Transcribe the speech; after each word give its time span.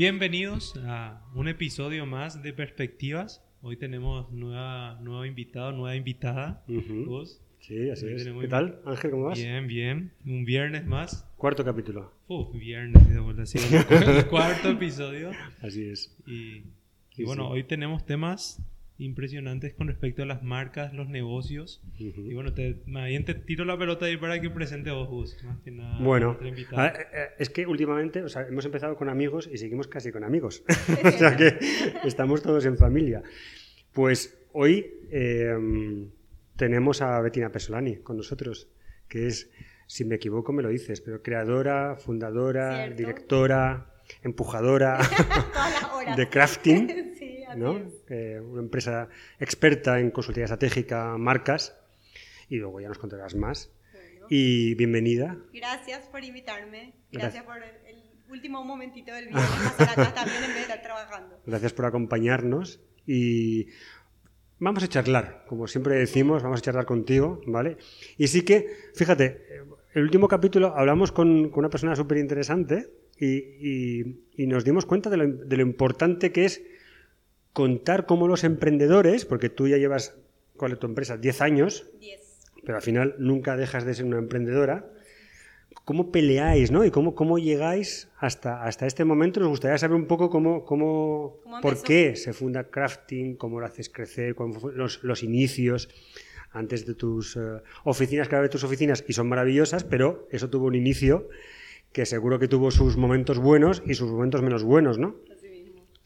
Bienvenidos 0.00 0.80
a 0.86 1.22
un 1.34 1.46
episodio 1.46 2.06
más 2.06 2.42
de 2.42 2.54
Perspectivas. 2.54 3.44
Hoy 3.60 3.76
tenemos 3.76 4.32
nueva, 4.32 4.98
nuevo 5.02 5.26
invitado, 5.26 5.72
nueva 5.72 5.94
invitada. 5.94 6.64
¿Vos? 7.06 7.42
Sí, 7.58 7.90
así 7.90 8.06
es. 8.06 8.24
¿Qué 8.24 8.48
tal, 8.48 8.80
Ángel? 8.86 9.10
¿Cómo 9.10 9.24
vas? 9.24 9.38
Bien, 9.38 9.66
bien. 9.66 10.12
Un 10.24 10.46
viernes 10.46 10.86
más. 10.86 11.28
Cuarto 11.36 11.66
capítulo. 11.66 12.14
Uh, 12.28 12.50
viernes 12.50 13.10
de 13.10 13.20
vuelta. 13.20 13.44
Sí, 13.44 13.58
el 13.58 14.26
cuarto 14.30 14.70
episodio. 14.70 15.32
Así 15.60 15.90
es. 15.90 16.16
Y, 16.26 16.62
y 17.18 17.24
bueno, 17.24 17.50
hoy 17.50 17.64
tenemos 17.64 18.06
temas 18.06 18.58
impresionantes 19.00 19.74
con 19.74 19.88
respecto 19.88 20.22
a 20.22 20.26
las 20.26 20.42
marcas, 20.42 20.92
los 20.92 21.08
negocios. 21.08 21.82
Y 21.96 22.34
bueno, 22.34 22.52
te, 22.52 22.82
bien 22.86 23.24
te 23.24 23.34
tiro 23.34 23.64
la 23.64 23.78
pelota 23.78 24.06
ahí 24.06 24.16
para 24.16 24.40
que 24.40 24.50
presente 24.50 24.90
vos, 24.90 25.36
más 25.44 25.58
que 25.60 25.70
nada. 25.70 25.98
Bueno, 26.00 26.38
eh, 26.42 26.92
es 27.38 27.50
que 27.50 27.66
últimamente, 27.66 28.22
o 28.22 28.28
sea, 28.28 28.46
hemos 28.46 28.64
empezado 28.64 28.96
con 28.96 29.08
amigos 29.08 29.48
y 29.52 29.58
seguimos 29.58 29.88
casi 29.88 30.12
con 30.12 30.22
amigos. 30.22 30.62
o 31.04 31.10
sea 31.10 31.36
que 31.36 31.58
estamos 32.04 32.42
todos 32.42 32.66
en 32.66 32.76
familia. 32.76 33.22
Pues 33.92 34.38
hoy 34.52 34.86
em, 35.10 36.10
tenemos 36.56 37.00
a 37.02 37.20
Bettina 37.20 37.50
Pesolani 37.50 37.96
con 37.96 38.16
nosotros, 38.16 38.68
que 39.08 39.26
es, 39.26 39.50
si 39.86 40.04
me 40.04 40.16
equivoco 40.16 40.52
me 40.52 40.62
lo 40.62 40.68
dices, 40.68 41.00
pero 41.00 41.22
creadora, 41.22 41.96
fundadora, 41.96 42.88
directora, 42.90 43.94
empujadora 44.22 44.98
de 46.16 46.28
crafting. 46.28 47.06
Eh, 48.08 48.40
una 48.40 48.62
empresa 48.62 49.08
experta 49.38 49.98
en 49.98 50.10
consultoría 50.10 50.44
estratégica, 50.44 51.16
marcas, 51.18 51.76
y 52.48 52.56
luego 52.56 52.80
ya 52.80 52.88
nos 52.88 52.98
contarás 52.98 53.34
más. 53.34 53.72
Y 54.28 54.74
bienvenida. 54.76 55.36
Gracias 55.52 56.06
por 56.06 56.22
invitarme. 56.22 56.94
Gracias, 57.10 57.44
por 57.44 57.56
el, 57.56 57.96
último 58.30 58.62
momentito 58.62 59.12
del 59.12 59.26
video 59.26 59.40
acá 59.40 60.14
también 60.14 60.44
en 60.44 60.50
vez 60.50 60.54
de 60.54 60.60
estar 60.60 60.82
trabajando. 60.82 61.40
Gracias 61.46 61.72
por 61.72 61.86
acompañarnos 61.86 62.80
y 63.04 63.66
vamos 64.60 64.84
a 64.84 64.88
charlar, 64.88 65.44
como 65.48 65.66
siempre 65.66 65.96
decimos, 65.96 66.44
vamos 66.44 66.60
a 66.60 66.62
charlar 66.62 66.84
contigo, 66.84 67.40
¿vale? 67.48 67.76
Y 68.16 68.28
sí 68.28 68.42
que, 68.42 68.68
fíjate, 68.94 69.64
el 69.94 70.02
último 70.04 70.28
capítulo 70.28 70.76
hablamos 70.76 71.10
con, 71.10 71.50
con 71.50 71.60
una 71.60 71.70
persona 71.70 71.96
súper 71.96 72.18
interesante 72.18 72.88
y, 73.18 73.98
y, 74.40 74.46
nos 74.46 74.64
dimos 74.64 74.86
cuenta 74.86 75.10
de 75.10 75.16
lo, 75.16 75.26
de 75.26 75.56
lo 75.56 75.62
importante 75.62 76.30
que 76.30 76.44
es 76.44 76.62
contar 77.52 78.06
cómo 78.06 78.28
los 78.28 78.44
emprendedores, 78.44 79.24
porque 79.24 79.48
tú 79.48 79.68
ya 79.68 79.76
llevas, 79.76 80.16
¿cuál 80.56 80.72
es 80.72 80.78
tu 80.78 80.86
empresa? 80.86 81.16
10 81.16 81.40
años, 81.40 81.86
pero 82.64 82.76
al 82.76 82.82
final 82.82 83.14
nunca 83.18 83.56
dejas 83.56 83.84
de 83.84 83.94
ser 83.94 84.04
una 84.04 84.18
emprendedora. 84.18 84.86
¿Cómo 85.84 86.12
peleáis, 86.12 86.70
no? 86.70 86.84
Y 86.84 86.90
cómo, 86.90 87.14
cómo 87.14 87.38
llegáis 87.38 88.08
hasta, 88.18 88.64
hasta 88.64 88.86
este 88.86 89.04
momento. 89.04 89.40
Nos 89.40 89.48
gustaría 89.48 89.78
saber 89.78 89.96
un 89.96 90.06
poco 90.06 90.30
cómo, 90.30 90.64
cómo, 90.64 91.38
por 91.62 91.82
qué 91.82 92.16
se 92.16 92.32
funda 92.32 92.64
Crafting, 92.64 93.36
cómo 93.36 93.60
lo 93.60 93.66
haces 93.66 93.88
crecer, 93.88 94.36
los, 94.74 95.02
los 95.02 95.22
inicios 95.22 95.88
antes 96.52 96.86
de 96.86 96.94
tus 96.94 97.36
eh, 97.36 97.40
oficinas, 97.84 98.28
cada 98.28 98.42
vez 98.42 98.50
tus 98.50 98.64
oficinas, 98.64 99.04
y 99.06 99.12
son 99.12 99.28
maravillosas, 99.28 99.84
pero 99.84 100.28
eso 100.30 100.50
tuvo 100.50 100.66
un 100.66 100.74
inicio 100.74 101.28
que 101.92 102.06
seguro 102.06 102.38
que 102.38 102.48
tuvo 102.48 102.70
sus 102.70 102.96
momentos 102.96 103.38
buenos 103.38 103.82
y 103.86 103.94
sus 103.94 104.10
momentos 104.10 104.42
menos 104.42 104.62
buenos, 104.62 104.98
¿no? 104.98 105.16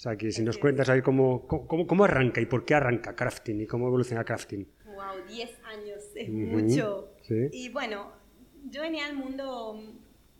O 0.04 0.06
sea, 0.06 0.18
que 0.18 0.30
si 0.32 0.42
nos 0.42 0.58
cuentas 0.58 0.90
ahí 0.90 1.00
cómo, 1.00 1.46
cómo, 1.46 1.86
cómo, 1.86 2.04
arranca 2.04 2.38
y 2.38 2.44
por 2.44 2.66
qué 2.66 2.74
arranca 2.74 3.16
crafting 3.16 3.62
y 3.62 3.66
cómo 3.66 3.86
evoluciona 3.86 4.22
crafting. 4.22 4.68
Wow, 4.84 5.26
10 5.26 5.60
años, 5.64 6.02
es 6.14 6.28
mucho. 6.28 7.14
Y 7.30 7.70
bueno, 7.70 8.12
yo 8.66 8.82
venía 8.82 9.06
del 9.06 9.16
mundo, 9.16 9.80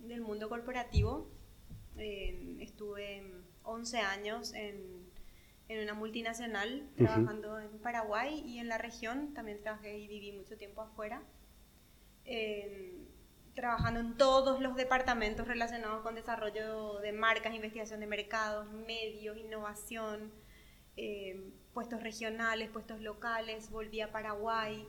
del 0.00 0.20
mundo 0.20 0.50
corporativo. 0.50 1.30
Eh, 1.96 2.58
estuve 2.60 3.22
11 3.62 3.98
años 4.00 4.52
en, 4.52 5.08
en 5.68 5.82
una 5.82 5.94
multinacional 5.94 6.86
trabajando 6.98 7.58
en 7.58 7.78
Paraguay 7.78 8.44
y 8.46 8.58
en 8.58 8.68
la 8.68 8.76
región. 8.76 9.32
También 9.32 9.62
trabajé 9.62 9.98
y 9.98 10.08
viví 10.08 10.32
mucho 10.32 10.58
tiempo 10.58 10.82
afuera. 10.82 11.22
Eh, 12.26 12.98
trabajando 13.54 14.00
en 14.00 14.16
todos 14.16 14.60
los 14.60 14.76
departamentos 14.76 15.46
relacionados 15.46 16.02
con 16.02 16.14
desarrollo 16.14 16.98
de 17.00 17.12
marcas, 17.12 17.54
investigación 17.54 18.00
de 18.00 18.06
mercados, 18.06 18.70
medios, 18.70 19.36
innovación, 19.36 20.32
eh, 20.96 21.52
puestos 21.72 22.02
regionales, 22.02 22.70
puestos 22.70 23.00
locales, 23.00 23.70
volví 23.70 24.00
a 24.00 24.12
Paraguay, 24.12 24.86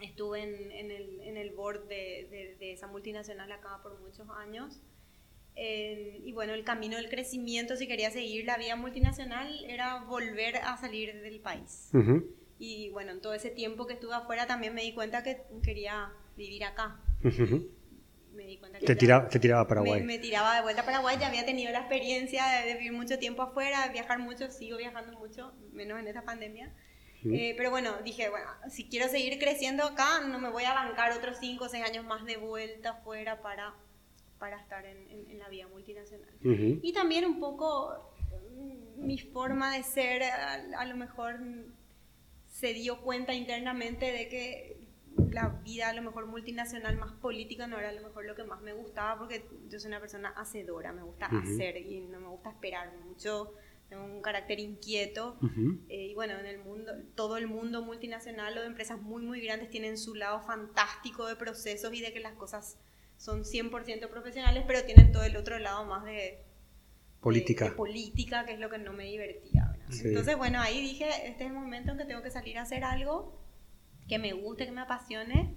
estuve 0.00 0.42
en, 0.42 1.36
el, 1.36 1.50
board 1.52 1.88
de, 1.88 2.56
esa 2.60 2.86
multinacional 2.86 3.50
acá 3.52 3.80
por 3.82 3.98
muchos 4.00 4.28
años. 4.30 4.80
y 5.54 6.32
bueno, 6.32 6.52
el 6.52 6.64
camino 6.64 6.96
del 6.96 7.08
crecimiento, 7.08 7.76
si 7.76 7.86
quería 7.86 8.10
seguir 8.10 8.44
la 8.44 8.58
vía 8.58 8.76
multinacional, 8.76 9.64
era 9.64 10.04
volver 10.04 10.56
a 10.56 10.76
salir 10.76 11.22
del 11.22 11.40
país. 11.40 11.90
Y 12.58 12.90
bueno, 12.90 13.12
en 13.12 13.20
todo 13.20 13.34
ese 13.34 13.50
tiempo 13.50 13.86
que 13.86 13.94
estuve 13.94 14.14
afuera 14.14 14.46
también 14.46 14.74
me 14.74 14.82
di 14.82 14.94
cuenta 14.94 15.22
que 15.22 15.42
quería 15.62 16.12
vivir 16.36 16.64
acá. 16.64 17.00
Me 17.22 18.46
di 18.46 18.58
cuenta 18.58 18.78
que 18.78 18.86
te, 18.86 18.96
tiraba, 18.96 19.28
te 19.28 19.38
tiraba 19.38 19.62
a 19.62 19.68
Paraguay. 19.68 20.02
Me, 20.02 20.18
tiraba 20.18 20.56
de 20.56 20.62
vuelta 20.62 20.82
a 20.82 20.84
Paraguay, 20.84 21.16
ya 21.18 21.28
había 21.28 21.44
tenido 21.44 21.72
la 21.72 21.80
experiencia 21.80 22.44
de, 22.46 22.74
vivir 22.74 22.92
mucho 22.92 23.18
tiempo 23.18 23.42
afuera, 23.42 23.88
viajar 23.88 24.18
mucho, 24.18 24.50
sigo 24.50 24.76
viajando 24.76 25.18
mucho, 25.18 25.52
menos 25.72 25.98
en 25.98 26.08
esta 26.08 26.22
pandemia. 26.22 26.72
Eh, 27.24 27.54
pero 27.56 27.70
bueno, 27.70 27.96
dije, 28.04 28.28
bueno, 28.28 28.46
si 28.70 28.88
quiero 28.88 29.08
seguir 29.08 29.38
creciendo 29.38 29.82
acá, 29.82 30.20
no 30.20 30.38
me 30.38 30.48
voy 30.48 30.64
a 30.64 30.74
bancar 30.74 31.10
otros 31.12 31.38
5 31.40 31.64
o 31.64 31.68
6 31.68 31.84
años 31.84 32.04
más 32.04 32.24
de 32.24 32.36
vuelta 32.36 32.90
afuera 32.90 33.42
para, 33.42 33.74
para 34.38 34.60
estar 34.60 34.84
en, 34.84 35.08
en, 35.28 35.38
la 35.38 35.48
vía 35.48 35.66
multinacional. 35.66 36.30
Y 36.82 36.92
también 36.92 37.24
un 37.24 37.40
poco 37.40 38.14
mm, 38.54 39.06
mi 39.06 39.18
forma 39.18 39.74
de 39.74 39.82
ser, 39.82 40.22
a, 40.22 40.84
lo 40.84 40.96
mejor 40.96 41.40
se 42.50 42.72
dio 42.72 43.00
cuenta 43.00 43.34
internamente 43.34 44.12
de 44.12 44.28
que 44.28 44.85
la 45.30 45.48
vida 45.64 45.88
a 45.88 45.92
lo 45.92 46.02
mejor 46.02 46.26
multinacional 46.26 46.96
más 46.96 47.12
política 47.12 47.66
no 47.66 47.78
era 47.78 47.90
a 47.90 47.92
lo 47.92 48.02
mejor 48.02 48.24
lo 48.24 48.34
que 48.34 48.44
más 48.44 48.60
me 48.62 48.72
gustaba 48.72 49.18
porque 49.18 49.46
yo 49.68 49.78
soy 49.78 49.88
una 49.88 50.00
persona 50.00 50.30
hacedora, 50.30 50.92
me 50.92 51.02
gusta 51.02 51.26
hacer 51.26 51.76
y 51.76 52.00
no 52.00 52.20
me 52.20 52.28
gusta 52.28 52.50
esperar 52.50 52.92
mucho, 53.04 53.54
tengo 53.88 54.04
un 54.04 54.20
carácter 54.20 54.58
inquieto. 54.58 55.38
Eh, 55.88 56.08
y 56.10 56.14
bueno, 56.14 56.38
en 56.38 56.46
el 56.46 56.58
mundo, 56.58 56.92
todo 57.14 57.36
el 57.36 57.46
mundo 57.46 57.82
multinacional 57.82 58.56
o 58.58 58.60
de 58.60 58.66
empresas 58.66 59.00
muy 59.00 59.22
muy 59.22 59.40
grandes 59.40 59.70
tienen 59.70 59.96
su 59.96 60.14
lado 60.14 60.40
fantástico 60.40 61.26
de 61.26 61.36
procesos 61.36 61.92
y 61.94 62.00
de 62.00 62.12
que 62.12 62.20
las 62.20 62.34
cosas 62.34 62.78
son 63.16 63.44
100% 63.44 64.08
profesionales, 64.08 64.64
pero 64.66 64.84
tienen 64.84 65.12
todo 65.12 65.24
el 65.24 65.36
otro 65.36 65.58
lado 65.58 65.84
más 65.86 66.04
de 66.04 66.42
política, 67.20 67.74
política 67.74 68.44
que 68.44 68.52
es 68.52 68.58
lo 68.58 68.70
que 68.70 68.78
no 68.78 68.92
me 68.92 69.04
divertía. 69.04 69.76
Entonces 69.88 70.36
bueno, 70.36 70.60
ahí 70.60 70.80
dije, 70.80 71.08
este 71.28 71.44
es 71.44 71.50
el 71.50 71.52
momento 71.52 71.92
en 71.92 71.98
que 71.98 72.04
tengo 72.04 72.22
que 72.22 72.30
salir 72.30 72.58
a 72.58 72.62
hacer 72.62 72.84
algo 72.84 73.45
que 74.08 74.18
me 74.18 74.32
guste, 74.32 74.66
que 74.66 74.72
me 74.72 74.82
apasione. 74.82 75.54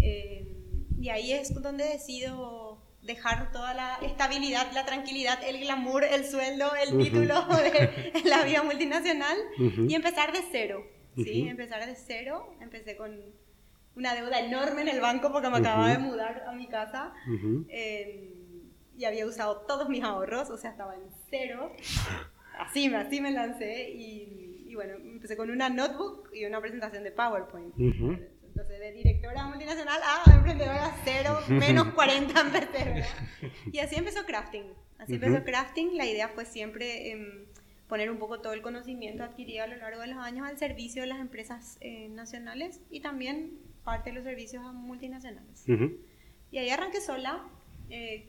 Eh, 0.00 0.56
y 0.98 1.08
ahí 1.08 1.32
es 1.32 1.52
donde 1.54 1.84
decido 1.84 2.82
dejar 3.02 3.50
toda 3.50 3.74
la 3.74 3.96
estabilidad, 4.02 4.70
la 4.72 4.84
tranquilidad, 4.84 5.38
el 5.44 5.58
glamour, 5.60 6.04
el 6.04 6.24
sueldo, 6.24 6.72
el 6.76 6.96
título 6.98 7.44
de 7.46 8.22
la 8.24 8.44
vida 8.44 8.62
multinacional 8.62 9.36
y 9.58 9.94
empezar 9.94 10.32
de 10.32 10.40
cero. 10.50 10.84
¿sí? 11.16 11.48
Empezar 11.48 11.84
de 11.84 11.96
cero. 11.96 12.54
Empecé 12.60 12.96
con 12.96 13.12
una 13.96 14.14
deuda 14.14 14.40
enorme 14.40 14.82
en 14.82 14.88
el 14.88 15.00
banco 15.00 15.32
porque 15.32 15.50
me 15.50 15.58
acababa 15.58 15.90
de 15.90 15.98
mudar 15.98 16.44
a 16.46 16.52
mi 16.52 16.66
casa 16.68 17.12
eh, 17.68 18.32
y 18.96 19.04
había 19.04 19.26
usado 19.26 19.62
todos 19.66 19.88
mis 19.88 20.02
ahorros, 20.02 20.50
o 20.50 20.56
sea, 20.56 20.70
estaba 20.70 20.94
en 20.94 21.02
cero. 21.30 21.72
Así, 22.58 22.94
así 22.94 23.22
me 23.22 23.30
lancé 23.30 23.90
y 23.90 24.51
y 24.72 24.74
bueno, 24.74 24.94
empecé 24.94 25.36
con 25.36 25.50
una 25.50 25.68
notebook 25.68 26.30
y 26.32 26.46
una 26.46 26.58
presentación 26.58 27.04
de 27.04 27.10
PowerPoint. 27.10 27.74
Entonces, 27.78 28.80
de 28.80 28.92
directora 28.92 29.46
multinacional 29.46 30.00
a 30.02 30.32
emprendedora 30.32 30.96
cero, 31.04 31.38
menos 31.48 31.88
40 31.92 32.40
empecé, 32.40 33.04
Y 33.70 33.78
así 33.80 33.96
empezó 33.96 34.24
Crafting. 34.24 34.64
Así 34.96 35.14
empezó 35.14 35.44
Crafting. 35.44 35.98
La 35.98 36.06
idea 36.06 36.28
fue 36.28 36.46
siempre 36.46 37.10
em, 37.10 37.44
poner 37.86 38.10
un 38.10 38.18
poco 38.18 38.40
todo 38.40 38.54
el 38.54 38.62
conocimiento 38.62 39.24
adquirido 39.24 39.64
a 39.64 39.66
lo 39.66 39.76
largo 39.76 40.00
de 40.00 40.06
los 40.06 40.16
años 40.16 40.46
al 40.46 40.56
servicio 40.56 41.02
de 41.02 41.08
las 41.08 41.20
empresas 41.20 41.76
eh, 41.82 42.08
nacionales 42.08 42.80
y 42.90 43.00
también 43.00 43.58
parte 43.84 44.08
de 44.08 44.16
los 44.16 44.24
servicios 44.24 44.64
multinacionales. 44.72 45.66
Y 46.50 46.58
ahí 46.58 46.70
arranqué 46.70 47.02
sola. 47.02 47.44
Eh, 47.90 48.26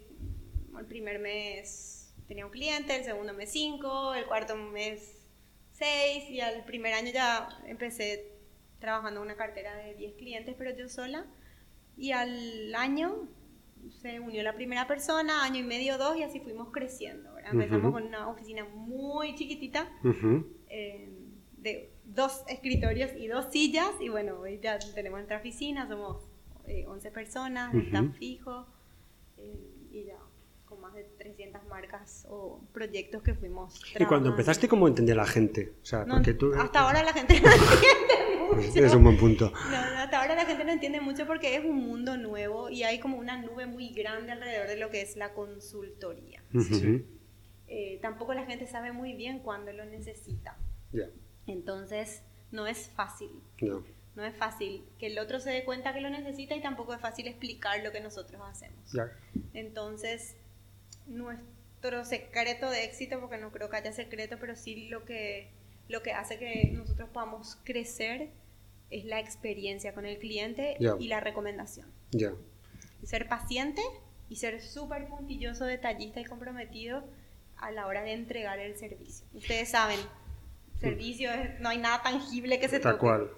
el 0.78 0.86
primer 0.88 1.20
mes 1.20 2.14
tenía 2.28 2.46
un 2.46 2.52
cliente, 2.52 2.98
el 2.98 3.06
segundo 3.06 3.34
mes 3.34 3.50
cinco, 3.50 4.14
el 4.14 4.26
cuarto 4.26 4.58
mes 4.58 5.23
y 6.30 6.40
al 6.40 6.64
primer 6.66 6.94
año 6.94 7.12
ya 7.12 7.50
empecé 7.68 8.32
trabajando 8.80 9.22
en 9.22 9.28
una 9.28 9.36
cartera 9.36 9.76
de 9.76 9.96
10 9.96 10.16
clientes, 10.16 10.56
pero 10.58 10.76
yo 10.76 10.90
sola. 10.90 11.26
Y 11.96 12.12
al 12.12 12.74
año 12.76 13.28
se 14.02 14.20
unió 14.20 14.44
la 14.44 14.54
primera 14.54 14.88
persona, 14.88 15.44
año 15.44 15.60
y 15.60 15.64
medio, 15.64 15.98
dos, 15.98 16.18
y 16.18 16.24
así 16.24 16.40
fuimos 16.40 16.70
creciendo. 16.72 17.38
Empezamos 17.40 17.92
con 17.92 18.04
una 18.04 18.30
oficina 18.30 18.66
muy 18.66 19.36
chiquitita, 19.36 19.90
eh, 20.70 21.10
de 21.58 21.92
dos 22.06 22.44
escritorios 22.48 23.12
y 23.18 23.28
dos 23.28 23.52
sillas, 23.52 23.92
y 24.00 24.10
bueno, 24.10 24.40
hoy 24.40 24.60
ya 24.62 24.80
tenemos 24.96 25.20
nuestra 25.20 25.38
oficina, 25.38 25.88
somos 25.88 26.24
11 26.88 27.08
eh, 27.08 27.12
personas, 27.12 27.74
están 27.76 28.14
fijo, 28.14 28.66
eh, 29.38 29.88
y 29.92 30.06
ya 30.06 30.18
más 30.18 30.23
de 30.23 30.23
300 30.23 30.23
marcas 31.74 32.28
o 32.30 32.62
proyectos 32.72 33.24
que 33.24 33.34
fuimos. 33.34 33.82
¿Y 34.00 34.06
cuando 34.06 34.30
empezaste, 34.30 34.68
cómo 34.68 34.88
entendía 34.88 35.16
la 35.16 35.26
gente? 35.26 35.74
O 35.82 35.86
sea, 35.86 36.06
porque 36.06 36.36
tú, 36.36 36.54
hasta 36.54 36.82
ahora 36.82 37.02
la 37.02 37.14
gente 37.14 37.42
no 37.42 37.50
entiende 37.52 38.56
mucho. 38.56 38.86
Es 38.86 38.94
un 38.94 39.04
buen 39.04 39.18
punto. 39.18 39.52
No, 39.72 39.78
hasta 39.78 40.22
ahora 40.22 40.36
la 40.36 40.46
gente 40.46 40.64
no 40.64 40.72
entiende 40.72 41.02
mucho 41.02 41.26
porque 41.26 41.56
es 41.56 41.66
un 41.66 41.78
mundo 41.78 42.16
nuevo 42.16 42.70
y 42.70 42.84
hay 42.84 43.00
como 43.00 43.18
una 43.18 43.42
nube 43.42 43.66
muy 43.66 43.90
grande 43.90 44.32
alrededor 44.32 44.68
de 44.68 44.78
lo 44.78 44.92
que 44.92 45.02
es 45.02 45.16
la 45.16 45.34
consultoría. 45.34 46.44
Eh, 47.68 47.98
tampoco 48.04 48.36
la 48.36 48.46
gente 48.46 48.68
sabe 48.68 48.92
muy 48.92 49.14
bien 49.14 49.40
cuándo 49.40 49.74
lo 49.74 49.86
necesita. 49.86 50.56
Entonces, 51.48 52.22
no 52.52 52.68
es 52.68 52.88
fácil. 52.90 53.32
No. 53.62 53.84
No 54.16 54.24
es 54.24 54.36
fácil 54.36 54.86
que 55.00 55.08
el 55.08 55.18
otro 55.18 55.40
se 55.40 55.50
dé 55.50 55.64
cuenta 55.66 55.92
que 55.92 56.02
lo 56.02 56.12
necesita 56.12 56.56
y 56.56 56.62
tampoco 56.62 56.94
es 56.94 57.02
fácil 57.02 57.26
explicar 57.26 57.84
lo 57.84 57.92
que 57.92 58.00
nosotros 58.00 58.40
hacemos. 58.46 58.96
Entonces, 59.56 60.36
nuestro 61.08 61.53
secreto 62.06 62.70
de 62.70 62.84
éxito, 62.86 63.20
porque 63.20 63.38
no 63.38 63.52
creo 63.52 63.70
que 63.70 63.78
haya 63.78 63.94
secreto, 63.94 64.38
pero 64.40 64.56
sí 64.56 64.88
lo 64.88 65.06
que, 65.06 65.50
lo 65.88 66.02
que 66.02 66.14
hace 66.14 66.38
que 66.38 66.72
nosotros 66.74 67.10
podamos 67.10 67.58
crecer 67.64 68.30
es 68.90 69.06
la 69.06 69.20
experiencia 69.20 69.94
con 69.94 70.06
el 70.06 70.18
cliente 70.20 70.78
y 71.00 71.08
la 71.08 71.20
recomendación. 71.20 71.88
Ser 73.04 73.28
paciente 73.28 73.82
y 74.30 74.38
ser 74.38 74.62
súper 74.62 75.08
puntilloso, 75.08 75.66
detallista 75.66 76.22
y 76.22 76.26
comprometido 76.26 77.04
a 77.58 77.72
la 77.72 77.88
hora 77.88 78.04
de 78.04 78.14
entregar 78.14 78.60
el 78.60 78.78
servicio. 78.78 79.26
Ustedes 79.34 79.70
saben, 79.70 80.00
servicio 80.80 81.32
no 81.60 81.70
hay 81.70 81.78
nada 81.78 82.02
tangible 82.02 82.60
que 82.60 82.70
se 82.70 82.80
toque. 82.80 82.98
cual. 82.98 83.32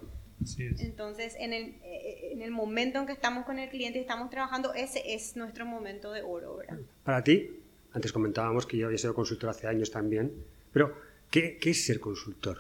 Entonces, 0.79 1.35
en 1.39 1.53
el, 1.53 1.75
eh, 1.83 2.31
en 2.31 2.41
el 2.41 2.51
momento 2.51 2.99
en 2.99 3.05
que 3.05 3.13
estamos 3.13 3.45
con 3.45 3.57
el 3.57 3.69
cliente 3.69 3.99
y 3.99 4.01
estamos 4.01 4.29
trabajando, 4.29 4.73
ese 4.73 5.15
es 5.15 5.35
nuestro 5.35 5.65
momento 5.65 6.11
de 6.11 6.21
oro, 6.21 6.57
¿verdad? 6.57 6.77
Para 7.03 7.23
ti, 7.23 7.49
antes 7.95 8.11
comentábamos 8.11 8.65
que 8.65 8.77
yo 8.77 8.87
había 8.87 8.97
sido 8.97 9.13
consultor 9.13 9.49
hace 9.49 9.67
años 9.67 9.89
también, 9.89 10.33
pero 10.73 10.93
¿qué, 11.31 11.57
qué 11.57 11.69
es 11.69 11.85
ser 11.85 12.01
consultor? 12.01 12.59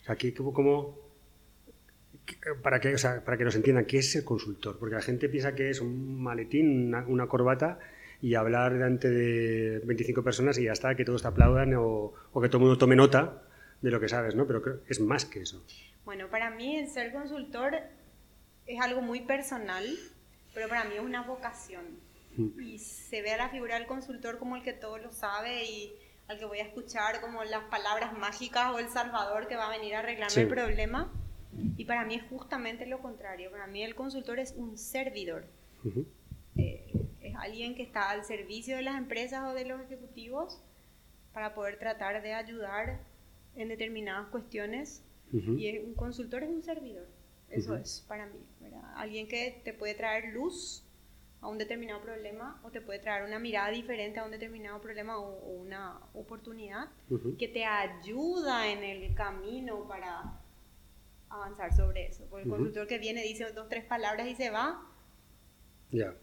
O 0.00 0.04
sea, 0.04 0.16
¿cómo, 0.52 0.98
para, 2.62 2.78
que, 2.80 2.94
o 2.94 2.98
sea, 2.98 3.24
para 3.24 3.36
que 3.36 3.44
nos 3.44 3.56
entiendan, 3.56 3.84
¿qué 3.84 3.98
es 3.98 4.12
ser 4.12 4.22
consultor? 4.22 4.78
Porque 4.78 4.94
la 4.94 5.02
gente 5.02 5.28
piensa 5.28 5.56
que 5.56 5.70
es 5.70 5.80
un 5.80 6.22
maletín, 6.22 6.94
una, 6.94 7.26
corbata 7.26 7.80
y 8.22 8.36
hablar 8.36 8.74
delante 8.74 9.10
de 9.10 9.80
25 9.80 10.22
personas 10.22 10.56
y 10.58 10.64
ya 10.64 10.72
está, 10.72 10.94
que 10.94 11.04
todos 11.04 11.22
te 11.22 11.28
aplaudan 11.28 11.74
o, 11.74 12.12
o 12.32 12.40
que 12.40 12.48
todo 12.48 12.58
el 12.58 12.64
mundo 12.64 12.78
tome 12.78 12.94
nota 12.94 13.42
de 13.82 13.90
lo 13.90 13.98
que 13.98 14.08
sabes, 14.08 14.36
¿no? 14.36 14.46
Pero 14.46 14.82
es 14.88 15.00
más 15.00 15.24
que 15.24 15.40
eso. 15.40 15.64
Bueno, 16.04 16.28
para 16.28 16.50
mí 16.50 16.76
el 16.76 16.86
ser 16.88 17.12
consultor 17.12 17.74
es 18.66 18.80
algo 18.80 19.02
muy 19.02 19.22
personal, 19.22 19.84
pero 20.54 20.68
para 20.68 20.84
mí 20.84 20.94
es 20.94 21.02
una 21.02 21.22
vocación. 21.22 22.03
Y 22.36 22.78
se 22.78 23.22
ve 23.22 23.32
a 23.32 23.36
la 23.36 23.48
figura 23.48 23.78
del 23.78 23.86
consultor 23.86 24.38
como 24.38 24.56
el 24.56 24.62
que 24.62 24.72
todo 24.72 24.98
lo 24.98 25.12
sabe 25.12 25.64
y 25.64 25.94
al 26.28 26.38
que 26.38 26.44
voy 26.44 26.58
a 26.58 26.64
escuchar 26.64 27.20
como 27.20 27.44
las 27.44 27.64
palabras 27.64 28.16
mágicas 28.16 28.72
o 28.72 28.78
el 28.78 28.88
salvador 28.88 29.46
que 29.46 29.56
va 29.56 29.66
a 29.66 29.70
venir 29.70 29.94
a 29.94 30.00
arreglarme 30.00 30.42
el 30.42 30.48
problema. 30.48 31.12
Y 31.76 31.84
para 31.84 32.04
mí 32.04 32.16
es 32.16 32.22
justamente 32.28 32.86
lo 32.86 33.00
contrario. 33.00 33.50
Para 33.50 33.66
mí 33.66 33.82
el 33.82 33.94
consultor 33.94 34.38
es 34.38 34.52
un 34.56 34.76
servidor. 34.76 35.46
Eh, 36.56 36.92
es 37.20 37.34
alguien 37.36 37.74
que 37.74 37.82
está 37.82 38.10
al 38.10 38.24
servicio 38.24 38.76
de 38.76 38.82
las 38.82 38.96
empresas 38.96 39.44
o 39.48 39.54
de 39.54 39.64
los 39.64 39.80
ejecutivos 39.82 40.60
para 41.32 41.54
poder 41.54 41.78
tratar 41.78 42.22
de 42.22 42.32
ayudar 42.32 43.00
en 43.56 43.68
determinadas 43.68 44.28
cuestiones 44.28 45.02
y 45.32 45.78
un 45.78 45.94
consultor 45.94 46.44
es 46.44 46.48
un 46.48 46.62
servidor. 46.62 47.08
Eso 47.50 47.76
es 47.76 48.04
para 48.08 48.26
mí. 48.26 48.38
Alguien 48.96 49.28
que 49.28 49.60
te 49.64 49.72
puede 49.72 49.94
traer 49.94 50.32
luz 50.32 50.83
a 51.44 51.48
un 51.48 51.58
determinado 51.58 52.00
problema 52.00 52.58
o 52.64 52.70
te 52.70 52.80
puede 52.80 52.98
traer 53.00 53.24
una 53.24 53.38
mirada 53.38 53.70
diferente 53.70 54.18
a 54.18 54.24
un 54.24 54.30
determinado 54.30 54.80
problema 54.80 55.18
o, 55.18 55.52
una 55.64 56.00
oportunidad 56.14 56.88
que 57.38 57.48
te 57.48 57.64
ayuda 57.66 58.72
en 58.72 58.82
el 58.82 59.14
camino 59.14 59.86
para 59.86 60.40
avanzar 61.28 61.74
sobre 61.74 62.06
eso. 62.06 62.26
Porque 62.30 62.44
el 62.44 62.50
consultor 62.50 62.86
que 62.86 62.98
viene 62.98 63.22
dice 63.22 63.52
dos, 63.52 63.68
tres 63.68 63.84
palabras 63.84 64.26
y 64.26 64.34
se 64.34 64.48
va. 64.48 64.80
Ya. 65.90 66.14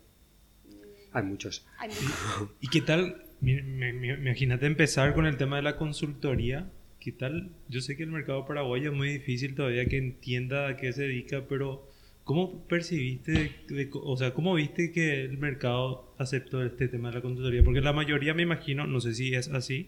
Mm. 0.65 0.71
Hay 1.13 1.23
muchos. 1.23 1.68
Hay 1.77 1.89
muchos. 1.89 2.50
¿Y 2.59 2.68
qué 2.69 2.81
tal? 2.81 3.23
Imagínate 3.41 4.65
empezar 4.65 5.13
con 5.13 5.27
el 5.27 5.38
tema 5.38 5.57
de 5.57 5.62
la 5.62 5.77
consultoría 5.77 6.71
¿Qué 7.01 7.12
tal? 7.12 7.50
Yo 7.68 7.81
sé 7.81 7.97
que 7.97 8.03
el 8.03 8.12
mercado 8.12 8.45
paraguayo 8.45 8.91
es 8.91 8.95
muy 8.95 9.09
difícil 9.09 9.56
todavía 9.56 9.88
que 9.88 9.97
entienda 9.97 10.68
a 10.68 10.77
qué 10.77 10.94
se 10.94 11.01
dedica, 11.01 11.47
pero 11.50 11.89
¿cómo 12.31 12.66
percibiste, 12.66 13.51
o 13.92 14.16
sea, 14.16 14.33
cómo 14.33 14.54
viste 14.54 14.94
que 14.94 15.25
el 15.25 15.38
mercado 15.38 16.16
aceptó 16.18 16.63
este 16.63 16.88
tema 16.88 17.10
de 17.10 17.16
la 17.16 17.22
consultoría? 17.22 17.62
Porque 17.62 17.81
la 17.81 17.92
mayoría, 17.92 18.33
me 18.33 18.44
imagino, 18.44 18.88
no 18.88 19.01
sé 19.01 19.13
si 19.13 19.36
es 19.36 19.50
así, 19.50 19.88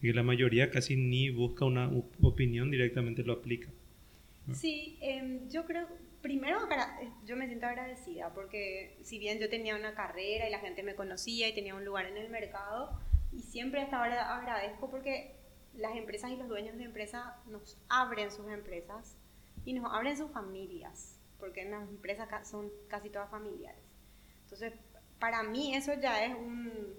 que 0.00 0.12
la 0.12 0.24
mayoría 0.24 0.68
casi 0.68 0.96
ni 0.96 1.30
busca 1.30 1.64
una 1.64 1.88
opinión, 2.22 2.72
directamente 2.72 3.22
lo 3.22 3.34
aplica. 3.34 3.68
Sí, 4.52 4.98
em, 5.00 5.48
yo 5.48 5.64
creo, 5.64 5.86
primero 6.22 6.58
yo 7.24 7.36
me 7.36 7.46
siento 7.46 7.66
agradecida 7.66 8.34
porque 8.34 8.96
si 9.02 9.20
bien 9.20 9.38
yo 9.38 9.48
tenía 9.48 9.76
una 9.76 9.94
carrera 9.94 10.48
y 10.48 10.50
la 10.50 10.58
gente 10.58 10.82
me 10.82 10.96
conocía 10.96 11.48
y 11.48 11.54
tenía 11.54 11.76
un 11.76 11.84
lugar 11.84 12.06
en 12.06 12.16
el 12.16 12.30
mercado, 12.30 12.98
y 13.32 13.42
siempre 13.42 13.80
hasta 13.80 14.02
ahora 14.02 14.36
agradezco 14.36 14.90
porque 14.90 15.36
las 15.76 15.94
empresas 15.94 16.32
y 16.32 16.36
los 16.36 16.48
dueños 16.48 16.76
de 16.78 16.82
empresas 16.82 17.26
nos 17.46 17.78
abren 17.88 18.32
sus 18.32 18.48
empresas 18.48 19.16
y 19.64 19.72
nos 19.72 19.92
abren 19.92 20.16
sus 20.16 20.32
familias, 20.32 21.15
porque 21.38 21.62
en 21.62 21.70
las 21.70 21.88
empresas 21.88 22.28
son 22.48 22.70
casi 22.88 23.10
todas 23.10 23.30
familiares. 23.30 23.80
Entonces, 24.44 24.72
para 25.18 25.42
mí 25.42 25.74
eso 25.74 25.94
ya 25.94 26.24
es 26.24 26.34
un... 26.34 26.94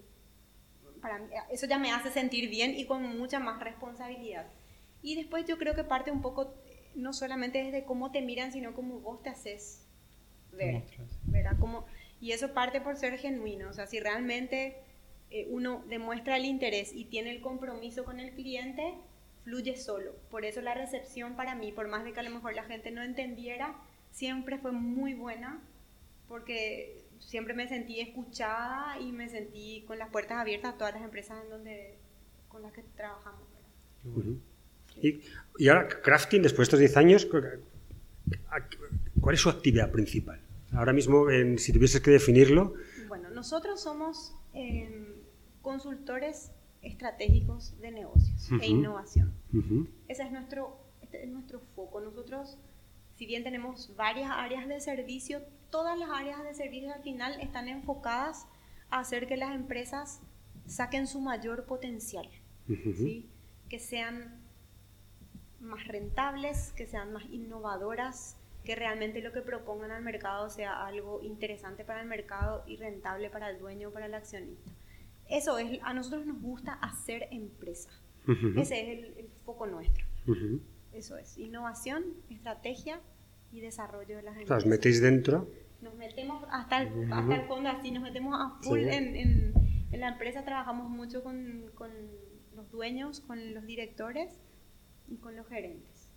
Para 1.00 1.18
mí, 1.18 1.28
eso 1.50 1.66
ya 1.66 1.78
me 1.78 1.92
hace 1.92 2.10
sentir 2.10 2.50
bien 2.50 2.74
y 2.76 2.86
con 2.86 3.02
mucha 3.16 3.38
más 3.38 3.60
responsabilidad. 3.60 4.46
Y 5.02 5.14
después 5.14 5.44
yo 5.46 5.58
creo 5.58 5.74
que 5.74 5.84
parte 5.84 6.10
un 6.10 6.22
poco, 6.22 6.54
no 6.94 7.12
solamente 7.12 7.62
desde 7.62 7.84
cómo 7.84 8.10
te 8.10 8.20
miran, 8.20 8.52
sino 8.52 8.74
cómo 8.74 8.98
vos 9.00 9.22
te 9.22 9.30
haces 9.30 9.86
ver. 10.52 10.82
¿verdad? 11.24 11.56
Como, 11.58 11.86
y 12.20 12.32
eso 12.32 12.52
parte 12.52 12.80
por 12.80 12.96
ser 12.96 13.18
genuino. 13.18 13.70
O 13.70 13.72
sea, 13.72 13.86
si 13.86 14.00
realmente 14.00 14.76
eh, 15.30 15.46
uno 15.50 15.84
demuestra 15.88 16.36
el 16.36 16.44
interés 16.44 16.92
y 16.94 17.04
tiene 17.04 17.30
el 17.30 17.40
compromiso 17.40 18.04
con 18.04 18.18
el 18.18 18.32
cliente, 18.32 18.94
fluye 19.44 19.76
solo. 19.76 20.14
Por 20.30 20.44
eso 20.44 20.60
la 20.60 20.74
recepción 20.74 21.36
para 21.36 21.54
mí, 21.54 21.72
por 21.72 21.88
más 21.88 22.04
de 22.04 22.12
que 22.12 22.20
a 22.20 22.22
lo 22.22 22.30
mejor 22.30 22.54
la 22.54 22.64
gente 22.64 22.90
no 22.90 23.02
entendiera, 23.02 23.76
siempre 24.18 24.58
fue 24.58 24.72
muy 24.72 25.14
buena, 25.14 25.60
porque 26.26 27.04
siempre 27.20 27.54
me 27.54 27.68
sentí 27.68 28.00
escuchada 28.00 28.98
y 29.00 29.12
me 29.12 29.28
sentí 29.28 29.84
con 29.86 29.96
las 29.98 30.10
puertas 30.10 30.38
abiertas 30.38 30.74
a 30.74 30.76
todas 30.76 30.94
las 30.94 31.04
empresas 31.04 31.44
en 31.44 31.50
donde, 31.50 31.94
con 32.48 32.62
las 32.62 32.72
que 32.72 32.82
trabajamos. 32.96 33.42
y, 35.00 35.20
y, 35.58 35.68
ahora, 35.68 35.86
Crafting, 35.88 36.42
después 36.42 36.58
de 36.58 36.62
estos 36.64 36.80
10 36.80 36.96
años, 36.96 37.28
¿cuál 39.20 39.34
es 39.34 39.40
su 39.40 39.50
actividad 39.50 39.92
principal? 39.92 40.40
Ahora 40.72 40.92
mismo, 40.92 41.26
si 41.56 41.72
tuvieses 41.72 42.00
que 42.00 42.10
definirlo. 42.10 42.74
Bueno, 43.06 43.30
nosotros 43.30 43.80
somos 43.80 44.34
consultores 45.62 46.50
estratégicos 46.82 47.78
de 47.80 47.92
negocios 47.92 48.50
e 48.60 48.66
innovación. 48.66 49.32
Ese 50.08 50.24
es 50.24 50.32
nuestro, 50.32 50.76
este 51.02 51.22
es 51.22 51.30
nuestro 51.30 51.60
foco. 51.76 52.00
Nosotros, 52.00 52.58
si 53.18 53.26
bien 53.26 53.42
tenemos 53.42 53.96
varias 53.96 54.30
áreas 54.30 54.68
de 54.68 54.80
servicio, 54.80 55.42
todas 55.70 55.98
las 55.98 56.08
áreas 56.10 56.44
de 56.44 56.54
servicio 56.54 56.94
al 56.94 57.02
final 57.02 57.40
están 57.40 57.66
enfocadas 57.66 58.46
a 58.90 59.00
hacer 59.00 59.26
que 59.26 59.36
las 59.36 59.54
empresas 59.56 60.20
saquen 60.66 61.08
su 61.08 61.20
mayor 61.20 61.66
potencial, 61.66 62.30
que 63.68 63.78
sean 63.80 64.40
más 65.58 65.88
rentables, 65.88 66.72
que 66.76 66.86
sean 66.86 67.12
más 67.12 67.24
innovadoras, 67.24 68.36
que 68.64 68.76
realmente 68.76 69.20
lo 69.20 69.32
que 69.32 69.40
propongan 69.40 69.90
al 69.90 70.04
mercado 70.04 70.48
sea 70.48 70.86
algo 70.86 71.20
interesante 71.22 71.84
para 71.84 72.02
el 72.02 72.06
mercado 72.06 72.62
y 72.68 72.76
rentable 72.76 73.30
para 73.30 73.50
el 73.50 73.58
dueño 73.58 73.88
o 73.88 73.92
para 73.92 74.06
el 74.06 74.14
accionista. 74.14 74.70
Eso 75.28 75.58
es, 75.58 75.80
a 75.82 75.92
nosotros 75.92 76.24
nos 76.24 76.40
gusta 76.40 76.74
hacer 76.74 77.26
empresa. 77.32 77.90
Ese 78.56 78.92
es 78.92 79.18
el, 79.18 79.28
foco 79.44 79.66
nuestro. 79.66 80.04
Eso 80.98 81.16
es, 81.16 81.38
innovación, 81.38 82.04
estrategia 82.28 83.00
y 83.52 83.60
desarrollo 83.60 84.16
de 84.16 84.22
las 84.22 84.34
empresas. 84.34 84.64
¿Os 84.64 84.66
metéis 84.66 85.00
dentro? 85.00 85.48
Nos 85.80 85.94
metemos 85.94 86.44
hasta 86.50 86.82
el, 86.82 87.12
hasta 87.12 87.36
el 87.36 87.46
fondo, 87.46 87.68
así 87.68 87.90
nos 87.90 88.02
metemos 88.02 88.34
a 88.38 88.60
full 88.62 88.80
en, 88.80 89.14
en, 89.14 89.54
en, 89.92 90.00
la 90.00 90.08
empresa, 90.08 90.44
trabajamos 90.44 90.90
mucho 90.90 91.22
con, 91.22 91.70
con, 91.74 91.90
los 92.56 92.70
dueños, 92.72 93.20
con 93.20 93.54
los 93.54 93.64
directores 93.64 94.40
y 95.06 95.16
con 95.18 95.36
los 95.36 95.46
gerentes. 95.46 96.10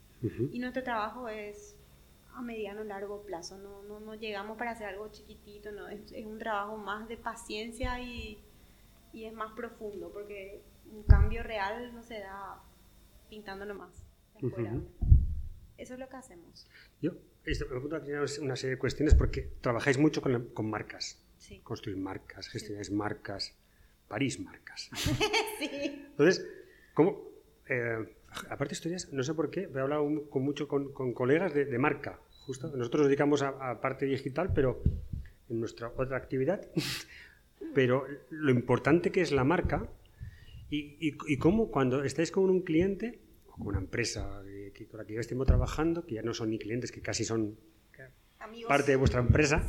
Y 0.51 0.59
nuestro 0.59 0.83
trabajo 0.83 1.29
es 1.29 1.75
a 2.33 2.41
mediano 2.41 2.83
largo 2.83 3.23
plazo, 3.23 3.57
no, 3.57 3.83
no, 3.83 3.99
no 3.99 4.15
llegamos 4.15 4.57
para 4.57 4.71
hacer 4.71 4.87
algo 4.87 5.09
chiquitito, 5.11 5.71
no, 5.71 5.87
es, 5.89 6.11
es 6.11 6.25
un 6.25 6.39
trabajo 6.39 6.77
más 6.77 7.07
de 7.07 7.17
paciencia 7.17 7.99
y 7.99 8.39
y 9.13 9.25
es 9.25 9.33
más 9.33 9.51
profundo, 9.53 10.11
porque 10.11 10.61
un 10.91 11.03
cambio 11.03 11.43
real 11.43 11.93
no 11.93 12.03
se 12.03 12.19
da 12.19 12.61
pintando 13.29 13.65
nomás. 13.65 14.05
Eso 15.77 15.93
es 15.93 15.99
lo 15.99 16.09
que 16.09 16.15
hacemos. 16.15 16.67
Yo 17.01 17.13
este, 17.45 17.65
una 17.65 18.55
serie 18.55 18.75
de 18.75 18.79
cuestiones 18.79 19.15
porque 19.15 19.53
trabajáis 19.61 19.97
mucho 19.97 20.21
con, 20.21 20.49
con 20.49 20.69
marcas. 20.69 21.23
Construir 21.63 21.97
marcas, 21.97 22.47
gestionáis 22.47 22.91
marcas. 22.91 23.55
París 24.11 24.41
Marcas. 24.41 24.89
sí. 25.59 25.69
Entonces, 26.11 26.45
¿cómo? 26.93 27.23
Eh, 27.69 28.13
aparte 28.49 28.73
historias, 28.73 29.13
no 29.13 29.23
sé 29.23 29.33
por 29.33 29.49
qué, 29.49 29.69
he 29.73 29.79
hablado 29.79 30.29
con 30.29 30.43
mucho 30.43 30.67
con, 30.67 31.13
colegas 31.13 31.53
de, 31.53 31.77
marca, 31.77 32.19
justo. 32.45 32.67
Nosotros 32.75 33.03
nos 33.03 33.07
dedicamos 33.07 33.41
a, 33.41 33.79
parte 33.79 34.05
digital, 34.05 34.51
pero 34.53 34.83
en 35.49 35.61
nuestra 35.61 35.93
otra 35.95 36.17
actividad. 36.17 36.67
pero 37.73 38.05
lo 38.29 38.51
importante 38.51 39.13
que 39.13 39.21
es 39.21 39.31
la 39.31 39.45
marca 39.45 39.89
y, 40.69 40.97
y, 40.99 41.37
cómo 41.37 41.71
cuando 41.71 42.03
estáis 42.03 42.31
con 42.31 42.49
un 42.49 42.63
cliente 42.63 43.21
o 43.51 43.57
con 43.57 43.67
una 43.67 43.79
empresa 43.79 44.41
que, 44.73 44.87
con 44.87 44.99
la 44.99 45.05
que 45.05 45.13
ya 45.13 45.19
estemos 45.19 45.47
trabajando, 45.47 46.05
que 46.05 46.15
ya 46.15 46.21
no 46.21 46.33
son 46.33 46.49
ni 46.49 46.59
clientes, 46.59 46.91
que 46.91 47.01
casi 47.01 47.25
son 47.25 47.57
parte 48.67 48.91
de 48.91 48.97
vuestra 48.97 49.19
empresa, 49.19 49.67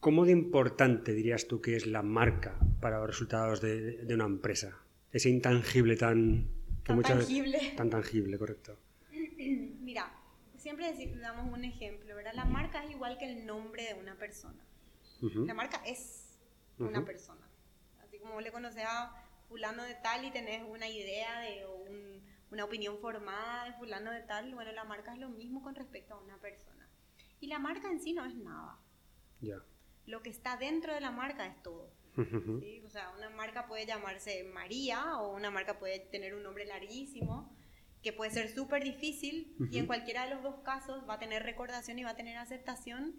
¿cómo 0.00 0.24
de 0.24 0.32
importante 0.32 1.12
dirías 1.12 1.46
tú 1.46 1.60
que 1.60 1.76
es 1.76 1.86
la 1.86 2.02
marca 2.02 2.58
para 2.80 2.98
los 2.98 3.08
resultados 3.08 3.60
de 3.60 4.06
una 4.14 4.24
empresa? 4.24 4.82
ese 5.12 5.28
intangible 5.28 5.96
tan... 5.96 6.48
Tan 6.84 7.00
tangible. 7.00 7.74
tan 7.76 7.90
tangible, 7.90 8.36
correcto. 8.38 8.76
Mira, 9.12 10.12
siempre 10.56 10.92
damos 11.20 11.52
un 11.52 11.64
ejemplo, 11.64 12.16
¿verdad? 12.16 12.32
La 12.34 12.44
marca 12.44 12.82
es 12.84 12.90
igual 12.90 13.18
que 13.18 13.30
el 13.30 13.46
nombre 13.46 13.84
de 13.84 13.94
una 13.94 14.16
persona. 14.16 14.64
La 15.20 15.54
marca 15.54 15.80
es 15.86 16.40
una 16.78 17.04
persona. 17.04 17.46
Así 18.02 18.18
como 18.18 18.40
le 18.40 18.50
conoces 18.50 18.82
a 18.84 19.21
fulano 19.52 19.82
de 19.82 19.94
tal 19.96 20.24
y 20.24 20.30
tenés 20.30 20.62
una 20.66 20.88
idea 20.88 21.40
de 21.40 21.66
o 21.66 21.84
una 22.50 22.64
opinión 22.64 22.98
formada 22.98 23.66
de 23.66 23.72
fulano 23.74 24.10
de 24.10 24.22
tal, 24.22 24.54
bueno, 24.54 24.72
la 24.72 24.84
marca 24.84 25.12
es 25.12 25.18
lo 25.18 25.28
mismo 25.28 25.62
con 25.62 25.74
respecto 25.74 26.14
a 26.14 26.18
una 26.20 26.38
persona. 26.38 26.88
Y 27.38 27.48
la 27.48 27.58
marca 27.58 27.90
en 27.90 28.00
sí 28.00 28.14
no 28.14 28.24
es 28.24 28.34
nada. 28.34 28.78
Ya. 29.40 29.56
Lo 30.06 30.22
que 30.22 30.30
está 30.30 30.56
dentro 30.56 30.94
de 30.94 31.00
la 31.02 31.10
marca 31.10 31.46
es 31.46 31.62
todo. 31.62 31.92
O 32.16 32.90
sea, 32.90 33.10
una 33.16 33.28
marca 33.30 33.66
puede 33.66 33.86
llamarse 33.86 34.44
María 34.44 35.18
o 35.18 35.34
una 35.34 35.50
marca 35.50 35.78
puede 35.78 35.98
tener 35.98 36.34
un 36.34 36.42
nombre 36.42 36.64
larguísimo 36.66 37.54
que 38.02 38.12
puede 38.12 38.30
ser 38.30 38.48
súper 38.50 38.84
difícil 38.84 39.54
y 39.70 39.78
en 39.78 39.86
cualquiera 39.86 40.24
de 40.24 40.34
los 40.34 40.42
dos 40.42 40.56
casos 40.64 41.04
va 41.08 41.14
a 41.14 41.18
tener 41.18 41.42
recordación 41.42 41.98
y 41.98 42.04
va 42.04 42.10
a 42.10 42.16
tener 42.16 42.36
aceptación 42.36 43.14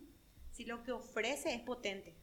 si 0.51 0.65
lo 0.65 0.83
que 0.83 0.91
ofrece 0.91 1.53
es 1.53 1.61
potente. 1.61 2.15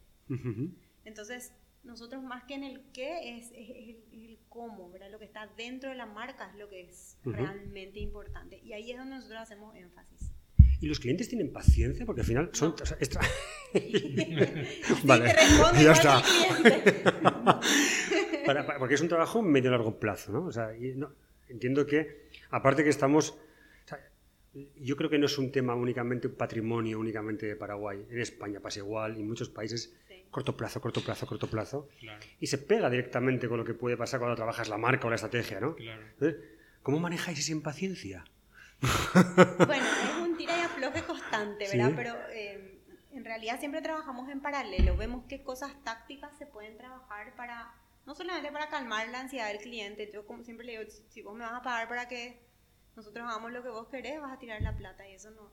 Entonces, 1.04 1.52
nosotros 1.82 2.22
más 2.22 2.44
que 2.44 2.54
en 2.54 2.64
el 2.64 2.82
qué 2.92 3.36
es, 3.36 3.50
el, 3.52 4.38
cómo, 4.48 4.90
¿verdad? 4.90 5.10
Lo 5.10 5.18
que 5.18 5.24
está 5.24 5.46
dentro 5.56 5.90
de 5.90 5.96
la 5.96 6.06
marca 6.06 6.50
es 6.50 6.56
lo 6.56 6.68
que 6.68 6.82
es 6.82 7.16
realmente 7.24 8.00
importante. 8.00 8.60
Y 8.62 8.72
ahí 8.72 8.90
es 8.90 8.98
donde 8.98 9.16
nosotros 9.16 9.40
hacemos 9.40 9.74
énfasis. 9.76 10.32
¿Y 10.80 10.86
los 10.86 10.98
clientes 10.98 11.28
tienen 11.28 11.52
paciencia? 11.52 12.06
Porque 12.06 12.22
al 12.22 12.26
final 12.26 12.50
son... 12.52 12.74
vale, 15.04 15.34
ya 15.82 15.92
está. 15.92 16.22
porque 18.78 18.94
es 18.94 19.00
un 19.00 19.08
trabajo 19.08 19.42
medio 19.42 19.70
largo 19.70 20.00
plazo, 20.00 20.32
¿no? 20.32 20.46
O 20.46 20.52
sea, 20.52 20.72
entiendo 21.48 21.86
que, 21.86 22.28
aparte 22.50 22.82
que 22.82 22.88
estamos... 22.88 23.38
yo 24.76 24.96
creo 24.96 25.10
que 25.10 25.18
no 25.18 25.26
es 25.26 25.36
un 25.36 25.52
tema 25.52 25.74
únicamente 25.74 26.28
un 26.28 26.34
patrimonio, 26.34 26.98
únicamente 26.98 27.46
de 27.46 27.56
Paraguay. 27.56 28.06
En 28.10 28.18
España 28.18 28.60
pasa 28.60 28.78
igual 28.78 29.18
y 29.18 29.20
en 29.20 29.28
muchos 29.28 29.50
países 29.50 29.94
corto 30.30 30.56
plazo, 30.56 30.80
corto 30.80 31.02
plazo, 31.02 31.26
corto 31.26 31.48
plazo. 31.48 31.88
Y 32.38 32.46
se 32.46 32.58
pega 32.58 32.88
directamente 32.88 33.48
con 33.48 33.58
lo 33.58 33.64
que 33.64 33.74
puede 33.74 33.96
pasar 33.96 34.20
cuando 34.20 34.36
trabajas 34.36 34.68
la 34.68 34.78
marca 34.78 35.06
o 35.06 35.10
la 35.10 35.16
estrategia, 35.16 35.60
¿no? 35.60 35.76
¿Cómo 36.82 36.98
manejáis 36.98 37.38
esa 37.38 37.52
impaciencia? 37.52 38.24
Bueno, 39.66 39.84
es 40.04 40.16
un 40.22 40.36
tira 40.38 40.56
y 40.56 40.60
afloje 40.62 41.02
constante, 41.02 41.68
¿verdad? 41.68 41.92
Pero 41.94 42.14
eh, 42.30 42.80
en 43.12 43.24
realidad 43.24 43.58
siempre 43.58 43.82
trabajamos 43.82 44.28
en 44.30 44.40
paralelo. 44.40 44.96
Vemos 44.96 45.24
qué 45.28 45.42
cosas 45.42 45.72
tácticas 45.84 46.36
se 46.38 46.46
pueden 46.46 46.78
trabajar 46.78 47.34
para, 47.36 47.74
no 48.06 48.14
solamente 48.14 48.50
para 48.50 48.70
calmar 48.70 49.08
la 49.10 49.20
ansiedad 49.20 49.48
del 49.48 49.58
cliente. 49.58 50.10
Yo 50.12 50.26
como 50.26 50.44
siempre 50.44 50.64
le 50.64 50.78
digo, 50.78 50.90
si 51.10 51.20
vos 51.20 51.36
me 51.36 51.44
vas 51.44 51.52
a 51.52 51.62
pagar 51.62 51.88
para 51.88 52.08
que 52.08 52.40
nosotros 52.96 53.26
hagamos 53.26 53.52
lo 53.52 53.62
que 53.62 53.68
vos 53.68 53.88
querés, 53.88 54.20
vas 54.20 54.32
a 54.32 54.38
tirar 54.38 54.62
la 54.62 54.76
plata 54.76 55.06
y 55.06 55.12
eso 55.12 55.30
no, 55.30 55.50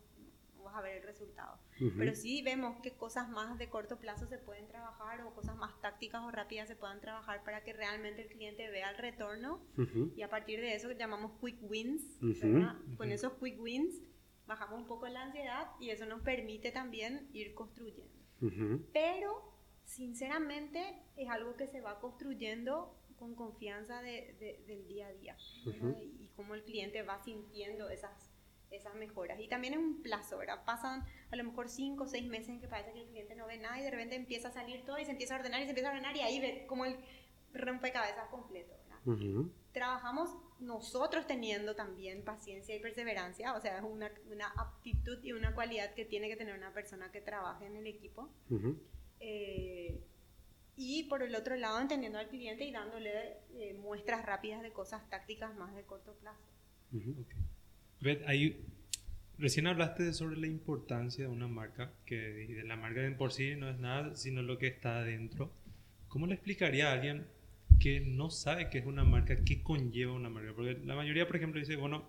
a 0.75 0.81
ver 0.81 0.97
el 0.97 1.03
resultado. 1.03 1.57
Pero 1.97 2.15
sí 2.15 2.41
vemos 2.41 2.79
que 2.81 2.91
cosas 2.91 3.29
más 3.29 3.57
de 3.57 3.69
corto 3.69 3.97
plazo 3.97 4.27
se 4.27 4.37
pueden 4.37 4.67
trabajar 4.67 5.21
o 5.21 5.33
cosas 5.33 5.55
más 5.55 5.79
tácticas 5.81 6.23
o 6.23 6.31
rápidas 6.31 6.67
se 6.67 6.75
puedan 6.75 6.99
trabajar 7.01 7.43
para 7.43 7.63
que 7.63 7.73
realmente 7.73 8.21
el 8.23 8.29
cliente 8.29 8.69
vea 8.69 8.89
el 8.89 8.97
retorno. 8.97 9.61
Y 10.15 10.21
a 10.21 10.29
partir 10.29 10.59
de 10.59 10.75
eso 10.75 10.91
llamamos 10.91 11.33
quick 11.41 11.57
wins. 11.61 12.03
Con 12.97 13.11
esos 13.11 13.33
quick 13.33 13.59
wins 13.59 14.01
bajamos 14.47 14.79
un 14.79 14.87
poco 14.87 15.07
la 15.07 15.23
ansiedad 15.23 15.67
y 15.79 15.89
eso 15.89 16.05
nos 16.05 16.21
permite 16.21 16.71
también 16.71 17.29
ir 17.33 17.53
construyendo. 17.53 18.13
Pero 18.93 19.53
sinceramente 19.83 21.01
es 21.15 21.29
algo 21.29 21.55
que 21.55 21.67
se 21.67 21.81
va 21.81 21.99
construyendo 21.99 22.97
con 23.17 23.35
confianza 23.35 24.01
de, 24.01 24.63
del 24.67 24.87
día 24.87 25.07
a 25.07 25.13
día 25.13 25.37
y 26.19 26.29
cómo 26.35 26.53
el 26.53 26.63
cliente 26.63 27.01
va 27.01 27.19
sintiendo 27.23 27.89
esas 27.89 28.26
esas 28.71 28.95
mejoras. 28.95 29.39
Y 29.39 29.47
también 29.47 29.73
es 29.73 29.79
un 29.79 30.01
plazo, 30.01 30.37
¿verdad? 30.37 30.63
Pasan 30.65 31.05
a 31.31 31.35
lo 31.35 31.43
mejor 31.43 31.69
5 31.69 32.03
o 32.03 32.07
6 32.07 32.27
meses 32.27 32.49
en 32.49 32.59
que 32.59 32.67
parece 32.67 32.93
que 32.93 33.01
el 33.01 33.07
cliente 33.07 33.35
no 33.35 33.47
ve 33.47 33.57
nada 33.57 33.79
y 33.79 33.83
de 33.83 33.91
repente 33.91 34.15
empieza 34.15 34.49
a 34.49 34.51
salir 34.51 34.83
todo 34.85 34.99
y 34.99 35.05
se 35.05 35.11
empieza 35.11 35.35
a 35.35 35.39
ordenar 35.39 35.61
y 35.61 35.65
se 35.65 35.69
empieza 35.69 35.89
a 35.89 35.91
ordenar 35.93 36.15
y 36.15 36.21
ahí 36.21 36.39
ve 36.39 36.65
como 36.67 36.85
el 36.85 36.97
rompecabezas 37.53 38.27
completo, 38.29 38.73
¿verdad? 38.83 39.51
Trabajamos 39.71 40.35
nosotros 40.59 41.27
teniendo 41.27 41.75
también 41.75 42.23
paciencia 42.23 42.75
y 42.75 42.79
perseverancia, 42.79 43.53
o 43.53 43.61
sea, 43.61 43.77
es 43.77 43.83
una, 43.83 44.11
una, 44.31 44.47
aptitud 44.57 45.23
y 45.23 45.31
una 45.33 45.53
cualidad 45.53 45.93
que 45.93 46.05
tiene 46.05 46.27
que 46.27 46.35
tener 46.35 46.57
una 46.57 46.73
persona 46.73 47.11
que 47.11 47.21
trabaje 47.21 47.65
en 47.65 47.75
el 47.77 47.87
equipo. 47.87 48.29
Eh, 49.19 50.03
y 50.75 51.03
por 51.05 51.23
el 51.23 51.35
otro 51.35 51.55
lado, 51.55 51.79
entendiendo 51.79 52.19
al 52.19 52.27
cliente 52.27 52.63
y 52.65 52.71
dándole 52.71 53.37
eh, 53.55 53.73
muestras 53.73 54.25
rápidas 54.25 54.61
de 54.61 54.71
cosas 54.71 55.09
tácticas 55.09 55.55
más 55.55 55.73
de 55.75 55.83
corto 55.83 56.13
plazo. 56.13 56.45
Ahí, 58.25 58.63
recién 59.37 59.67
hablaste 59.67 60.13
sobre 60.13 60.37
la 60.37 60.47
importancia 60.47 61.25
de 61.25 61.31
una 61.31 61.47
marca, 61.47 61.91
que 62.05 62.15
de 62.15 62.63
la 62.63 62.75
marca 62.75 63.03
en 63.03 63.17
por 63.17 63.31
sí 63.31 63.55
no 63.55 63.69
es 63.69 63.79
nada, 63.79 64.15
sino 64.15 64.41
lo 64.41 64.57
que 64.57 64.67
está 64.67 64.99
adentro. 64.99 65.51
¿Cómo 66.07 66.27
le 66.27 66.35
explicaría 66.35 66.89
a 66.89 66.93
alguien 66.93 67.25
que 67.79 67.99
no 67.99 68.29
sabe 68.29 68.69
qué 68.69 68.79
es 68.79 68.85
una 68.85 69.03
marca, 69.03 69.35
qué 69.43 69.61
conlleva 69.61 70.13
una 70.13 70.29
marca? 70.29 70.53
Porque 70.55 70.79
la 70.85 70.95
mayoría, 70.95 71.27
por 71.27 71.35
ejemplo, 71.35 71.59
dice, 71.59 71.75
bueno, 71.75 72.07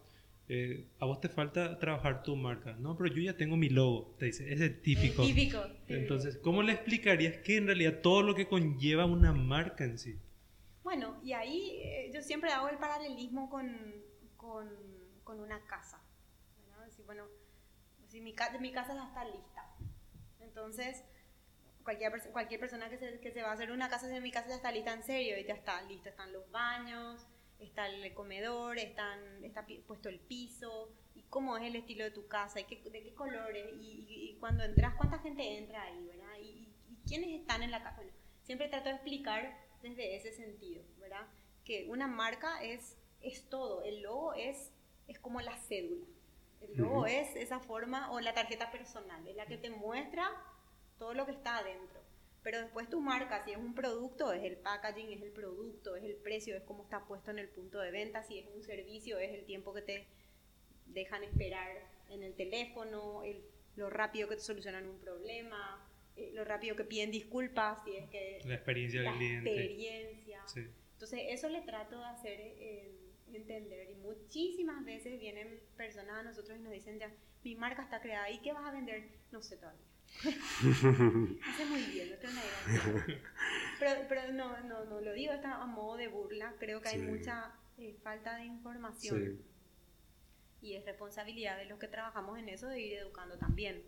eh, 0.51 0.87
a 0.99 1.05
vos 1.05 1.21
te 1.21 1.29
falta 1.29 1.79
trabajar 1.79 2.23
tu 2.23 2.37
marca. 2.37 2.75
No, 2.79 2.97
pero 2.97 3.15
yo 3.15 3.23
ya 3.23 3.37
tengo 3.37 3.57
mi 3.57 3.69
logo, 3.69 4.15
te 4.19 4.27
dice, 4.27 4.53
es 4.53 4.61
el 4.61 4.81
típico. 4.81 5.23
típico. 5.25 5.63
Entonces, 5.89 6.39
¿cómo 6.39 6.63
le 6.63 6.73
explicarías 6.73 7.39
que 7.39 7.57
en 7.57 7.67
realidad 7.67 8.01
todo 8.03 8.23
lo 8.23 8.35
que 8.35 8.47
conlleva 8.47 9.05
una 9.05 9.33
marca 9.33 9.85
en 9.85 9.99
sí? 9.99 10.17
Bueno, 10.83 11.21
y 11.23 11.33
ahí 11.33 11.81
eh, 11.83 12.11
yo 12.15 12.23
siempre 12.23 12.51
hago 12.51 12.71
el 12.71 12.79
paralelismo 12.79 13.51
con, 13.51 13.77
con 14.39 14.67
con 15.29 15.41
una 15.41 15.61
casa. 15.67 16.01
Decir, 16.87 17.05
bueno, 17.05 17.27
si 18.07 18.19
mi, 18.19 18.35
mi 18.61 18.73
casa 18.73 18.95
ya 18.95 19.05
está 19.05 19.25
lista. 19.27 19.63
Entonces, 20.41 21.05
cualquier, 21.85 22.33
cualquier 22.33 22.59
persona 22.59 22.89
que 22.89 22.97
se, 22.97 23.21
que 23.21 23.31
se 23.31 23.43
va 23.43 23.51
a 23.51 23.53
hacer 23.53 23.71
una 23.71 23.91
casa, 23.91 24.09
si 24.09 24.19
mi 24.23 24.31
casa 24.31 24.49
ya 24.49 24.55
está 24.55 24.73
lista 24.73 24.95
en 24.95 25.03
serio, 25.03 25.39
y 25.39 25.45
ya 25.45 25.53
está 25.53 25.83
lista, 25.83 26.09
están 26.09 26.33
los 26.33 26.51
baños, 26.51 27.27
está 27.59 27.89
el 27.89 28.15
comedor, 28.15 28.79
están, 28.79 29.45
está 29.45 29.67
puesto 29.87 30.09
el 30.09 30.19
piso, 30.19 30.95
y 31.15 31.25
cómo 31.25 31.59
es 31.59 31.65
el 31.65 31.77
estilo 31.77 32.05
de 32.05 32.11
tu 32.11 32.27
casa, 32.27 32.61
y 32.61 32.65
qué, 32.65 32.81
de 32.89 33.03
qué 33.03 33.13
colores, 33.13 33.67
y, 33.79 34.35
cuando 34.41 34.65
entras, 34.65 34.95
cuánta 34.95 35.19
gente 35.19 35.59
entra 35.59 35.83
ahí, 35.83 36.07
¿verdad? 36.07 36.39
Y, 36.41 36.73
quiénes 37.07 37.39
están 37.39 37.63
en 37.63 37.71
la 37.71 37.83
casa. 37.83 37.97
Bueno, 37.97 38.13
siempre 38.45 38.69
trato 38.69 38.89
de 38.89 38.95
explicar 38.95 39.59
desde 39.83 40.17
ese 40.17 40.33
sentido, 40.33 40.83
¿verdad? 40.99 41.27
Que 41.67 41.87
una 41.91 42.07
marca 42.07 42.63
es, 42.63 42.97
es 43.21 43.47
todo, 43.51 43.83
el 43.83 44.01
logo 44.01 44.33
es 44.33 44.73
es 45.09 45.19
como 45.19 45.41
la 45.41 45.57
cédula. 45.57 46.07
El 46.61 46.77
logo 46.77 47.07
es 47.07 47.35
esa 47.37 47.61
forma, 47.61 48.11
o 48.13 48.21
la 48.21 48.35
tarjeta 48.35 48.71
personal, 48.71 49.27
es 49.27 49.37
la 49.37 49.47
que 49.47 49.57
te 49.57 49.71
muestra 49.71 50.31
todo 50.99 51.15
lo 51.15 51.25
que 51.25 51.33
está 51.33 51.59
adentro. 51.59 52.01
Pero 52.43 52.61
después 52.61 52.89
tu 52.89 53.01
marca, 53.01 53.45
si 53.45 53.53
es 53.53 53.57
un 53.57 53.75
producto, 53.75 54.33
es 54.33 54.43
el 54.43 54.57
packaging, 54.57 55.13
es 55.13 55.23
el 55.23 55.31
producto, 55.31 55.97
es 55.97 56.05
el 56.05 56.17
precio, 56.17 56.57
es 56.57 56.63
cómo 56.63 56.85
está 56.85 57.05
puesto 57.05 57.31
en 57.31 57.39
el 57.39 57.49
punto 57.49 57.79
de 57.81 57.91
venta, 57.91 58.23
si 58.23 58.39
es 58.39 58.47
un 58.55 58.63
servicio, 58.63 59.19
es 59.19 59.33
el 59.33 59.45
tiempo 59.45 59.73
que 59.73 59.83
te 59.83 60.07
dejan 60.87 61.25
esperar 61.25 61.77
en 62.11 62.23
el 62.23 62.35
teléfono, 62.35 63.23
lo 63.77 63.91
rápido 63.91 64.29
que 64.29 64.37
te 64.37 64.43
solucionan 64.43 64.89
un 64.89 64.99
problema, 64.99 65.87
eh, 66.17 66.31
lo 66.33 66.45
rápido 66.45 66.75
que 66.75 66.85
piden 66.85 67.11
disculpas, 67.11 67.85
si 67.85 67.97
es 67.97 68.09
que... 68.11 68.41
La 68.45 68.55
experiencia 68.55 69.03
del 69.03 69.15
cliente. 69.15 69.51
experiencia. 69.51 70.45
Entonces, 70.93 71.21
eso 71.29 71.49
le 71.49 71.61
trato 71.63 71.99
de 71.99 72.05
hacer... 72.07 72.41
Eh, 72.41 72.98
entender. 73.37 73.91
Y 73.91 73.95
muchísimas 73.97 74.85
veces 74.85 75.21
vienen 75.21 75.61
personas 75.77 76.17
a 76.17 76.23
nosotros 76.23 76.59
y 76.59 76.63
nos 76.63 76.73
dicen 76.73 76.99
ya, 76.99 77.13
mi 77.45 77.55
marca 77.55 77.83
está 77.83 78.01
creada, 78.01 78.31
¿y 78.31 78.41
qué 78.41 78.53
vas 78.53 78.65
a 78.65 78.73
vender? 78.73 79.09
No 79.31 79.43
sé 79.43 79.57
todavía. 79.57 79.85
Hace 80.25 81.67
muy 81.67 81.83
bien, 81.93 82.09
no 82.11 82.31
idea. 82.31 83.23
Pero, 83.79 84.01
pero 84.09 84.33
no, 84.33 84.61
no, 84.63 84.85
no, 84.87 85.01
lo 85.01 85.13
digo 85.13 85.33
a 85.33 85.67
modo 85.67 85.97
de 85.97 86.09
burla, 86.09 86.55
creo 86.59 86.81
que 86.81 86.89
hay 86.89 86.99
mucha 86.99 87.53
eh, 87.77 87.97
falta 88.03 88.37
de 88.37 88.47
información. 88.47 89.39
Y 90.61 90.75
es 90.75 90.85
responsabilidad 90.85 91.59
de 91.59 91.67
los 91.67 91.79
que 91.79 91.87
trabajamos 91.87 92.39
en 92.39 92.49
eso 92.49 92.67
de 92.67 92.81
ir 92.81 92.95
educando 92.95 93.39
también. 93.39 93.83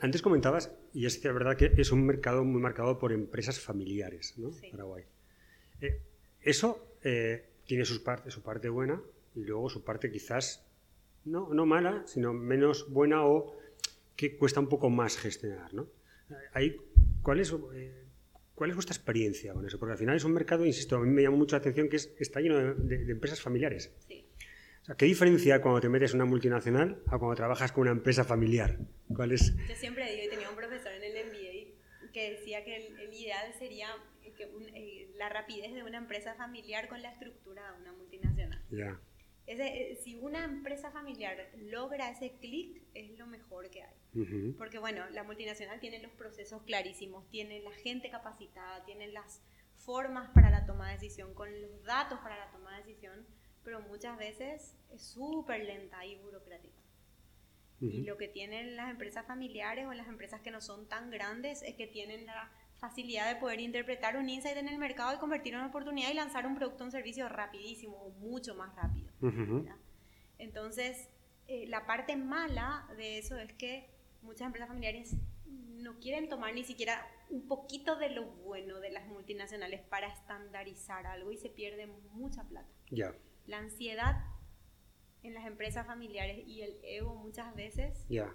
Antes 0.00 0.20
comentabas, 0.20 0.70
y 0.92 1.06
es 1.06 1.22
verdad 1.22 1.56
que 1.56 1.72
es 1.76 1.92
un 1.92 2.04
mercado 2.04 2.44
muy 2.44 2.60
marcado 2.60 2.98
por 2.98 3.12
empresas 3.12 3.58
familiares, 3.60 4.34
¿no? 4.36 4.50
Paraguay. 4.70 5.04
Eh, 5.80 6.02
eso 6.40 6.98
eh, 7.02 7.53
tiene 7.66 7.84
sus 7.84 7.98
parte, 8.00 8.30
su 8.30 8.42
parte 8.42 8.68
buena 8.68 9.00
y 9.34 9.44
luego 9.44 9.68
su 9.68 9.84
parte 9.84 10.10
quizás 10.10 10.66
no, 11.24 11.52
no 11.52 11.66
mala, 11.66 12.02
sino 12.06 12.32
menos 12.32 12.90
buena 12.90 13.24
o 13.24 13.56
que 14.16 14.36
cuesta 14.36 14.60
un 14.60 14.68
poco 14.68 14.90
más 14.90 15.16
gestionar, 15.16 15.72
¿no? 15.74 15.88
¿cuál, 17.22 17.40
es, 17.40 17.54
eh, 17.74 18.04
¿Cuál 18.54 18.70
es 18.70 18.76
vuestra 18.76 18.94
experiencia 18.94 19.52
con 19.52 19.66
eso? 19.66 19.78
Porque 19.78 19.92
al 19.92 19.98
final 19.98 20.16
es 20.16 20.24
un 20.24 20.32
mercado, 20.32 20.64
insisto, 20.64 20.96
a 20.96 21.00
mí 21.00 21.10
me 21.10 21.22
llama 21.22 21.36
mucho 21.36 21.56
la 21.56 21.60
atención 21.60 21.88
que 21.88 21.96
es, 21.96 22.14
está 22.18 22.40
lleno 22.40 22.74
de, 22.74 23.10
empresas 23.10 23.40
familiares. 23.40 23.92
Sí. 24.06 24.26
O 24.82 24.84
sea, 24.84 24.96
¿Qué 24.96 25.06
diferencia 25.06 25.60
cuando 25.62 25.80
te 25.80 25.88
metes 25.88 26.12
en 26.12 26.20
una 26.20 26.26
multinacional 26.26 27.02
a 27.06 27.18
cuando 27.18 27.34
trabajas 27.34 27.72
con 27.72 27.82
una 27.82 27.92
empresa 27.92 28.22
familiar? 28.22 28.78
¿Cuál 29.08 29.32
es? 29.32 29.54
Yo 29.68 29.74
siempre 29.74 30.10
digo, 30.10 30.24
y 30.26 30.28
tenía 30.28 30.50
un 30.50 30.56
profesor 30.56 30.92
en 30.92 31.02
el 31.02 31.26
MBA 31.26 32.12
que 32.12 32.30
decía 32.32 32.62
que 32.64 32.86
el, 32.86 33.12
ideal 33.12 33.52
sería 33.58 33.88
que 34.50 34.70
eh, 34.74 35.10
la 35.16 35.28
rapidez 35.28 35.74
de 35.74 35.82
una 35.82 35.98
empresa 35.98 36.34
familiar 36.34 36.88
con 36.88 37.02
la 37.02 37.10
estructura 37.10 37.72
de 37.72 37.80
una 37.80 37.92
multinacional. 37.92 38.62
Ya. 38.70 39.00
Eh, 39.46 39.98
si 40.02 40.16
una 40.16 40.44
empresa 40.44 40.90
familiar 40.90 41.36
logra 41.56 42.10
ese 42.10 42.32
clic, 42.40 42.82
es 42.94 43.18
lo 43.18 43.26
mejor 43.26 43.68
que 43.70 43.82
hay. 43.82 44.54
Porque 44.56 44.78
bueno, 44.78 45.08
la 45.10 45.24
multinacional 45.24 45.80
tiene 45.80 45.98
los 45.98 46.12
procesos 46.12 46.62
clarísimos, 46.62 47.28
tiene 47.30 47.60
la 47.60 47.72
gente 47.72 48.10
capacitada, 48.10 48.84
tiene 48.84 49.08
las 49.08 49.42
formas 49.74 50.30
para 50.30 50.50
la 50.50 50.64
toma 50.66 50.88
de 50.88 50.94
decisión, 50.94 51.34
con 51.34 51.50
los 51.60 51.82
datos 51.82 52.20
para 52.20 52.38
la 52.38 52.50
toma 52.50 52.76
de 52.76 52.84
decisión, 52.84 53.26
pero 53.64 53.80
muchas 53.80 54.16
veces 54.16 54.76
es 54.92 55.02
súper 55.02 55.64
lenta 55.64 56.04
y 56.06 56.16
burocrática. 56.16 56.80
Y 57.80 58.02
lo 58.02 58.16
que 58.16 58.28
tienen 58.28 58.76
las 58.76 58.90
empresas 58.90 59.26
familiares 59.26 59.84
o 59.86 59.92
las 59.92 60.08
empresas 60.08 60.40
que 60.40 60.50
no 60.50 60.62
son 60.62 60.88
tan 60.88 61.10
grandes 61.10 61.62
es 61.62 61.74
que 61.74 61.86
tienen 61.86 62.24
la 62.24 62.50
facilidad 62.88 63.32
de 63.32 63.40
poder 63.40 63.60
interpretar 63.60 64.16
un 64.16 64.28
insight 64.28 64.58
en 64.58 64.68
el 64.68 64.78
mercado 64.78 65.14
y 65.14 65.18
convertirlo 65.18 65.58
en 65.58 65.66
oportunidad 65.66 66.10
y 66.10 66.14
lanzar 66.14 66.46
un 66.46 66.54
producto 66.54 66.84
o 66.84 66.86
un 66.86 66.92
servicio 66.92 67.28
rapidísimo 67.30 67.96
o 67.96 68.10
mucho 68.10 68.54
más 68.54 68.74
rápido. 68.76 69.10
Entonces, 70.38 71.08
eh, 71.46 71.66
la 71.66 71.86
parte 71.86 72.16
mala 72.16 72.86
de 72.98 73.18
eso 73.18 73.38
es 73.38 73.52
que 73.54 73.88
muchas 74.20 74.46
empresas 74.46 74.68
familiares 74.68 75.16
no 75.46 75.98
quieren 75.98 76.28
tomar 76.28 76.52
ni 76.52 76.62
siquiera 76.64 77.06
un 77.30 77.48
poquito 77.48 77.96
de 77.96 78.10
lo 78.10 78.26
bueno 78.26 78.80
de 78.80 78.90
las 78.90 79.06
multinacionales 79.06 79.80
para 79.80 80.08
estandarizar 80.08 81.06
algo 81.06 81.32
y 81.32 81.38
se 81.38 81.48
pierde 81.48 81.86
mucha 82.12 82.44
plata. 82.44 82.68
Ya. 82.90 83.14
La 83.46 83.58
ansiedad 83.58 84.24
en 85.22 85.32
las 85.32 85.46
empresas 85.46 85.86
familiares 85.86 86.46
y 86.46 86.60
el 86.60 86.78
ego 86.82 87.14
muchas 87.14 87.54
veces 87.54 88.04
ya. 88.10 88.34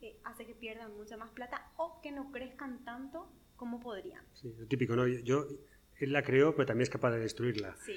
Eh, 0.00 0.20
hace 0.24 0.46
que 0.46 0.54
pierdan 0.54 0.96
mucha 0.96 1.16
más 1.16 1.30
plata 1.30 1.72
o 1.76 2.00
que 2.00 2.12
no 2.12 2.30
crezcan 2.30 2.84
tanto 2.84 3.28
como 3.62 3.78
podrían. 3.78 4.24
Sí, 4.34 4.52
lo 4.58 4.66
típico, 4.66 4.96
¿no? 4.96 5.06
Yo, 5.06 5.46
él 5.98 6.12
la 6.12 6.24
creó, 6.24 6.56
pero 6.56 6.66
también 6.66 6.82
es 6.82 6.90
capaz 6.90 7.12
de 7.12 7.20
destruirla. 7.20 7.76
Sí. 7.86 7.92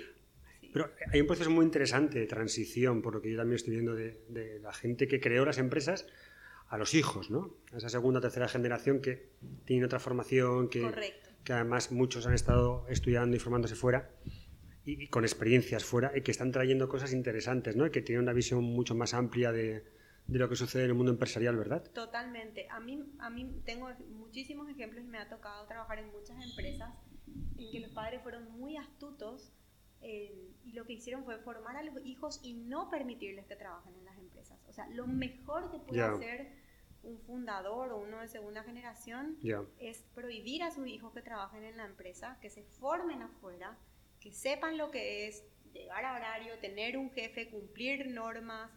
Pero 0.72 0.91
hay 1.12 1.22
un 1.22 1.25
proceso 1.25 1.50
muy 1.50 1.65
interesante 1.65 2.19
de 2.19 2.27
transición, 2.27 3.01
por 3.01 3.15
lo 3.15 3.22
que 3.24 3.31
yo 3.31 3.38
también 3.38 3.55
estoy 3.55 3.74
viendo 3.74 3.95
de, 3.95 4.60
la 4.62 4.72
gente 4.74 5.07
que 5.07 5.19
creó 5.19 5.43
las 5.43 5.57
empresas 5.57 6.05
a 6.67 6.77
los 6.77 6.93
hijos, 6.93 7.31
¿no? 7.31 7.57
A 7.74 7.77
esa 7.77 7.89
segunda 7.89 8.19
o 8.19 8.22
tercera 8.22 8.48
generación 8.48 9.01
que 9.01 9.29
tiene 9.65 9.86
otra 9.86 9.98
formación, 9.98 10.69
que, 10.69 10.88
que 11.43 11.53
además 11.53 11.91
muchos 11.91 12.27
han 12.27 12.36
estado 12.36 12.86
estudiando 12.88 13.36
y 13.36 13.39
formándose 13.39 13.74
fuera 13.74 14.12
y, 14.84 15.07
con 15.07 15.24
experiencias 15.24 15.84
fuera 15.84 16.12
y 16.15 16.22
que 16.22 16.29
están 16.29 16.51
trayendo 16.51 16.88
cosas 16.88 17.12
interesantes, 17.12 17.75
¿no? 17.75 17.88
Y 17.88 17.89
que 17.89 18.03
tienen 18.03 18.22
una 18.22 18.34
visión 18.34 18.63
mucho 18.63 18.94
más 18.94 19.16
amplia 19.16 19.51
de, 19.51 19.83
de 20.27 20.40
lo 20.40 20.50
que 20.50 20.55
sucede 20.55 20.83
en 20.83 20.90
el 20.90 20.96
mundo 20.96 21.11
empresarial, 21.11 21.55
¿verdad? 21.55 21.83
Totalmente. 21.94 22.68
A 22.70 22.79
mí, 22.79 23.03
a 23.20 23.29
mí 23.29 23.61
tengo 23.64 23.90
muchísimos 24.09 24.70
ejemplos 24.70 25.03
y 25.03 25.07
me 25.07 25.20
ha 25.20 25.29
tocado 25.29 25.66
trabajar 25.68 26.00
en 26.00 26.11
muchas 26.11 26.44
empresas 26.44 26.94
en 27.57 27.72
que 27.72 27.79
los 27.79 27.92
padres 27.92 28.22
fueron 28.24 28.51
muy 28.51 28.77
astutos 28.77 29.51
eh, 30.01 30.51
y 30.64 30.74
lo 30.74 30.85
que 30.85 30.94
hicieron 30.94 31.24
fue 31.25 31.38
formar 31.40 31.77
a 31.77 31.83
los 31.83 31.96
hijos 32.05 32.40
y 32.44 32.53
no 32.53 32.90
permitirles 32.90 33.46
que 33.46 33.55
trabajen 33.55 33.94
en 33.96 34.05
las 34.05 34.18
empresas. 34.18 34.59
O 34.68 34.74
sea, 34.74 34.88
lo 34.90 35.07
mejor 35.07 35.72
que 35.72 35.79
puede 35.79 36.01
hacer 36.01 36.66
un 37.03 37.20
fundador 37.20 37.92
o 37.92 37.98
uno 37.98 38.20
de 38.20 38.27
segunda 38.27 38.64
generación 38.64 39.38
es 39.79 40.03
prohibir 40.16 40.64
a 40.64 40.72
sus 40.72 40.88
hijos 40.88 41.14
que 41.14 41.22
trabajen 41.22 41.64
en 41.64 41.77
la 41.77 41.85
empresa, 41.85 42.38
que 42.42 42.50
se 42.50 42.64
formen 42.64 43.22
afuera, 43.22 43.77
que 44.20 44.31
sepan 44.31 44.77
lo 44.77 44.90
que 44.90 45.27
es 45.27 45.44
llegar 45.72 46.05
a 46.05 46.16
horario, 46.16 46.57
tener 46.59 46.98
un 46.98 47.11
jefe, 47.11 47.50
cumplir 47.50 48.07
normas, 48.07 48.72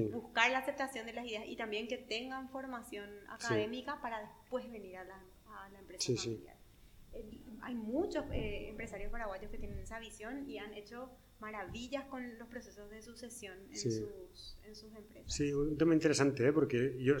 buscar 0.00 0.50
la 0.50 0.58
aceptación 0.58 1.06
de 1.06 1.12
las 1.12 1.26
ideas 1.26 1.44
y 1.46 1.56
también 1.56 1.88
que 1.88 1.98
tengan 1.98 2.48
formación 2.48 3.08
académica 3.28 4.00
para 4.00 4.20
después 4.20 4.70
venir 4.70 4.96
a 4.96 5.04
la, 5.04 5.22
a 5.46 5.68
la 5.70 5.78
empresa 5.78 6.12
familiar. 6.14 6.56
hay 7.62 7.74
muchos 7.74 8.24
eh, 8.32 8.68
empresarios 8.70 9.10
paraguayos 9.10 9.50
que 9.50 9.58
tienen 9.58 9.78
esa 9.78 9.98
visión 9.98 10.48
y 10.48 10.58
han 10.58 10.72
hecho 10.74 11.10
maravillas 11.40 12.04
con 12.04 12.38
los 12.38 12.48
procesos 12.48 12.88
de 12.90 13.02
sucesión 13.02 13.58
en, 13.70 13.76
sus, 13.76 14.56
en 14.64 14.74
sus, 14.76 14.94
empresas. 14.94 15.32
Sí, 15.32 15.52
un 15.52 15.76
tema 15.76 15.92
interesante, 15.94 16.46
¿eh? 16.46 16.52
porque 16.52 16.96
yo 17.00 17.16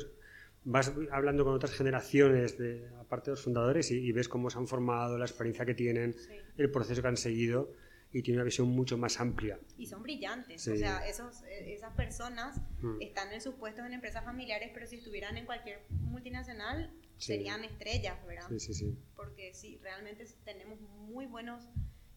vas 0.64 0.92
hablando 1.10 1.44
con 1.44 1.54
otras 1.54 1.72
generaciones, 1.72 2.56
de, 2.56 2.88
aparte 3.00 3.30
de 3.30 3.32
los 3.32 3.42
fundadores, 3.42 3.90
y, 3.90 3.98
y 3.98 4.12
ves 4.12 4.28
cómo 4.28 4.48
se 4.48 4.58
han 4.58 4.68
formado, 4.68 5.18
la 5.18 5.24
experiencia 5.24 5.66
que 5.66 5.74
tienen, 5.74 6.14
el 6.56 6.70
proceso 6.70 7.02
que 7.02 7.08
han 7.08 7.16
seguido 7.16 7.72
y 8.12 8.22
tiene 8.22 8.38
una 8.38 8.44
visión 8.44 8.68
mucho 8.68 8.98
más 8.98 9.20
amplia. 9.20 9.58
Y 9.78 9.86
son 9.86 10.02
brillantes, 10.02 10.66
o 10.68 10.76
sea, 10.76 11.06
esos, 11.06 11.42
e, 11.44 11.74
esas 11.74 11.94
personas 11.94 12.60
mm. 12.80 13.00
están 13.00 13.32
en 13.32 13.40
sus 13.40 13.54
puestos 13.54 13.86
en 13.86 13.94
empresas 13.94 14.24
familiares, 14.24 14.70
pero 14.74 14.86
si 14.86 14.96
estuvieran 14.96 15.36
en 15.36 15.46
cualquier 15.46 15.80
multinacional 15.88 16.90
serían 17.16 17.64
estrellas, 17.64 18.18
¿verdad? 18.26 18.48
Sí, 18.48 18.60
sí, 18.60 18.74
sí. 18.74 18.98
Porque 19.16 19.54
sí, 19.54 19.78
realmente 19.82 20.26
tenemos 20.44 20.80
muy 20.80 21.26
buenos 21.26 21.64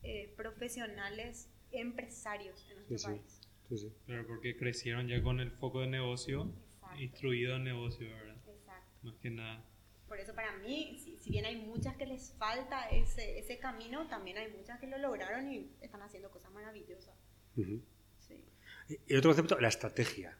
eh, 0.03 0.34
profesionales 0.36 1.49
empresarios 1.71 2.67
en 2.69 2.88
nuestro 2.88 3.12
país. 3.12 3.41
Sí, 3.69 3.77
sí. 3.77 3.93
Claro, 4.05 4.27
porque 4.27 4.58
crecieron 4.58 5.08
ya 5.08 5.21
con 5.21 5.39
el 5.39 5.51
foco 5.51 5.81
de 5.81 5.88
negocio, 5.88 6.51
instruido 6.99 7.55
en 7.55 7.63
negocio, 7.63 8.10
¿verdad? 8.10 8.38
Exacto. 8.47 8.91
Más 9.03 9.15
que 9.17 9.29
nada. 9.29 9.63
Por 10.07 10.19
eso 10.19 10.35
para 10.35 10.55
mí, 10.57 10.99
si, 10.99 11.29
bien 11.29 11.45
hay 11.45 11.55
muchas 11.55 11.95
que 11.97 12.05
les 12.05 12.33
falta 12.33 12.89
ese, 12.89 13.39
ese, 13.39 13.57
camino, 13.57 14.07
también 14.07 14.37
hay 14.37 14.51
muchas 14.51 14.79
que 14.79 14.87
lo 14.87 14.97
lograron 14.97 15.51
y 15.51 15.71
están 15.81 16.01
haciendo 16.01 16.29
cosas 16.29 16.51
maravillosas. 16.51 17.15
sí. 17.55 18.45
y, 18.87 19.15
otro 19.15 19.31
concepto, 19.31 19.59
la 19.59 19.69
estrategia. 19.69 20.37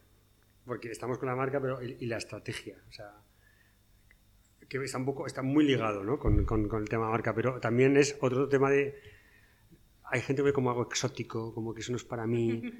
Porque 0.64 0.90
estamos 0.90 1.18
con 1.18 1.28
la 1.28 1.36
marca, 1.36 1.60
pero 1.60 1.82
y, 1.82 2.06
la 2.06 2.16
estrategia. 2.16 2.76
O 2.88 2.92
sea, 2.92 3.12
que 4.68 4.78
está, 4.78 4.98
un 4.98 5.04
poco, 5.04 5.26
está 5.26 5.42
muy 5.42 5.64
ligado 5.64 6.02
¿no? 6.04 6.18
con, 6.18 6.44
con, 6.44 6.68
con 6.68 6.82
el 6.82 6.88
tema 6.88 7.08
marca, 7.10 7.34
pero 7.34 7.60
también 7.60 7.96
es 7.96 8.16
otro 8.20 8.48
tema 8.48 8.70
de 8.70 9.00
hay 10.08 10.20
gente 10.20 10.40
que 10.40 10.46
ve 10.46 10.52
como 10.52 10.70
algo 10.70 10.82
exótico, 10.82 11.52
como 11.52 11.74
que 11.74 11.80
eso 11.80 11.90
no 11.92 11.96
es 11.96 12.04
para 12.04 12.26
mí. 12.26 12.62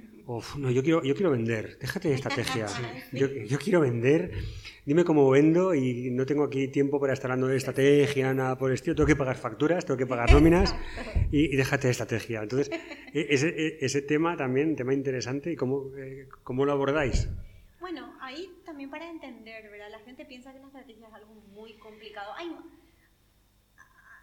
No, 0.58 0.72
yo 0.72 0.82
quiero, 0.82 1.04
yo 1.04 1.14
quiero 1.14 1.30
vender. 1.30 1.78
Déjate 1.78 2.08
de 2.08 2.14
estrategia. 2.16 2.66
Yo, 3.12 3.28
yo, 3.28 3.58
quiero 3.58 3.80
vender. 3.80 4.32
Dime 4.84 5.04
cómo 5.04 5.30
vendo 5.30 5.72
y 5.72 6.10
no 6.10 6.26
tengo 6.26 6.42
aquí 6.42 6.66
tiempo 6.66 6.98
para 6.98 7.12
estar 7.12 7.30
hablando 7.30 7.46
de 7.46 7.56
estrategia, 7.56 8.34
nada 8.34 8.58
por 8.58 8.70
el 8.70 8.74
estilo. 8.74 8.96
Tengo 8.96 9.06
que 9.06 9.14
pagar 9.14 9.36
facturas, 9.36 9.84
tengo 9.86 9.96
que 9.96 10.06
pagar 10.06 10.32
nóminas 10.32 10.74
y, 11.30 11.54
déjate 11.54 11.86
de 11.86 11.90
estrategia. 11.92 12.42
Entonces, 12.42 12.76
e, 13.14 13.26
ese, 13.30 13.50
e, 13.50 13.78
ese 13.82 14.02
tema 14.02 14.36
también, 14.36 14.74
tema 14.74 14.94
interesante. 14.94 15.52
¿Y 15.52 15.54
cómo, 15.54 15.94
eh, 15.96 16.28
cómo 16.42 16.64
lo 16.64 16.72
abordáis? 16.72 17.28
Bueno, 17.78 18.16
ahí 18.20 18.50
también 18.64 18.90
para 18.90 19.08
entender, 19.08 19.70
¿verdad? 19.70 19.90
La 19.92 20.00
gente 20.00 20.24
piensa 20.24 20.52
que 20.52 20.58
la 20.58 20.66
estrategia 20.66 21.06
es 21.06 21.14
algo 21.14 21.34
muy 21.54 21.74
complicado. 21.74 22.32
Hay, 22.36 22.50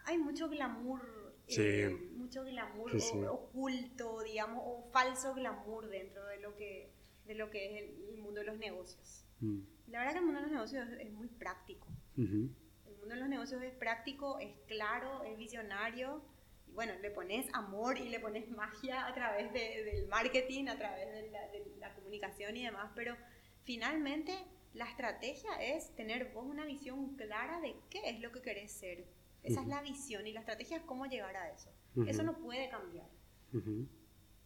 hay 0.04 0.18
mucho 0.18 0.50
glamour 0.50 1.23
eh, 1.48 1.90
mucho 2.16 2.44
glamour 2.44 2.92
oculto, 3.30 4.24
digamos, 4.24 4.64
o 4.66 4.90
falso 4.92 5.34
glamour 5.34 5.88
dentro 5.88 6.26
de 6.28 6.40
lo 6.40 6.56
que, 6.56 6.92
de 7.26 7.36
lo 7.36 7.50
que 7.50 7.66
es 7.66 7.84
el, 7.84 8.18
mundo 8.18 8.40
de 8.40 8.46
los 8.46 8.58
negocios. 8.58 9.26
Mm. 9.40 9.60
La 9.88 10.00
verdad 10.00 10.14
que 10.14 10.20
el 10.20 10.26
mundo 10.26 10.40
de 10.40 10.46
los 10.48 10.54
negocios 10.54 10.88
es, 11.00 11.12
muy 11.12 11.28
práctico. 11.28 11.88
El 12.18 12.96
mundo 12.98 13.16
de 13.16 13.18
los 13.18 13.30
negocios 13.30 13.62
es 13.62 13.74
práctico, 13.74 14.40
es 14.40 14.52
claro, 14.68 15.24
es 15.24 15.38
visionario. 15.38 16.24
Y 16.68 16.72
bueno, 16.72 16.94
le 17.02 17.12
pones 17.12 17.48
amor 17.54 17.98
y 17.98 18.10
le 18.10 18.20
pones 18.20 18.50
magia 18.50 19.06
a 19.06 19.14
través 19.14 19.52
del 19.54 20.08
marketing, 20.08 20.68
a 20.68 20.78
través 20.78 21.12
de 21.12 21.30
la, 21.30 21.48
de 21.50 21.76
la 21.80 21.94
comunicación 21.94 22.56
y 22.56 22.64
demás, 22.64 22.92
pero 22.96 23.16
finalmente 23.64 24.34
la 24.74 24.86
estrategia 24.86 25.52
es 25.62 25.94
tener 25.96 26.32
vos 26.34 26.46
una 26.46 26.66
visión 26.66 27.16
clara 27.16 27.60
de 27.60 27.76
qué 27.90 28.10
es 28.10 28.20
lo 28.22 28.32
que 28.32 28.42
querés 28.42 28.72
ser 28.72 29.06
esa 29.44 29.62
es 29.62 29.68
la 29.68 29.82
visión 29.82 30.26
y 30.26 30.34
la 30.34 30.40
estrategia 30.40 30.78
es 30.78 30.84
cómo 30.84 31.06
llegar 31.06 31.36
a 31.36 31.52
eso. 31.52 31.70
Eso 32.08 32.24
no 32.24 32.38
puede 32.40 32.70
cambiar. 32.70 33.08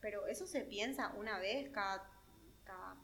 Pero 0.02 0.28
eso 0.28 0.46
se 0.48 0.62
piensa 0.62 1.14
una 1.18 1.40
vez 1.40 1.70
cada, 1.70 2.12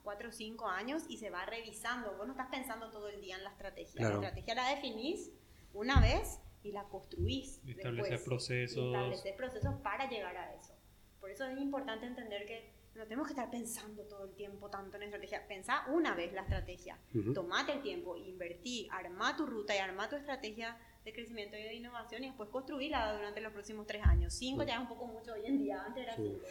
cuatro 0.04 0.30
o 0.30 0.32
cinco 0.32 0.68
años 0.68 1.04
y 1.08 1.18
se 1.18 1.30
va 1.30 1.46
revisando. 1.46 2.18
Vos 2.18 2.28
no 2.28 2.34
estás 2.34 2.50
pensando 2.50 2.92
todo 2.92 3.08
el 3.08 3.22
día 3.22 3.38
en 3.38 3.44
la 3.44 3.52
estrategia. 3.52 4.02
La 4.02 4.16
estrategia 4.16 4.56
la 4.56 4.70
definís 4.76 5.32
una 5.74 6.02
vez 6.02 6.40
y 6.64 6.72
la 6.72 6.84
construís. 6.86 7.62
Establecer 7.68 8.24
procesos. 8.24 8.86
Establecer 8.86 9.36
procesos 9.36 9.76
para 9.82 10.10
llegar 10.10 10.36
a 10.36 10.54
eso. 10.54 10.74
Por 11.20 11.30
eso 11.30 11.46
es 11.46 11.58
importante 11.58 12.06
entender 12.06 12.46
que 12.46 12.74
no 12.96 13.04
tenemos 13.06 13.28
que 13.28 13.34
estar 13.34 13.50
pensando 13.50 14.04
todo 14.04 14.26
el 14.26 14.36
tiempo 14.36 14.70
tanto 14.70 14.98
en 14.98 15.04
estrategia. 15.04 15.48
Pensá 15.48 15.86
una 15.88 16.16
vez 16.16 16.34
la 16.34 16.42
estrategia. 16.42 17.00
Tomate 17.34 17.74
el 17.74 17.82
tiempo, 17.82 18.18
invertí, 18.18 18.88
arma 18.92 19.36
tu 19.36 19.46
ruta 19.46 19.76
y 19.76 19.80
arma 19.80 20.10
tu 20.10 20.16
estrategia 20.16 20.78
de 21.04 21.14
crecimiento 21.14 21.58
y 21.58 21.64
de 21.64 21.74
innovación 21.76 22.24
y 22.24 22.28
después 22.28 22.50
construirla 22.50 23.14
durante 23.14 23.42
los 23.42 23.52
próximos 23.52 23.86
tres 23.88 24.04
años. 24.06 24.34
Cinco 24.34 24.64
ya 24.64 24.76
es 24.76 24.82
un 24.82 24.88
poco 24.88 25.06
mucho 25.08 25.34
hoy 25.34 25.46
en 25.46 25.58
día, 25.60 25.84
antes 25.84 26.04
era 26.04 26.16
cinco. 26.16 26.46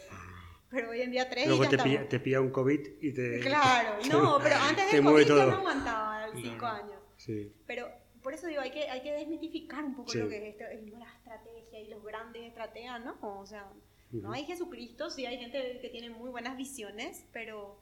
Pero 0.69 0.89
hoy 0.89 1.01
en 1.01 1.11
día 1.11 1.29
tres 1.29 1.47
Luego 1.47 1.63
y 1.63 1.65
ya 1.65 1.77
te, 1.77 1.83
pilla, 1.83 2.09
te 2.09 2.19
pilla 2.19 2.41
un 2.41 2.49
COVID 2.49 2.79
y 3.01 3.13
te... 3.13 3.39
Claro, 3.39 3.97
no, 4.11 4.39
pero 4.41 4.55
antes 4.55 4.91
del 4.91 5.03
COVID 5.03 5.27
yo 5.27 5.45
no 5.45 5.57
aguantaba 5.57 6.27
cinco 6.35 6.65
años. 6.65 6.99
Sí. 7.17 7.53
Pero 7.65 7.87
por 8.23 8.33
eso 8.33 8.47
digo, 8.47 8.61
hay 8.61 8.71
que, 8.71 8.89
hay 8.89 9.01
que 9.01 9.11
desmitificar 9.11 9.83
un 9.83 9.95
poco 9.95 10.13
lo 10.13 10.29
que 10.29 10.37
es 10.37 10.55
esto, 10.55 10.63
la 10.97 11.13
estrategia 11.13 11.79
y 11.79 11.87
los 11.87 12.03
grandes 12.03 12.43
estrategas, 12.43 13.03
¿no? 13.03 13.17
O 13.21 13.45
sea, 13.45 13.69
no 14.11 14.31
hay 14.31 14.45
Jesucristo, 14.45 15.09
sí 15.09 15.25
hay 15.25 15.37
gente 15.37 15.79
que 15.81 15.89
tiene 15.89 16.09
muy 16.09 16.29
buenas 16.29 16.55
visiones, 16.55 17.25
pero, 17.33 17.79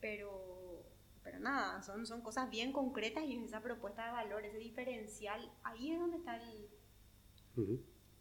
pero, 0.00 0.65
pero 1.36 1.50
nada, 1.50 1.82
son, 1.82 2.06
son 2.06 2.22
cosas 2.22 2.50
bien 2.50 2.72
concretas 2.72 3.24
y 3.24 3.36
esa 3.44 3.62
propuesta 3.62 4.06
de 4.06 4.12
valor, 4.12 4.44
ese 4.44 4.58
diferencial, 4.58 5.50
ahí 5.62 5.92
es 5.92 5.98
donde 5.98 6.16
está 6.16 6.36
el, 6.36 6.68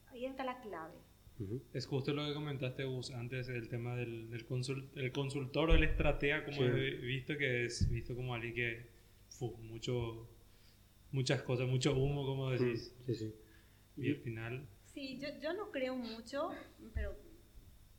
ahí 0.08 0.26
está 0.26 0.44
la 0.44 0.60
clave. 0.60 0.96
Es 1.74 1.86
justo 1.86 2.14
lo 2.14 2.26
que 2.26 2.34
comentaste 2.34 2.86
vos 2.86 3.12
antes, 3.12 3.50
el 3.50 3.68
tema 3.68 3.96
del, 3.96 4.30
del 4.30 4.46
el 4.96 5.12
consultor 5.12 5.70
o 5.70 5.76
el 5.76 5.84
estratega, 5.84 6.46
como 6.46 6.64
he 6.64 6.92
visto 6.98 7.38
que 7.38 7.66
es 7.66 7.90
visto 7.90 8.16
como 8.16 8.34
alguien 8.34 8.54
que 8.54 8.90
mucho 9.64 10.30
muchas 11.12 11.42
cosas, 11.44 11.68
mucho 11.68 11.96
humo, 11.96 12.26
como 12.26 12.52
decís. 12.52 12.94
Sí, 13.06 13.16
sí. 13.16 13.36
Y 13.98 14.12
al 14.12 14.18
final... 14.18 14.68
Sí, 14.86 15.20
yo, 15.20 15.28
yo 15.42 15.54
no 15.54 15.72
creo 15.72 15.96
mucho, 15.96 16.50
pero 16.94 17.18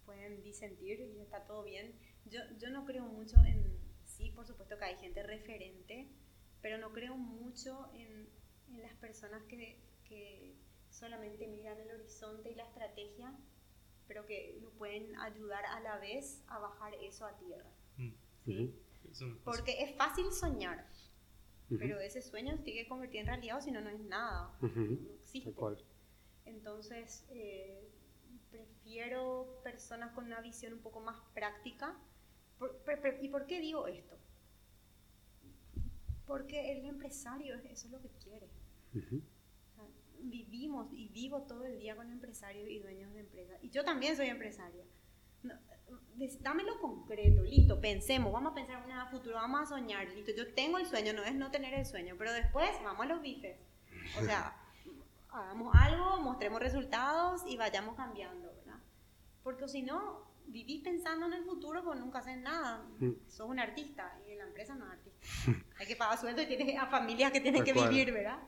pueden 0.04 0.42
disentir 0.42 1.00
y 1.00 1.20
está 1.20 1.46
todo 1.46 1.64
bien. 1.64 1.94
Yo, 2.26 2.40
yo 2.58 2.70
no 2.70 2.84
creo 2.84 3.04
mucho 3.04 3.36
en... 3.44 3.85
Sí, 4.16 4.30
por 4.30 4.46
supuesto 4.46 4.78
que 4.78 4.84
hay 4.84 4.96
gente 4.96 5.22
referente, 5.22 6.08
pero 6.62 6.78
no 6.78 6.92
creo 6.92 7.16
mucho 7.16 7.90
en, 7.92 8.28
en 8.68 8.82
las 8.82 8.94
personas 8.94 9.42
que, 9.44 9.78
que 10.04 10.56
solamente 10.88 11.46
miran 11.46 11.78
el 11.78 11.90
horizonte 11.90 12.50
y 12.50 12.54
la 12.54 12.64
estrategia, 12.64 13.38
pero 14.08 14.24
que 14.24 14.58
no 14.62 14.70
pueden 14.70 15.14
ayudar 15.16 15.66
a 15.66 15.80
la 15.80 15.98
vez 15.98 16.42
a 16.48 16.58
bajar 16.58 16.94
eso 17.02 17.26
a 17.26 17.36
tierra. 17.38 17.70
Mm. 17.98 18.12
¿sí? 18.46 18.74
Porque 19.44 19.82
es 19.82 19.94
fácil 19.96 20.32
soñar, 20.32 20.86
pero 21.68 22.00
ese 22.00 22.22
sueño 22.22 22.56
se 22.56 22.62
tiene 22.62 22.82
que 22.82 22.88
convertir 22.88 23.20
en 23.20 23.26
realidad 23.26 23.58
o 23.58 23.60
si 23.60 23.70
no, 23.70 23.80
no 23.80 23.90
es 23.90 24.00
nada. 24.00 24.56
No 24.60 25.12
existe. 25.20 25.54
Entonces, 26.44 27.26
eh, 27.30 27.88
prefiero 28.50 29.60
personas 29.64 30.12
con 30.14 30.26
una 30.26 30.40
visión 30.40 30.72
un 30.74 30.80
poco 30.80 31.00
más 31.00 31.16
práctica. 31.34 31.98
¿Y 33.20 33.28
por 33.28 33.46
qué 33.46 33.60
digo 33.60 33.86
esto? 33.86 34.16
Porque 36.26 36.72
el 36.72 36.84
empresario, 36.86 37.54
eso 37.56 37.86
es 37.86 37.90
lo 37.90 38.00
que 38.00 38.08
quiere. 38.22 38.48
vivimos 40.20 40.88
y 40.92 41.08
vivo 41.08 41.42
todo 41.42 41.64
el 41.64 41.78
día 41.78 41.94
con 41.94 42.10
empresarios 42.10 42.68
y 42.68 42.78
dueños 42.78 43.12
de 43.12 43.20
empresas. 43.20 43.58
Y 43.62 43.70
yo 43.70 43.84
también 43.84 44.16
soy 44.16 44.28
empresaria 44.28 44.84
dámelo 46.40 46.80
concreto, 46.80 47.42
listo, 47.42 47.80
pensemos, 47.80 48.32
vamos 48.32 48.52
a 48.52 48.54
pensar 48.54 48.82
en 48.88 48.96
un 48.96 49.08
futuro, 49.08 49.36
vamos 49.36 49.62
a 49.62 49.66
soñar, 49.66 50.08
listo, 50.08 50.32
yo 50.36 50.52
tengo 50.54 50.78
el 50.78 50.86
sueño, 50.86 51.12
no 51.12 51.22
es 51.24 51.34
no 51.34 51.50
tener 51.50 51.74
el 51.74 51.86
sueño, 51.86 52.14
pero 52.18 52.32
después 52.32 52.70
vamos 52.82 53.04
a 53.04 53.08
los 53.08 53.20
bifes. 53.20 53.58
O 54.18 54.24
sea, 54.24 54.56
hagamos 55.30 55.74
algo, 55.76 56.20
mostremos 56.20 56.60
resultados 56.60 57.42
y 57.46 57.56
vayamos 57.56 57.96
cambiando, 57.96 58.48
¿verdad? 58.48 58.80
Porque 59.42 59.68
si 59.68 59.82
no, 59.82 60.24
vivís 60.48 60.82
pensando 60.82 61.26
en 61.26 61.34
el 61.34 61.44
futuro, 61.44 61.82
pues 61.84 61.98
nunca 61.98 62.18
haces 62.18 62.38
nada. 62.38 62.86
Mm. 62.98 63.12
Sos 63.28 63.48
un 63.48 63.58
artista 63.58 64.18
y 64.26 64.32
en 64.32 64.38
la 64.38 64.44
empresa 64.44 64.74
no 64.74 64.86
es 64.86 64.92
artista. 64.92 65.64
Hay 65.78 65.86
que 65.86 65.96
pagar 65.96 66.18
sueldo 66.18 66.42
y 66.42 66.46
tienes 66.46 66.78
a 66.78 66.86
familias 66.86 67.32
que 67.32 67.40
tienen 67.40 67.64
que 67.64 67.72
vivir, 67.72 68.12
¿verdad? 68.12 68.38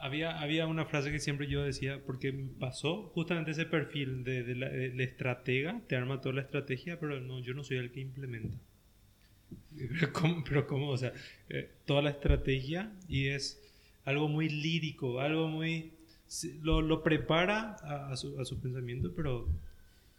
había, 0.00 0.40
había 0.40 0.66
una 0.66 0.84
frase 0.84 1.10
que 1.10 1.20
siempre 1.20 1.46
yo 1.46 1.62
decía, 1.62 2.02
porque 2.04 2.32
pasó 2.58 3.10
justamente 3.14 3.52
ese 3.52 3.66
perfil 3.66 4.24
de, 4.24 4.54
la, 4.54 4.68
estratega, 5.02 5.80
te 5.86 5.96
arma 5.96 6.20
toda 6.20 6.34
la 6.34 6.42
estrategia, 6.42 6.98
pero 6.98 7.20
no, 7.20 7.40
yo 7.40 7.54
no 7.54 7.64
soy 7.64 7.78
el 7.78 7.90
que 7.90 8.00
implementa. 8.00 8.56
Pero 9.76 10.12
¿cómo? 10.12 10.44
Pero 10.44 10.66
¿cómo? 10.66 10.88
O 10.90 10.96
sea, 10.96 11.12
eh, 11.48 11.70
toda 11.84 12.02
la 12.02 12.10
estrategia 12.10 12.92
y 13.08 13.28
es 13.28 13.60
algo 14.04 14.28
muy 14.28 14.48
lírico, 14.48 15.20
algo 15.20 15.48
muy... 15.48 15.92
Lo, 16.62 16.80
lo 16.80 17.02
prepara 17.02 17.76
a, 17.82 18.16
su, 18.16 18.38
a 18.40 18.44
su 18.44 18.60
pensamiento, 18.60 19.12
pero... 19.14 19.48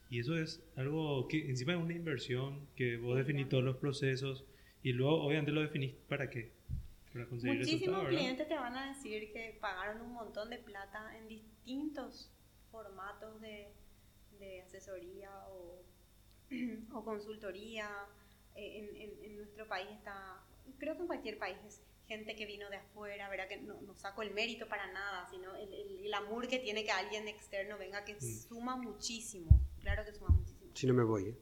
Y 0.09 0.19
eso 0.19 0.37
es 0.37 0.61
algo 0.75 1.25
que 1.29 1.49
encima 1.49 1.71
es 1.71 1.79
una 1.79 1.93
inversión, 1.93 2.67
que 2.75 2.97
vos 2.97 3.15
definís 3.15 3.47
todos 3.47 3.63
los 3.63 3.77
procesos 3.77 4.43
y 4.83 4.91
luego 4.91 5.23
obviamente 5.23 5.51
lo 5.51 5.61
definís 5.61 5.93
para 6.09 6.29
qué 6.29 6.51
Muchísimos 7.13 8.07
clientes 8.07 8.47
te 8.47 8.55
van 8.55 8.75
a 8.75 8.87
decir 8.93 9.33
que 9.33 9.57
pagaron 9.59 10.01
un 10.01 10.13
montón 10.13 10.49
de 10.49 10.57
plata 10.59 11.17
en 11.17 11.27
distintos 11.27 12.31
formatos 12.71 13.41
de, 13.41 13.67
de 14.39 14.61
asesoría 14.61 15.29
o, 15.49 15.83
o 16.93 17.03
consultoría. 17.03 17.89
Eh, 18.55 18.89
en, 18.95 19.23
en, 19.23 19.37
nuestro 19.37 19.67
país 19.67 19.89
está, 19.91 20.41
creo 20.77 20.95
que 20.95 21.01
en 21.01 21.07
cualquier 21.07 21.37
país 21.37 21.57
es 21.65 21.81
gente 22.11 22.35
que 22.35 22.45
vino 22.45 22.69
de 22.69 22.75
afuera, 22.75 23.29
¿verdad? 23.29 23.47
Que 23.47 23.57
no, 23.57 23.79
no 23.81 23.95
saco 23.95 24.21
el 24.21 24.31
mérito 24.31 24.67
para 24.67 24.91
nada, 24.91 25.25
sino 25.29 25.55
el, 25.55 26.05
el, 26.05 26.13
amor 26.13 26.45
que 26.45 26.59
tiene 26.59 26.83
que 26.83 26.91
alguien 26.91 27.25
externo 27.29 27.77
venga, 27.77 28.03
que 28.03 28.15
mm. 28.15 28.49
suma 28.49 28.75
muchísimo. 28.75 29.49
Claro 29.79 30.03
que 30.03 30.11
suma 30.11 30.29
muchísimo. 30.29 30.71
Si 30.73 30.87
no 30.87 30.93
me 30.93 31.03
voy, 31.03 31.29
¿eh? 31.29 31.37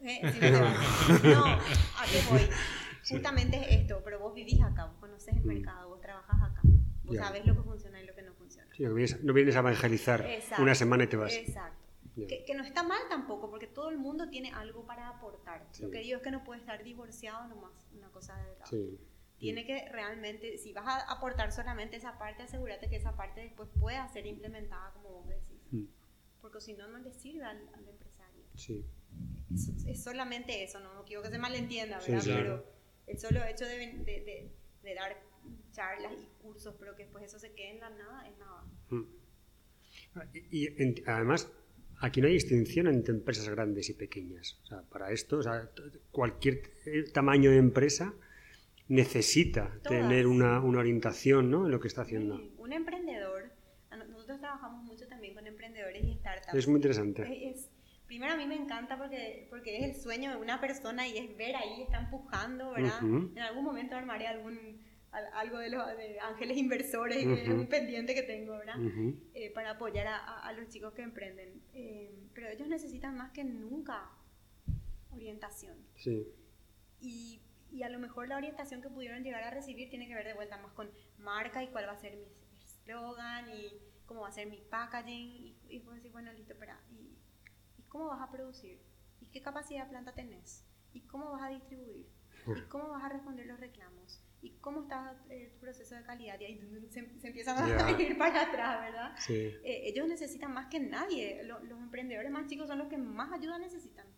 eh 0.00 0.32
si 0.32 0.40
no, 0.40 0.60
no, 0.60 1.44
¿a 1.44 2.04
qué 2.10 2.22
voy? 2.30 2.48
Justamente 3.08 3.58
es 3.58 3.80
esto, 3.82 4.00
pero 4.02 4.18
vos 4.18 4.32
vivís 4.32 4.62
acá, 4.62 4.86
vos 4.86 4.96
conoces 4.98 5.34
el 5.34 5.42
mm. 5.42 5.46
mercado, 5.46 5.90
vos 5.90 6.00
trabajas 6.00 6.36
acá, 6.42 6.62
vos 7.04 7.16
sabés 7.16 7.44
lo 7.44 7.54
que 7.54 7.62
funciona 7.62 8.00
y 8.00 8.06
lo 8.06 8.14
que 8.14 8.22
no 8.22 8.32
funciona. 8.32 8.74
Sí, 8.74 8.82
no, 8.82 8.94
vienes, 8.94 9.56
a 9.56 9.58
evangelizar 9.58 10.26
una 10.58 10.74
semana 10.74 11.04
y 11.04 11.06
te 11.08 11.16
vas. 11.18 11.34
Exacto. 11.34 11.84
Que, 12.14 12.44
que, 12.46 12.54
no 12.54 12.64
está 12.64 12.82
mal 12.82 13.00
tampoco, 13.10 13.50
porque 13.50 13.66
todo 13.66 13.90
el 13.90 13.98
mundo 13.98 14.30
tiene 14.30 14.52
algo 14.52 14.86
para 14.86 15.08
aportar. 15.08 15.66
Lo 15.80 15.90
que 15.90 15.98
digo 15.98 16.18
es 16.18 16.22
que 16.22 16.30
no 16.30 16.44
puede 16.44 16.60
estar 16.60 16.82
divorciado 16.82 17.46
nomás 17.48 17.72
una 17.92 18.08
cosa 18.08 18.36
de 18.36 18.56
la 18.56 18.66
sí. 18.66 18.98
Tiene 19.44 19.66
que 19.66 19.88
realmente, 19.90 20.56
si 20.56 20.72
vas 20.72 20.86
a 20.86 21.12
aportar 21.12 21.52
solamente 21.52 21.96
esa 21.96 22.18
parte, 22.18 22.44
asegúrate 22.44 22.88
que 22.88 22.96
esa 22.96 23.14
parte 23.14 23.42
después 23.42 23.68
pueda 23.78 24.08
ser 24.08 24.24
implementada 24.26 24.90
como 24.94 25.10
vos 25.10 25.28
decís. 25.28 25.60
Mm. 25.70 25.84
Porque 26.40 26.62
si 26.62 26.72
no, 26.72 26.88
no 26.88 26.98
le 26.98 27.12
sirve 27.12 27.44
al, 27.44 27.60
empresario. 27.86 28.42
Sí. 28.54 28.86
Es, 29.86 30.02
solamente 30.02 30.64
eso, 30.64 30.80
no, 30.80 30.94
no 30.94 31.04
quiero 31.04 31.22
que 31.22 31.28
se 31.28 31.38
malentienda, 31.38 31.98
¿verdad? 31.98 32.22
Pero 32.24 32.66
el 33.06 33.18
solo 33.18 33.44
hecho 33.44 33.66
de, 33.66 33.76
de, 33.78 34.50
de, 34.82 34.94
dar 34.94 35.14
charlas 35.72 36.12
y 36.22 36.26
cursos, 36.42 36.74
pero 36.78 36.96
que 36.96 37.02
después 37.02 37.24
eso 37.24 37.38
se 37.38 37.52
quede 37.52 37.72
en 37.72 37.80
la 37.80 37.90
nada, 37.90 38.26
es 38.26 38.38
nada. 38.38 38.64
Hmm. 38.88 39.04
Y, 40.50 41.02
además, 41.06 41.52
aquí 42.00 42.22
no 42.22 42.28
hay 42.28 42.32
distinción 42.32 42.86
entre 42.86 43.14
empresas 43.14 43.46
grandes 43.50 43.90
y 43.90 43.92
pequeñas. 43.92 44.58
O 44.62 44.66
sea, 44.66 44.82
para 44.82 45.10
esto, 45.10 45.38
o 45.38 45.42
sea, 45.42 45.70
cualquier 46.10 46.62
tamaño 47.12 47.50
de 47.50 47.58
empresa 47.58 48.14
necesita 48.88 49.78
tener 49.82 50.26
una, 50.26 50.60
una, 50.60 50.78
orientación 50.78 51.50
¿no? 51.50 51.66
en 51.66 51.72
lo 51.72 51.80
que 51.80 51.88
está 51.88 52.02
haciendo. 52.02 52.40
un 52.58 52.72
emprendedor, 52.72 53.50
nosotros 54.10 54.40
trabajamos 54.40 54.84
mucho 54.84 55.06
también 55.06 55.34
con 55.34 55.46
emprendedores 55.46 56.04
y 56.04 56.14
startups. 56.14 56.54
Es 56.54 56.66
muy 56.66 56.76
interesante. 56.76 57.50
Es, 57.50 57.70
primero 58.06 58.32
a 58.32 58.36
mí 58.36 58.46
me 58.46 58.56
encanta 58.56 58.98
porque, 58.98 59.46
porque 59.50 59.78
es 59.78 59.84
el 59.84 60.02
sueño 60.02 60.30
de 60.30 60.36
una 60.36 60.60
persona 60.60 61.06
y 61.06 61.18
es 61.18 61.36
ver 61.36 61.56
ahí, 61.56 61.82
está 61.82 62.00
empujando, 62.00 62.72
¿verdad? 62.72 63.00
En 63.02 63.38
algún 63.38 63.64
momento 63.64 63.96
armaré 63.96 64.26
algún, 64.26 64.80
algo 65.34 65.58
de 65.58 65.70
los 65.70 65.82
ángeles 66.22 66.56
inversores, 66.56 67.18
es 67.18 67.48
un 67.48 67.66
pendiente 67.66 68.14
que 68.14 68.22
tengo, 68.22 68.58
¿verdad? 68.58 68.76
Eh, 69.34 69.50
para 69.52 69.72
apoyar 69.72 70.06
a, 70.06 70.40
a, 70.40 70.52
los 70.52 70.68
chicos 70.68 70.92
que 70.94 71.02
emprenden. 71.02 71.62
Eh, 71.72 72.10
pero 72.34 72.48
ellos 72.48 72.68
necesitan 72.68 73.16
más 73.16 73.30
que 73.32 73.44
nunca 73.44 74.10
orientación. 75.12 75.76
Sí. 75.96 76.26
Y, 77.00 77.40
y, 77.74 77.82
a 77.82 77.88
lo 77.88 77.98
mejor 77.98 78.28
la 78.28 78.36
orientación 78.36 78.80
que 78.80 78.88
pudieron 78.88 79.22
llegar 79.22 79.42
a 79.42 79.50
recibir 79.50 79.90
tiene 79.90 80.06
que 80.06 80.14
ver 80.14 80.26
de 80.26 80.34
vuelta 80.34 80.56
más 80.58 80.72
con 80.72 80.90
marca 81.18 81.62
y 81.62 81.68
cuál 81.68 81.88
va 81.88 81.92
a 81.92 81.96
ser 81.96 82.16
mi 82.16 82.26
eslogan 82.62 83.48
y 83.50 83.72
cómo 84.06 84.22
va 84.22 84.28
a 84.28 84.32
ser 84.32 84.46
mi 84.48 84.58
packaging. 84.58 85.30
Y, 85.30 85.56
y 85.68 85.80
puedo 85.80 85.96
decir, 85.96 86.12
bueno, 86.12 86.32
listo, 86.32 86.52
espera. 86.52 86.80
Y, 86.90 87.14
cómo 87.94 88.08
vas 88.08 88.22
a 88.22 88.28
producir, 88.28 88.80
y 89.20 89.26
qué 89.26 89.40
capacidad 89.40 89.84
de 89.84 89.90
planta 89.90 90.12
tenés, 90.12 90.64
y 90.92 91.02
cómo 91.02 91.30
vas 91.30 91.42
a 91.42 91.48
distribuir, 91.50 92.08
y 92.44 92.60
cómo 92.62 92.88
vas 92.88 93.04
a 93.04 93.08
responder 93.08 93.46
los 93.46 93.60
reclamos, 93.60 94.20
y 94.42 94.50
cómo 94.58 94.82
está 94.82 95.16
el 95.28 95.52
proceso 95.60 95.94
de 95.94 96.02
calidad, 96.02 96.40
y 96.40 96.44
ahí 96.44 96.88
se, 96.90 97.28
empiezan 97.28 97.56
a 97.56 97.90
ir 98.02 98.18
para 98.18 98.42
atrás, 98.42 98.80
¿verdad? 98.80 99.16
Eh, 99.28 99.82
ellos 99.84 100.08
necesitan 100.08 100.52
más 100.52 100.66
que 100.66 100.80
nadie, 100.80 101.44
los, 101.44 101.62
emprendedores 101.70 102.32
más 102.32 102.48
chicos 102.48 102.66
son 102.66 102.78
los 102.78 102.88
que 102.88 102.98
más 102.98 103.32
ayuda 103.32 103.60
necesitan. 103.60 104.08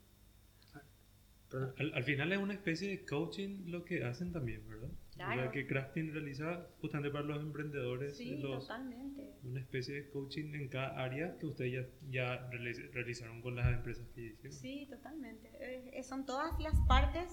Al, 1.52 2.02
final 2.04 2.32
es 2.32 2.38
una 2.38 2.54
especie 2.54 2.88
de 2.88 3.04
coaching 3.04 3.70
lo 3.70 3.84
que 3.84 4.04
hacen 4.04 4.32
también, 4.32 4.66
¿verdad? 4.68 4.90
Claro. 5.14 5.50
que 5.50 5.66
Crafting 5.66 6.12
realiza 6.12 6.66
justamente 6.80 7.10
para 7.10 7.24
los 7.24 7.40
emprendedores. 7.40 8.16
Sí, 8.16 8.36
los, 8.36 8.66
totalmente. 8.66 9.32
una 9.44 9.60
especie 9.60 9.94
de 9.94 10.10
coaching 10.10 10.54
en 10.54 10.68
cada 10.68 11.02
área 11.02 11.38
que 11.38 11.46
ustedes 11.46 11.72
ya, 11.72 12.10
ya 12.10 12.50
realizaron 12.92 13.40
con 13.40 13.56
las 13.56 13.72
empresas 13.72 14.06
que 14.14 14.26
hicieron. 14.26 14.52
Sí, 14.52 14.86
totalmente. 14.90 15.50
Eh, 15.60 16.02
son 16.02 16.26
todas 16.26 16.58
las 16.60 16.74
partes 16.86 17.32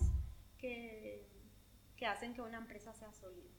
que, 0.58 1.28
que 1.98 2.06
hacen 2.06 2.34
que 2.34 2.42
una 2.42 2.60
empresa 2.60 2.94
sea 2.94 3.12
sólida. 3.12 3.50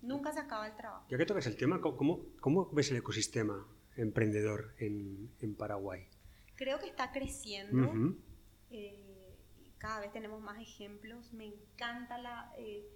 Nunca 0.00 0.32
se 0.32 0.40
acaba 0.40 0.66
el 0.66 0.74
trabajo. 0.74 1.06
Ya 1.08 1.16
que 1.16 1.26
tocas 1.26 1.46
el 1.46 1.56
tema, 1.56 1.80
¿cómo, 1.80 2.26
cómo 2.40 2.68
ves 2.72 2.90
el 2.90 2.96
ecosistema 2.96 3.68
emprendedor 3.96 4.74
en, 4.78 5.30
en 5.38 5.54
Paraguay? 5.54 6.08
Creo 6.56 6.80
que 6.80 6.86
está 6.86 7.12
creciendo. 7.12 8.16
Eh, 8.70 9.11
cada 9.82 9.98
vez 9.98 10.12
tenemos 10.12 10.40
más 10.40 10.60
ejemplos. 10.60 11.32
Me 11.32 11.46
encanta 11.46 12.16
la... 12.16 12.54
Eh, 12.56 12.88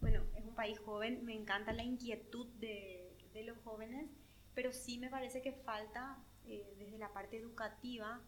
bueno, 0.00 0.22
es 0.36 0.44
un 0.44 0.54
país 0.54 0.78
joven, 0.78 1.24
me 1.24 1.34
encanta 1.34 1.72
la 1.72 1.82
inquietud 1.82 2.46
de, 2.60 3.16
de 3.32 3.42
los 3.44 3.56
jóvenes, 3.64 4.10
pero 4.54 4.70
sí 4.74 4.98
me 4.98 5.08
parece 5.08 5.40
que 5.40 5.52
falta 5.52 6.22
eh, 6.44 6.74
desde 6.78 6.98
la 6.98 7.10
parte 7.14 7.38
educativa 7.38 8.22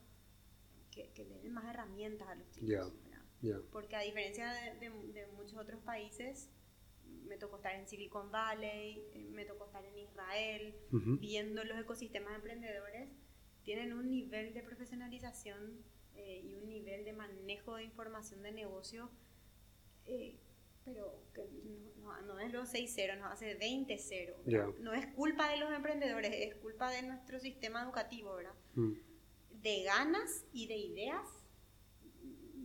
que, 0.90 1.12
que, 1.12 1.26
le 1.26 1.38
den 1.40 1.52
más 1.52 1.66
herramientas 1.66 2.28
a 2.28 2.34
los 2.34 2.50
chicos. 2.50 2.94
Porque 3.70 3.94
a 3.94 4.00
diferencia 4.00 4.50
de, 4.52 4.88
de, 5.12 5.26
muchos 5.36 5.58
otros 5.58 5.82
países, 5.82 6.48
me 7.26 7.36
tocó 7.36 7.56
estar 7.56 7.74
en 7.74 7.86
Silicon 7.86 8.32
Valley, 8.32 9.04
eh, 9.12 9.28
me 9.30 9.44
tocó 9.44 9.66
estar 9.66 9.84
en 9.84 9.98
Israel, 9.98 10.74
viendo 11.20 11.62
los 11.62 11.78
ecosistemas 11.78 12.34
emprendedores, 12.36 13.10
tienen 13.64 13.92
un 13.92 14.08
nivel 14.08 14.54
de 14.54 14.62
profesionalización 14.62 15.84
eh, 16.18 16.42
y 16.44 16.54
un 16.54 16.68
nivel 16.68 17.04
de 17.04 17.12
manejo 17.12 17.76
de 17.76 17.84
información 17.84 18.42
de 18.42 18.52
negocio, 18.52 19.10
eh, 20.06 20.36
pero 20.84 21.22
que 21.34 21.42
no, 22.02 22.20
no, 22.22 22.38
es 22.38 22.52
los 22.52 22.72
6-0, 22.72 23.18
no 23.18 23.26
hace 23.26 23.58
20-0. 23.58 24.78
No 24.80 24.92
es 24.92 25.06
culpa 25.08 25.50
de 25.50 25.58
los 25.58 25.72
emprendedores, 25.72 26.32
es 26.34 26.54
culpa 26.56 26.90
de 26.90 27.02
nuestro 27.02 27.40
sistema 27.40 27.82
educativo, 27.82 28.34
¿verdad? 28.34 28.54
Mm. 28.74 28.92
De 29.62 29.82
ganas 29.82 30.44
y 30.52 30.66
de 30.66 30.76
ideas, 30.76 31.26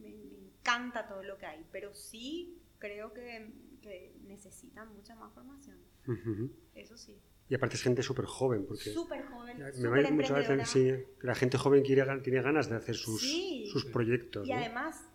me, 0.02 0.10
me 0.10 0.38
encanta 0.48 1.08
todo 1.08 1.24
lo 1.24 1.38
que 1.38 1.46
hay, 1.46 1.66
pero 1.72 1.94
sí 1.94 2.62
creo 2.80 3.14
que 3.14 3.52
que 3.84 4.16
necesitan 4.24 4.92
mucha 4.96 5.14
más 5.14 5.32
formación. 5.34 5.78
Eso 6.74 6.98
sí. 6.98 7.20
Y 7.54 7.56
aparte 7.56 7.76
es 7.76 7.84
gente 7.84 8.02
súper 8.02 8.26
joven. 8.26 8.66
Porque 8.66 8.92
súper 8.92 9.28
joven. 9.28 9.60
Me 9.78 10.10
mucho 10.10 10.36
la 10.36 10.66
sí, 10.66 10.92
la 11.22 11.36
gente 11.36 11.60
joven 11.60 11.84
quiere, 11.84 12.04
tiene 12.22 12.42
ganas 12.42 12.68
de 12.68 12.78
hacer 12.78 12.96
sus, 12.96 13.22
sus 13.72 13.86
proyectos. 13.86 14.48
Y 14.48 14.52
además, 14.52 15.06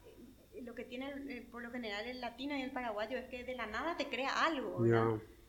eh, 0.54 0.62
lo 0.62 0.72
que 0.72 0.84
tiene 0.84 1.10
eh, 1.26 1.48
por 1.50 1.64
lo 1.64 1.72
general 1.72 2.06
el 2.06 2.20
latino 2.20 2.56
y 2.56 2.62
el 2.62 2.70
paraguayo 2.70 3.18
es 3.18 3.26
que 3.26 3.42
de 3.42 3.56
la 3.56 3.66
nada 3.66 3.96
te 3.96 4.08
crea 4.08 4.44
algo. 4.46 4.86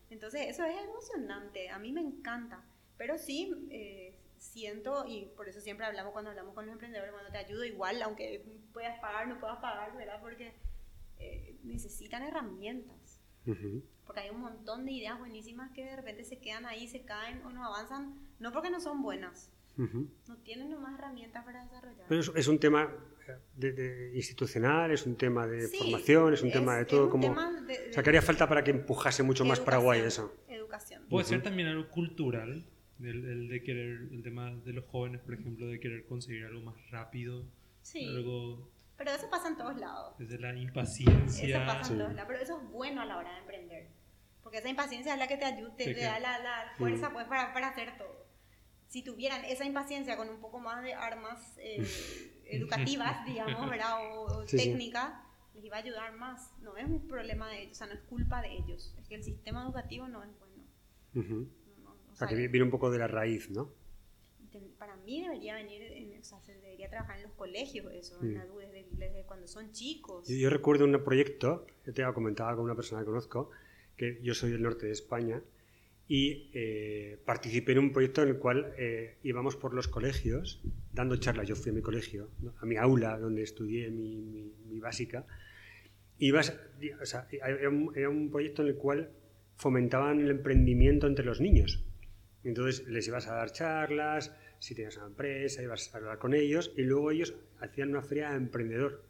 Entonces, 0.10 0.47
eso 0.47 0.63
es 0.63 0.84
emocionante. 0.84 1.69
A 1.69 1.78
mí 1.78 1.91
me 1.91 2.02
encanta. 2.02 2.65
Pero 2.97 3.19
sí, 3.19 3.54
eh, 3.69 4.17
siento, 4.39 5.06
y 5.08 5.25
por 5.38 5.47
eso 5.47 5.62
siempre 5.62 5.86
hablamos 5.86 6.12
cuando 6.12 6.32
hablamos 6.32 6.56
con 6.56 6.65
los 6.65 6.73
emprendedores, 6.73 7.12
cuando 7.12 7.30
te 7.30 7.38
ayudo 7.38 7.65
igual, 7.65 8.02
aunque 8.02 8.43
puedas 8.73 8.99
pagar, 8.99 9.28
no 9.28 9.39
puedas 9.39 9.60
pagar, 9.60 9.95
¿verdad? 9.95 10.19
Porque 10.19 10.56
necesitan 11.62 12.23
herramientas. 12.23 13.09
Porque 14.06 14.21
hay 14.21 14.30
un 14.30 14.41
montón 14.41 14.86
de 14.86 14.91
ideas 14.91 15.19
buenísimas 15.19 15.71
que 15.71 15.86
de 15.86 15.95
repente 15.95 16.23
se 16.23 16.39
quedan 16.39 16.65
ahí, 16.65 16.88
se 16.88 17.02
caen 17.02 17.41
o 17.43 17.52
no 17.52 17.63
avanzan, 17.63 18.19
no 18.39 18.52
porque 18.52 18.69
no 18.69 18.80
son 18.80 19.02
buenas, 19.02 19.52
no 19.78 20.38
tienen 20.43 20.69
nomás 20.69 20.97
herramientas 20.97 21.45
para 21.45 21.63
desarrollar. 21.63 22.06
Pero 22.08 22.21
es, 22.36 22.47
un 22.47 22.60
tema 22.60 22.93
de, 23.56 24.12
institucional, 24.15 24.91
es 24.91 25.06
un 25.06 25.15
tema 25.15 25.47
de 25.47 25.67
formación, 25.67 26.34
es 26.34 26.41
un 26.41 26.52
tema 26.52 26.78
de 26.78 26.86
todo. 26.86 27.10
como, 27.10 27.32
o 27.32 27.93
sea, 27.93 28.04
que 28.04 28.10
haría 28.10 28.21
falta 28.21 28.47
para 28.47 28.63
que 28.63 28.71
empujase 28.71 29.23
mucho 29.23 29.45
más 29.45 29.60
Paraguay 29.60 30.02
eso. 30.02 30.36
Educación. 30.47 31.04
Puede 31.10 31.25
ser 31.25 31.41
también 31.41 31.69
algo 31.69 31.88
cultural, 31.89 32.65
el, 33.02 33.47
de 33.47 33.63
querer, 33.63 34.10
el 34.12 34.21
tema 34.21 34.54
de 34.54 34.73
los 34.73 34.86
jóvenes, 34.86 35.21
por 35.21 35.34
ejemplo, 35.34 35.67
de 35.67 35.80
querer 35.80 36.06
conseguir 36.06 36.45
algo 36.45 36.62
más 36.62 36.75
rápido, 36.89 37.45
algo 37.95 38.69
pero 39.00 39.12
eso 39.12 39.30
pasa 39.30 39.48
en 39.48 39.56
todos 39.56 39.78
lados. 39.78 40.14
Desde 40.18 40.38
la 40.38 40.54
impaciencia. 40.54 41.48
Eso 41.48 41.66
pasa 41.66 41.94
en 41.94 42.00
todos 42.00 42.14
lados, 42.14 42.28
pero 42.28 42.40
eso 42.44 42.60
es 42.62 42.70
bueno 42.70 43.02
a 43.02 43.06
la 43.06 43.18
hora 43.18 43.32
de 43.32 43.40
emprender. 43.40 43.88
Porque 44.44 44.58
esa 44.58 44.68
impaciencia 44.68 45.14
es 45.14 45.20
la 45.20 45.26
que 45.26 45.38
te 45.38 45.46
ayuda, 45.46 45.74
te, 45.78 45.94
da 45.94 46.20
la, 46.20 46.38
la 46.40 46.74
fuerza 46.78 47.10
pues, 47.14 47.26
para, 47.28 47.54
para, 47.54 47.70
hacer 47.70 47.98
todo. 47.98 48.28
Si 48.88 49.02
tuvieran 49.02 49.46
esa 49.46 49.64
impaciencia 49.64 50.18
con 50.18 50.28
un 50.28 50.42
poco 50.42 50.60
más 50.60 50.84
de 50.84 50.94
armas 50.94 51.58
eh, 51.60 51.82
educativas, 52.46 53.26
digamos, 53.26 53.70
¿verdad? 53.70 54.00
O, 54.18 54.44
técnicas, 54.44 55.14
les 55.54 55.64
iba 55.64 55.78
a 55.78 55.80
ayudar 55.80 56.14
más. 56.18 56.52
No 56.62 56.76
es 56.76 56.86
un 56.86 57.08
problema 57.08 57.50
de 57.50 57.62
ellos, 57.62 57.72
o 57.72 57.76
sea, 57.76 57.88
no 57.88 57.94
es 57.94 58.02
culpa 58.02 58.42
de 58.42 58.52
ellos. 58.52 58.94
Es 59.00 59.08
que 59.08 59.16
el 59.16 59.24
sistema 59.24 59.64
educativo 59.64 60.10
no 60.10 60.26
es 60.26 60.30
bueno. 60.38 61.48
o 62.12 62.16
sea, 62.18 62.28
que 62.28 62.36
viene 62.36 62.64
un 62.64 62.72
poco 62.72 62.92
de 62.92 63.00
la 63.00 63.08
raíz, 63.08 63.50
¿no? 63.50 63.72
para 64.78 64.96
mí 64.98 65.22
debería 65.22 65.56
venir, 65.56 65.82
debería 66.89 66.99
trabajar 66.99 67.17
en 67.17 67.23
los 67.23 67.32
colegios 67.34 67.91
eso, 67.93 68.17
desde, 68.19 69.23
cuando 69.25 69.47
son 69.47 69.71
chicos. 69.71 70.28
Yo, 70.28 70.49
recuerdo 70.49 70.86
un 70.86 71.04
proyecto, 71.04 71.65
yo 71.86 71.93
te 71.93 72.04
comentado 72.13 72.56
con 72.56 72.65
una 72.65 72.75
persona 72.75 73.02
que 73.02 73.06
conozco, 73.06 73.52
que 73.95 74.19
yo 74.21 74.34
soy 74.34 74.52
del 74.52 74.62
norte 74.62 74.88
de 74.88 74.93
España, 74.93 75.41
y 76.08 76.49
eh, 76.54 77.19
participé 77.23 77.73
en 77.73 77.80
un 77.80 77.93
proyecto 77.93 78.23
en 78.23 78.30
el 78.30 78.38
cual 78.39 78.73
eh, 78.78 79.17
íbamos 79.23 79.56
por 79.56 79.75
los 79.75 79.88
colegios 79.88 80.60
dando 80.91 81.15
charlas. 81.17 81.47
Yo 81.47 81.56
fui 81.56 81.69
a 81.71 81.73
mi 81.73 81.82
colegio, 81.82 82.30
a 82.60 82.65
mi 82.65 82.78
aula 82.78 83.19
donde 83.19 83.43
estudié 83.43 83.91
mi, 83.91 84.52
mi, 84.65 84.80
básica. 84.80 85.28
Ibas, 86.17 86.58
o 86.99 87.06
sea, 87.06 87.28
era, 87.32 87.69
un, 87.69 87.93
era 87.95 88.10
un 88.10 88.32
proyecto 88.32 88.63
en 88.63 88.69
el 88.69 88.75
cual 88.75 89.12
fomentaban 89.56 90.19
el 90.21 90.32
emprendimiento 90.32 91.06
entre 91.06 91.25
los 91.25 91.41
niños. 91.41 91.86
Entonces 92.43 92.88
les 92.88 93.08
ibas 93.08 93.28
a 93.28 93.36
dar 93.36 93.52
charlas, 93.52 94.36
si 94.60 94.76
tenías 94.76 94.98
una 94.98 95.08
empresa, 95.08 95.63
ibas 95.63 95.93
a 95.93 95.98
hablar 95.98 96.19
con 96.19 96.34
ellos 96.34 96.72
y 96.76 96.84
luego 96.84 97.12
ellos 97.12 97.34
hacían 97.60 97.89
una 97.89 98.02
feria 98.02 98.32
de 98.32 98.38
emprendedor 98.38 99.04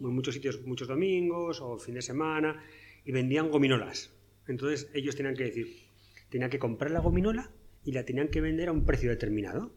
en 0.00 0.08
muchos 0.08 0.34
sitios, 0.34 0.62
muchos 0.62 0.88
domingos 0.88 1.60
o 1.60 1.78
fin 1.78 1.94
de 1.94 2.02
semana 2.02 2.62
y 3.04 3.12
vendían 3.12 3.50
gominolas. 3.50 4.12
Entonces 4.46 4.90
ellos 4.94 5.16
tenían 5.16 5.34
que 5.34 5.44
decir, 5.44 5.88
tenían 6.28 6.50
que 6.50 6.58
comprar 6.58 6.90
la 6.90 7.00
gominola 7.00 7.50
y 7.84 7.92
la 7.92 8.04
tenían 8.04 8.28
que 8.28 8.40
vender 8.40 8.68
a 8.68 8.72
un 8.72 8.84
precio 8.84 9.10
determinado. 9.10 9.72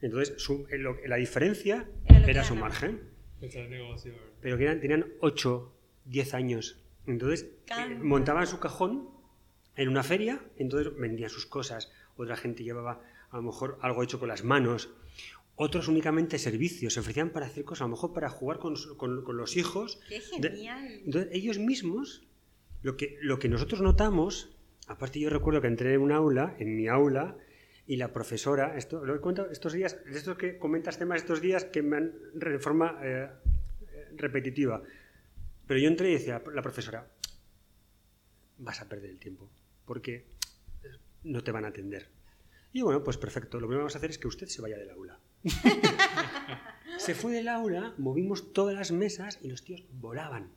Entonces 0.00 0.36
la 1.06 1.16
diferencia 1.16 1.88
era, 2.26 2.44
su 2.44 2.56
margen. 2.56 3.00
Pero 4.40 4.58
que 4.58 4.64
eran, 4.64 4.80
tenían 4.80 5.06
8, 5.20 5.72
10 6.06 6.34
años. 6.34 6.82
Entonces 7.06 7.48
eh, 7.68 7.94
montaban 8.00 8.46
su 8.46 8.58
cajón 8.58 9.08
en 9.76 9.88
una 9.88 10.02
feria, 10.02 10.40
entonces 10.58 10.94
vendían 10.96 11.30
sus 11.30 11.46
cosas 11.46 11.90
otra 12.16 12.36
gente 12.36 12.62
llevaba 12.62 13.00
a 13.32 13.36
lo 13.36 13.42
mejor 13.42 13.78
algo 13.80 14.02
hecho 14.02 14.20
con 14.20 14.28
las 14.28 14.44
manos, 14.44 14.90
otros 15.56 15.88
únicamente 15.88 16.38
servicios, 16.38 16.94
se 16.94 17.00
ofrecían 17.00 17.30
para 17.30 17.46
hacer 17.46 17.64
cosas, 17.64 17.82
a 17.82 17.84
lo 17.84 17.90
mejor 17.90 18.12
para 18.12 18.28
jugar 18.28 18.58
con, 18.58 18.74
con, 18.96 19.36
los 19.36 19.56
hijos. 19.56 20.00
¡Qué 20.08 20.20
genial! 20.20 21.00
entonces, 21.04 21.30
ellos 21.32 21.58
mismos, 21.58 22.26
lo 22.82 22.96
que, 22.96 23.16
lo 23.22 23.38
que 23.38 23.48
nosotros 23.48 23.80
notamos, 23.80 24.54
aparte 24.86 25.18
yo 25.18 25.30
recuerdo 25.30 25.62
que 25.62 25.68
entré 25.68 25.94
en 25.94 26.02
un 26.02 26.12
aula, 26.12 26.54
en 26.58 26.76
mi 26.76 26.88
aula, 26.88 27.36
y 27.86 27.96
la 27.96 28.12
profesora, 28.12 28.76
esto 28.76 29.04
lo 29.04 29.20
cuento 29.20 29.50
estos 29.50 29.72
días, 29.72 29.98
de 30.04 30.16
estos 30.16 30.36
que 30.36 30.58
comentas 30.58 30.98
temas 30.98 31.22
estos 31.22 31.40
días 31.40 31.64
que 31.64 31.82
me 31.82 31.96
han 31.96 32.12
de 32.34 32.58
forma 32.58 33.00
eh, 33.02 33.28
repetitiva, 34.16 34.82
pero 35.66 35.80
yo 35.80 35.88
entré 35.88 36.10
y 36.10 36.14
decía 36.14 36.42
la 36.54 36.62
profesora, 36.62 37.10
vas 38.58 38.80
a 38.80 38.88
perder 38.88 39.10
el 39.10 39.18
tiempo, 39.18 39.50
porque 39.86 40.26
no 41.24 41.42
te 41.42 41.50
van 41.50 41.64
a 41.64 41.68
atender. 41.68 42.21
Y 42.72 42.82
bueno, 42.82 43.04
pues 43.04 43.18
perfecto, 43.18 43.60
lo 43.60 43.66
primero 43.66 43.80
que 43.80 43.84
vamos 43.84 43.94
a 43.94 43.98
hacer 43.98 44.10
es 44.10 44.18
que 44.18 44.28
usted 44.28 44.46
se 44.46 44.62
vaya 44.62 44.78
del 44.78 44.90
aula. 44.90 45.18
se 46.98 47.14
fue 47.14 47.32
del 47.32 47.48
aula, 47.48 47.94
movimos 47.98 48.52
todas 48.52 48.74
las 48.74 48.92
mesas 48.92 49.38
y 49.42 49.48
los 49.48 49.62
tíos 49.62 49.84
volaban. 49.92 50.50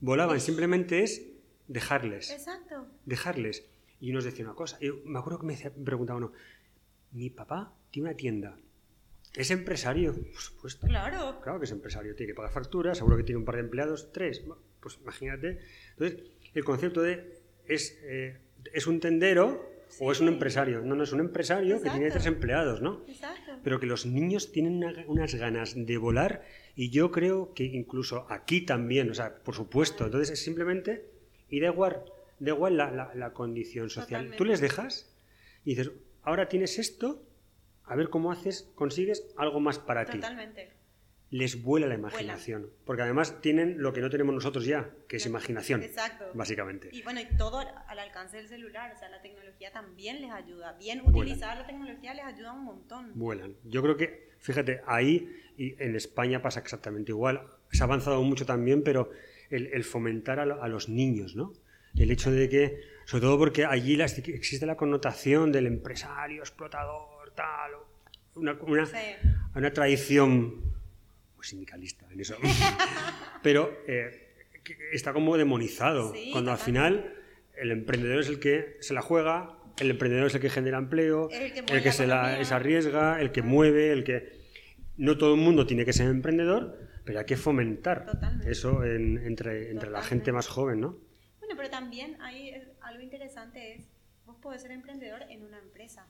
Volaban, 0.00 0.40
simplemente 0.40 1.02
es 1.02 1.26
dejarles. 1.68 2.30
Exacto. 2.30 2.86
Dejarles. 3.06 3.64
Y 4.00 4.12
nos 4.12 4.24
decía 4.24 4.44
una 4.44 4.54
cosa, 4.54 4.78
yo 4.80 4.96
me 5.04 5.18
acuerdo 5.18 5.38
que 5.38 5.46
me 5.46 5.56
preguntaba 5.84 6.18
uno, 6.18 6.32
mi 7.12 7.30
papá 7.30 7.72
tiene 7.90 8.10
una 8.10 8.16
tienda, 8.16 8.58
¿Es 9.34 9.50
empresario? 9.50 10.14
Por 10.14 10.40
supuesto. 10.40 10.86
Claro. 10.86 11.40
Claro 11.40 11.58
que 11.58 11.64
es 11.64 11.72
empresario. 11.72 12.14
Tiene 12.14 12.32
que 12.32 12.36
pagar 12.36 12.52
facturas, 12.52 12.98
seguro 12.98 13.16
que 13.16 13.24
tiene 13.24 13.38
un 13.38 13.44
par 13.44 13.56
de 13.56 13.62
empleados, 13.62 14.12
tres. 14.12 14.42
Pues 14.80 14.98
imagínate. 15.02 15.58
Entonces, 15.90 16.22
el 16.54 16.64
concepto 16.64 17.02
de 17.02 17.40
es 17.66 17.98
eh, 18.02 18.38
es 18.72 18.86
un 18.86 19.00
tendero 19.00 19.73
o 20.00 20.12
es 20.12 20.20
un 20.20 20.28
empresario. 20.28 20.80
No, 20.82 20.94
no 20.94 21.04
es 21.04 21.12
un 21.12 21.20
empresario 21.20 21.80
que 21.82 21.90
tiene 21.90 22.10
tres 22.10 22.26
empleados, 22.26 22.80
¿no? 22.82 23.02
Exacto. 23.08 23.58
Pero 23.62 23.80
que 23.80 23.86
los 23.86 24.06
niños 24.06 24.52
tienen 24.52 24.84
unas 25.06 25.34
ganas 25.34 25.74
de 25.74 25.96
volar 25.96 26.42
y 26.76 26.90
yo 26.90 27.10
creo 27.10 27.54
que 27.54 27.64
incluso 27.64 28.26
aquí 28.28 28.62
también, 28.62 29.10
o 29.10 29.14
sea, 29.14 29.36
por 29.36 29.54
supuesto. 29.54 30.04
Entonces 30.04 30.30
es 30.30 30.42
simplemente, 30.42 31.10
y 31.48 31.60
da 31.60 31.68
igual, 31.68 32.04
da 32.38 32.52
igual 32.52 32.76
la, 32.76 33.32
condición 33.32 33.90
social. 33.90 34.34
Tú 34.36 34.44
les 34.44 34.60
dejas 34.60 35.14
y 35.64 35.70
dices, 35.70 35.92
ahora 36.22 36.48
tienes 36.48 36.78
esto, 36.78 37.22
a 37.84 37.96
ver 37.96 38.08
cómo 38.10 38.32
haces, 38.32 38.70
consigues 38.74 39.26
algo 39.36 39.60
más 39.60 39.78
para 39.78 40.04
ti. 40.04 40.18
Totalmente. 40.18 40.83
Les 41.34 41.60
vuela 41.64 41.88
la 41.88 41.96
imaginación. 41.96 42.70
Porque 42.84 43.02
además 43.02 43.40
tienen 43.40 43.82
lo 43.82 43.92
que 43.92 44.00
no 44.00 44.08
tenemos 44.08 44.32
nosotros 44.32 44.64
ya, 44.66 44.90
que 45.08 45.16
es 45.16 45.26
imaginación. 45.26 45.82
Exacto. 45.82 46.26
Básicamente. 46.32 46.90
Y 46.92 47.02
bueno, 47.02 47.20
y 47.20 47.26
todo 47.36 47.58
al 47.58 47.98
alcance 47.98 48.36
del 48.36 48.46
celular, 48.46 48.92
o 48.94 48.96
sea, 48.96 49.08
la 49.08 49.20
tecnología 49.20 49.72
también 49.72 50.20
les 50.20 50.30
ayuda. 50.30 50.74
Bien 50.78 51.02
utilizada 51.04 51.56
la 51.56 51.66
tecnología 51.66 52.14
les 52.14 52.24
ayuda 52.24 52.52
un 52.52 52.64
montón. 52.64 53.10
Vuelan. 53.16 53.56
Yo 53.64 53.82
creo 53.82 53.96
que, 53.96 54.30
fíjate, 54.38 54.82
ahí 54.86 55.28
y 55.58 55.74
en 55.82 55.96
España 55.96 56.40
pasa 56.40 56.60
exactamente 56.60 57.10
igual. 57.10 57.42
Se 57.72 57.82
ha 57.82 57.86
avanzado 57.86 58.22
mucho 58.22 58.46
también, 58.46 58.84
pero 58.84 59.10
el, 59.50 59.82
fomentar 59.82 60.38
a, 60.38 60.68
los 60.68 60.88
niños, 60.88 61.34
¿no? 61.34 61.52
El 61.96 62.12
hecho 62.12 62.30
de 62.30 62.48
que, 62.48 62.80
sobre 63.06 63.22
todo 63.22 63.38
porque 63.38 63.64
allí 63.64 64.00
existe 64.00 64.66
la 64.66 64.76
connotación 64.76 65.50
del 65.50 65.66
empresario, 65.66 66.42
explotador, 66.42 67.32
tal, 67.34 67.72
una, 68.36 68.52
una, 68.52 68.88
una 69.56 69.72
tradición 69.72 70.73
sindicalista 71.44 72.06
en 72.10 72.20
eso. 72.20 72.36
Pero 73.42 73.72
eh, 73.86 74.24
está 74.92 75.12
como 75.12 75.36
demonizado, 75.36 76.14
cuando 76.32 76.52
al 76.52 76.58
final 76.58 77.14
el 77.56 77.70
emprendedor 77.70 78.20
es 78.20 78.28
el 78.28 78.40
que 78.40 78.76
se 78.80 78.94
la 78.94 79.02
juega, 79.02 79.58
el 79.78 79.90
emprendedor 79.90 80.26
es 80.26 80.34
el 80.34 80.40
que 80.40 80.50
genera 80.50 80.78
empleo, 80.78 81.28
el 81.30 81.82
que, 81.82 81.92
se, 81.92 82.06
la, 82.06 82.36
arriesga, 82.36 83.20
el 83.20 83.32
que 83.32 83.42
mueve, 83.42 83.92
el 83.92 84.04
que... 84.04 84.44
No 84.96 85.18
todo 85.18 85.34
el 85.34 85.40
mundo 85.40 85.66
tiene 85.66 85.84
que 85.84 85.92
ser 85.92 86.08
emprendedor, 86.08 86.78
pero 87.04 87.18
hay 87.18 87.24
que 87.24 87.36
fomentar 87.36 88.06
eso 88.46 88.84
entre, 88.84 89.70
entre 89.70 89.90
la 89.90 90.02
gente 90.02 90.30
más 90.30 90.46
joven, 90.46 90.80
¿no? 90.80 90.98
Bueno, 91.40 91.54
pero 91.56 91.68
también 91.68 92.16
hay 92.22 92.54
algo 92.80 93.02
interesante 93.02 93.74
es, 93.74 93.88
vos 94.24 94.36
podés 94.40 94.62
ser 94.62 94.70
emprendedor 94.70 95.22
en 95.28 95.42
una 95.44 95.58
empresa. 95.58 96.06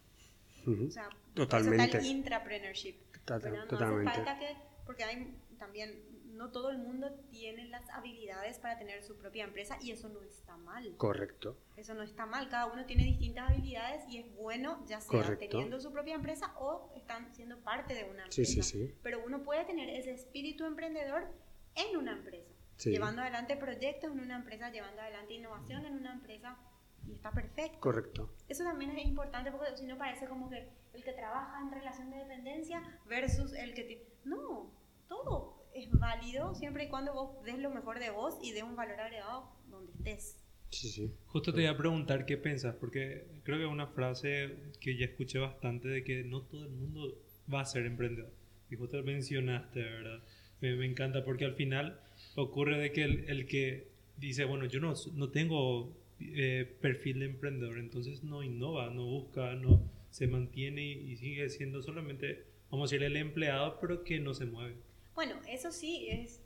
o 0.66 0.90
sea, 0.90 1.08
Totalmente. 1.32 1.98
el 1.98 2.04
intrapreneurship. 2.04 2.96
Totalmente. 3.24 3.74
No 3.74 3.86
hace 3.86 4.04
falta 4.04 4.38
que 4.38 4.56
porque 4.84 5.04
hay 5.04 5.36
también, 5.58 6.02
no 6.36 6.50
todo 6.50 6.70
el 6.70 6.78
mundo 6.78 7.12
tiene 7.30 7.66
las 7.66 7.88
habilidades 7.90 8.58
para 8.58 8.76
tener 8.76 9.02
su 9.04 9.16
propia 9.16 9.44
empresa 9.44 9.78
y 9.80 9.92
eso 9.92 10.08
no 10.08 10.20
está 10.22 10.56
mal. 10.56 10.96
Correcto. 10.96 11.56
Eso 11.76 11.94
no 11.94 12.02
está 12.02 12.26
mal, 12.26 12.48
cada 12.48 12.66
uno 12.66 12.84
tiene 12.86 13.04
distintas 13.04 13.50
habilidades 13.50 14.04
y 14.08 14.18
es 14.18 14.34
bueno, 14.34 14.84
ya 14.86 15.00
sea 15.00 15.38
teniendo 15.38 15.80
su 15.80 15.92
propia 15.92 16.14
empresa 16.14 16.54
o 16.58 16.92
están 16.96 17.34
siendo 17.34 17.58
parte 17.58 17.94
de 17.94 18.04
una 18.04 18.24
empresa. 18.24 18.32
Sí, 18.32 18.44
sí, 18.44 18.62
sí. 18.62 18.94
Pero 19.02 19.24
uno 19.24 19.42
puede 19.42 19.64
tener 19.64 19.88
ese 19.90 20.12
espíritu 20.12 20.64
emprendedor 20.64 21.28
en 21.74 21.96
una 21.96 22.12
empresa, 22.12 22.52
llevando 22.78 23.22
adelante 23.22 23.56
proyectos 23.56 24.12
en 24.12 24.20
una 24.20 24.36
empresa, 24.36 24.70
llevando 24.70 25.00
adelante 25.02 25.34
innovación 25.34 25.86
en 25.86 25.94
una 25.94 26.12
empresa 26.12 26.58
y 27.06 27.12
está 27.12 27.30
perfecto. 27.30 27.80
Correcto. 27.80 28.34
Eso 28.48 28.64
también 28.64 28.90
es 28.92 29.06
importante 29.06 29.50
porque 29.50 29.76
si 29.76 29.86
no 29.86 29.96
parece 29.98 30.26
como 30.26 30.50
que 30.50 30.68
el 30.92 31.04
que 31.04 31.12
trabaja 31.12 31.60
en 31.60 31.72
relación 31.72 32.10
de 32.10 32.18
dependencia 32.18 32.82
versus 33.06 33.52
el 33.52 33.74
que... 33.74 34.06
No, 34.24 34.70
todo 35.08 35.64
es 35.74 35.90
válido 35.90 36.54
siempre 36.54 36.84
y 36.84 36.88
cuando 36.88 37.12
vos 37.12 37.42
des 37.44 37.58
lo 37.58 37.70
mejor 37.70 37.98
de 37.98 38.10
vos 38.10 38.38
y 38.42 38.52
des 38.52 38.62
un 38.62 38.76
valor 38.76 39.00
agregado 39.00 39.48
donde 39.68 39.92
estés. 39.92 40.40
Sí, 40.70 40.88
sí. 40.88 41.14
Justo 41.26 41.52
te 41.52 41.60
voy 41.60 41.66
a 41.66 41.76
preguntar 41.76 42.26
qué 42.26 42.36
piensas, 42.36 42.74
porque 42.76 43.26
creo 43.44 43.58
que 43.58 43.64
es 43.64 43.70
una 43.70 43.86
frase 43.88 44.56
que 44.80 44.96
ya 44.96 45.06
escuché 45.06 45.38
bastante 45.38 45.88
de 45.88 46.02
que 46.02 46.24
no 46.24 46.42
todo 46.42 46.64
el 46.64 46.70
mundo 46.70 47.16
va 47.52 47.60
a 47.60 47.64
ser 47.64 47.86
emprendedor. 47.86 48.32
Y 48.70 48.76
justo 48.76 49.00
mencionaste, 49.02 49.82
¿verdad? 49.82 50.22
Me, 50.60 50.74
me 50.74 50.86
encanta 50.86 51.24
porque 51.24 51.44
al 51.44 51.54
final 51.54 52.00
ocurre 52.34 52.78
de 52.78 52.92
que 52.92 53.04
el, 53.04 53.28
el 53.28 53.46
que 53.46 53.88
dice, 54.16 54.44
bueno, 54.44 54.64
yo 54.66 54.80
no, 54.80 54.94
no 55.12 55.28
tengo 55.30 55.92
eh, 56.20 56.76
perfil 56.80 57.20
de 57.20 57.26
emprendedor, 57.26 57.78
entonces 57.78 58.22
no 58.22 58.42
innova, 58.42 58.90
no 58.90 59.04
busca, 59.04 59.54
no 59.54 59.82
se 60.10 60.28
mantiene 60.28 60.82
y, 60.82 61.16
sigue 61.16 61.48
siendo 61.50 61.82
solamente, 61.82 62.46
vamos 62.70 62.90
a 62.90 62.94
decir, 62.94 63.04
el 63.04 63.16
empleado, 63.16 63.80
pero 63.80 64.04
que 64.04 64.20
no 64.20 64.32
se 64.32 64.46
mueve. 64.46 64.76
Bueno, 65.14 65.34
eso 65.48 65.72
sí 65.72 66.06
es, 66.08 66.40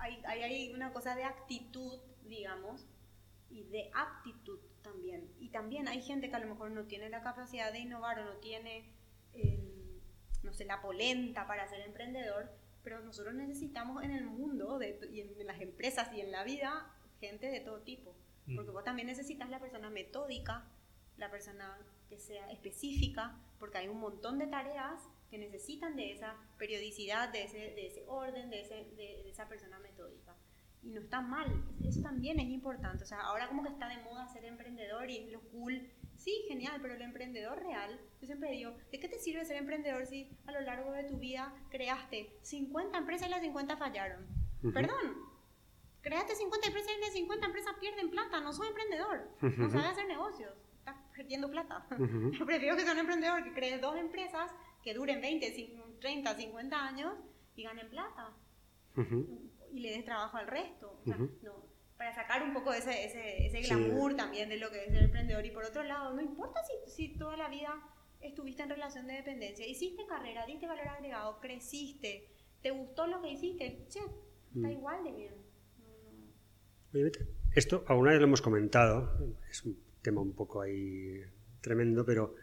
hay, 0.00 0.72
una 0.74 0.92
cosa 0.92 1.14
de 1.14 1.22
actitud, 1.22 2.00
digamos, 2.24 2.84
y 3.48 3.62
de 3.64 3.90
aptitud 3.94 4.58
también. 4.82 5.30
Y 5.38 5.50
también 5.50 5.86
hay 5.86 6.02
gente 6.02 6.30
que 6.30 6.36
a 6.36 6.40
lo 6.40 6.48
mejor 6.48 6.72
no 6.72 6.84
tiene 6.84 7.08
la 7.10 7.22
capacidad 7.22 7.72
de 7.72 7.78
innovar 7.78 8.18
o 8.18 8.24
no 8.24 8.36
tiene, 8.38 8.86
eh, 9.34 10.00
no 10.42 10.52
sé, 10.52 10.64
la 10.64 10.82
polenta 10.82 11.46
para 11.46 11.68
ser 11.68 11.80
emprendedor, 11.82 12.50
pero 12.82 13.00
nosotros 13.00 13.34
necesitamos 13.34 14.02
en 14.02 14.10
el 14.10 14.24
mundo, 14.24 14.78
de, 14.78 14.98
y 15.12 15.20
en 15.20 15.46
las 15.46 15.60
empresas 15.60 16.12
y 16.12 16.20
en 16.20 16.32
la 16.32 16.42
vida, 16.42 16.90
gente 17.20 17.46
de 17.46 17.60
todo 17.60 17.82
tipo. 17.82 18.16
Mm. 18.46 18.56
Porque 18.56 18.70
vos 18.70 18.84
también 18.84 19.06
necesitas 19.06 19.48
la 19.50 19.60
persona 19.60 19.90
metódica, 19.90 20.64
la 21.16 21.30
persona 21.30 21.78
que 22.08 22.18
sea 22.18 22.50
específica, 22.50 23.38
porque 23.58 23.78
hay 23.78 23.88
un 23.88 24.00
montón 24.00 24.38
de 24.38 24.46
tareas 24.46 25.08
que 25.30 25.38
necesitan 25.38 25.96
de 25.96 26.12
esa 26.12 26.36
periodicidad, 26.58 27.32
de 27.32 27.44
ese, 27.44 27.58
de 27.58 27.86
ese 27.86 28.04
orden, 28.06 28.50
de, 28.50 28.60
ese, 28.60 28.84
de, 28.96 29.30
esa 29.30 29.48
persona 29.48 29.78
metódica. 29.78 30.36
Y 30.82 30.90
no 30.90 31.00
está 31.00 31.20
mal, 31.20 31.46
eso 31.86 32.02
también 32.02 32.38
es 32.38 32.48
importante. 32.48 33.04
O 33.04 33.06
sea, 33.06 33.20
ahora 33.20 33.48
como 33.48 33.62
que 33.62 33.70
está 33.70 33.88
de 33.88 34.02
moda 34.02 34.28
ser 34.28 34.44
emprendedor 34.44 35.08
y 35.08 35.18
es 35.18 35.32
lo 35.32 35.40
cool. 35.50 35.88
Sí, 36.16 36.44
genial, 36.48 36.80
pero 36.82 36.94
el 36.94 37.02
emprendedor 37.02 37.62
real, 37.62 37.98
yo 38.20 38.26
siempre 38.26 38.50
digo, 38.50 38.76
¿de 38.90 39.00
qué 39.00 39.08
te 39.08 39.18
sirve 39.18 39.44
ser 39.44 39.56
emprendedor 39.56 40.06
si 40.06 40.28
a 40.46 40.52
lo 40.52 40.60
largo 40.60 40.92
de 40.92 41.04
tu 41.04 41.16
vida 41.18 41.54
creaste 41.70 42.36
50 42.42 42.98
empresas 42.98 43.28
y 43.28 43.30
las 43.30 43.40
50 43.40 43.76
fallaron? 43.76 44.26
Perdón, 44.74 45.31
Créate 46.02 46.34
50 46.34 46.66
empresas 46.66 46.92
y 46.96 47.00
las 47.00 47.12
50 47.12 47.46
empresas 47.46 47.74
pierden 47.80 48.10
plata. 48.10 48.40
No 48.40 48.52
soy 48.52 48.68
emprendedor. 48.68 49.30
No 49.40 49.70
sabes 49.70 49.86
hacer 49.86 50.06
negocios. 50.06 50.52
Estás 50.78 50.96
perdiendo 51.16 51.48
plata. 51.48 51.86
Prefiero 52.46 52.76
que 52.76 52.82
sea 52.82 52.92
un 52.92 52.98
emprendedor 52.98 53.44
que 53.44 53.52
cree 53.54 53.78
dos 53.78 53.96
empresas 53.96 54.50
que 54.82 54.94
duren 54.94 55.20
20, 55.20 55.76
30, 56.00 56.34
50 56.34 56.86
años 56.86 57.14
y 57.54 57.62
ganen 57.62 57.88
plata. 57.88 58.32
Y 59.72 59.80
le 59.80 59.90
des 59.90 60.04
trabajo 60.04 60.36
al 60.36 60.48
resto. 60.48 61.00
no, 61.06 61.72
para 61.96 62.12
sacar 62.12 62.42
un 62.42 62.52
poco 62.52 62.72
ese, 62.72 63.04
ese, 63.04 63.46
ese 63.46 63.60
glamour 63.60 64.16
también 64.16 64.48
de 64.48 64.56
lo 64.56 64.70
que 64.72 64.84
es 64.84 64.92
ser 64.92 65.04
emprendedor. 65.04 65.46
Y 65.46 65.52
por 65.52 65.64
otro 65.64 65.84
lado, 65.84 66.12
no 66.12 66.20
importa 66.20 66.60
si, 66.64 66.90
si 66.90 67.16
toda 67.16 67.36
la 67.36 67.48
vida 67.48 67.80
estuviste 68.20 68.64
en 68.64 68.70
relación 68.70 69.06
de 69.06 69.14
dependencia, 69.14 69.64
hiciste 69.64 70.04
carrera, 70.06 70.44
diste 70.46 70.66
valor 70.66 70.88
agregado, 70.88 71.38
creciste, 71.38 72.28
te 72.60 72.70
gustó 72.72 73.06
lo 73.06 73.22
que 73.22 73.30
hiciste, 73.30 73.86
che, 73.88 74.00
está 74.00 74.68
mm. 74.68 74.72
igual 74.72 75.04
de 75.04 75.12
bien. 75.12 75.51
Esto 77.54 77.84
alguna 77.88 78.10
vez 78.12 78.20
lo 78.20 78.26
hemos 78.26 78.42
comentado, 78.42 79.36
es 79.50 79.64
un 79.64 79.78
tema 80.02 80.20
un 80.20 80.34
poco 80.34 80.62
ahí 80.62 81.22
tremendo, 81.60 82.04
pero 82.04 82.34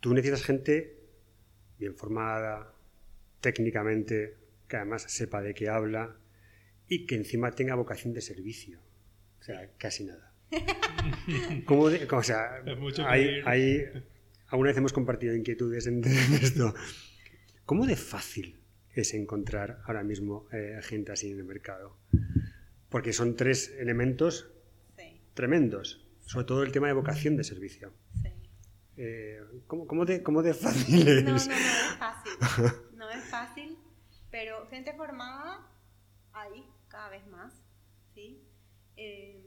tú 0.00 0.14
necesitas 0.14 0.44
gente 0.44 0.98
bien 1.78 1.94
formada, 1.94 2.74
técnicamente, 3.40 4.36
que 4.68 4.76
además 4.76 5.04
sepa 5.08 5.42
de 5.42 5.54
qué 5.54 5.68
habla 5.68 6.16
y 6.88 7.06
que 7.06 7.16
encima 7.16 7.52
tenga 7.52 7.74
vocación 7.74 8.12
de 8.14 8.20
servicio. 8.20 8.80
O 9.40 9.42
sea, 9.42 9.70
casi 9.78 10.04
nada. 10.04 10.32
¿Cómo 11.66 11.84
o 11.84 12.22
sea, 12.22 12.62
hay, 13.06 13.84
alguna 14.48 14.70
vez 14.70 14.78
hemos 14.78 14.92
compartido 14.92 15.34
inquietudes 15.34 15.86
en 15.88 16.04
esto. 16.04 16.74
¿Cómo 17.64 17.86
de 17.86 17.96
fácil 17.96 18.58
es 18.94 19.14
encontrar 19.14 19.82
ahora 19.84 20.02
mismo 20.02 20.48
eh, 20.52 20.80
gente 20.82 21.12
así 21.12 21.30
en 21.30 21.38
el 21.38 21.44
mercado? 21.44 21.98
Porque 22.88 23.12
son 23.12 23.36
tres 23.36 23.74
elementos 23.78 24.50
tremendos, 25.34 26.04
sobre 26.26 26.46
todo 26.46 26.64
el 26.64 26.72
tema 26.72 26.88
de 26.88 26.94
vocación 26.94 27.36
de 27.36 27.44
servicio. 27.44 27.92
Sí. 28.22 28.28
Eh, 28.96 29.40
¿cómo, 29.68 30.04
de, 30.04 30.20
¿cómo, 30.24 30.42
de, 30.42 30.52
fácil 30.52 31.06
es? 31.06 31.22
No, 31.22 31.30
no, 31.30 31.36
no 31.36 31.36
es 31.36 31.96
fácil. 31.96 32.32
No 32.96 33.10
es 33.10 33.24
fácil, 33.26 33.78
pero 34.28 34.66
gente 34.66 34.92
formada 34.94 35.70
hay 36.32 36.64
cada 36.88 37.10
vez 37.10 37.24
más, 37.28 37.54
¿sí? 38.14 38.42
Em, 38.96 39.40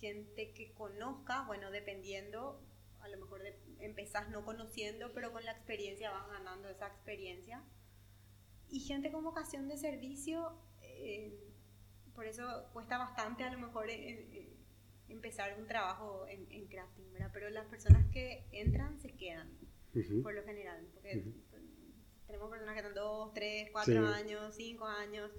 gente 0.00 0.52
que 0.52 0.72
conozca, 0.74 1.42
bueno, 1.46 1.70
dependiendo, 1.70 2.60
a 3.00 3.08
lo 3.08 3.18
mejor 3.18 3.42
de, 3.42 3.56
empezás 3.78 4.28
no 4.30 4.44
conociendo, 4.44 5.12
pero 5.14 5.32
con 5.32 5.44
la 5.44 5.52
experiencia 5.52 6.10
vas 6.10 6.28
ganando 6.28 6.68
esa 6.68 6.88
experiencia. 6.88 7.62
Y 8.68 8.80
gente 8.80 9.12
con 9.12 9.22
vocación 9.22 9.68
de 9.68 9.76
servicio 9.76 10.58
eh, 10.98 11.46
por 12.14 12.26
eso 12.26 12.64
cuesta 12.72 12.98
bastante 12.98 13.44
a 13.44 13.52
lo 13.52 13.58
mejor 13.58 13.90
eh, 13.90 14.26
eh, 14.32 14.56
empezar 15.08 15.56
un 15.58 15.66
trabajo 15.66 16.26
en, 16.28 16.66
crafting, 16.66 17.12
¿verdad? 17.12 17.30
Pero 17.32 17.50
las 17.50 17.66
personas 17.66 18.06
que 18.12 18.46
entran 18.52 18.98
se 18.98 19.12
quedan, 19.12 19.48
por 20.22 20.34
lo 20.34 20.42
general, 20.44 20.86
porque 20.94 21.22
tenemos 22.26 22.50
personas 22.50 22.74
que 22.74 22.80
están 22.80 22.94
dos, 22.94 23.32
tres, 23.34 23.68
cuatro 23.70 24.06
años, 24.06 24.54
cinco 24.54 24.86
años, 24.86 25.30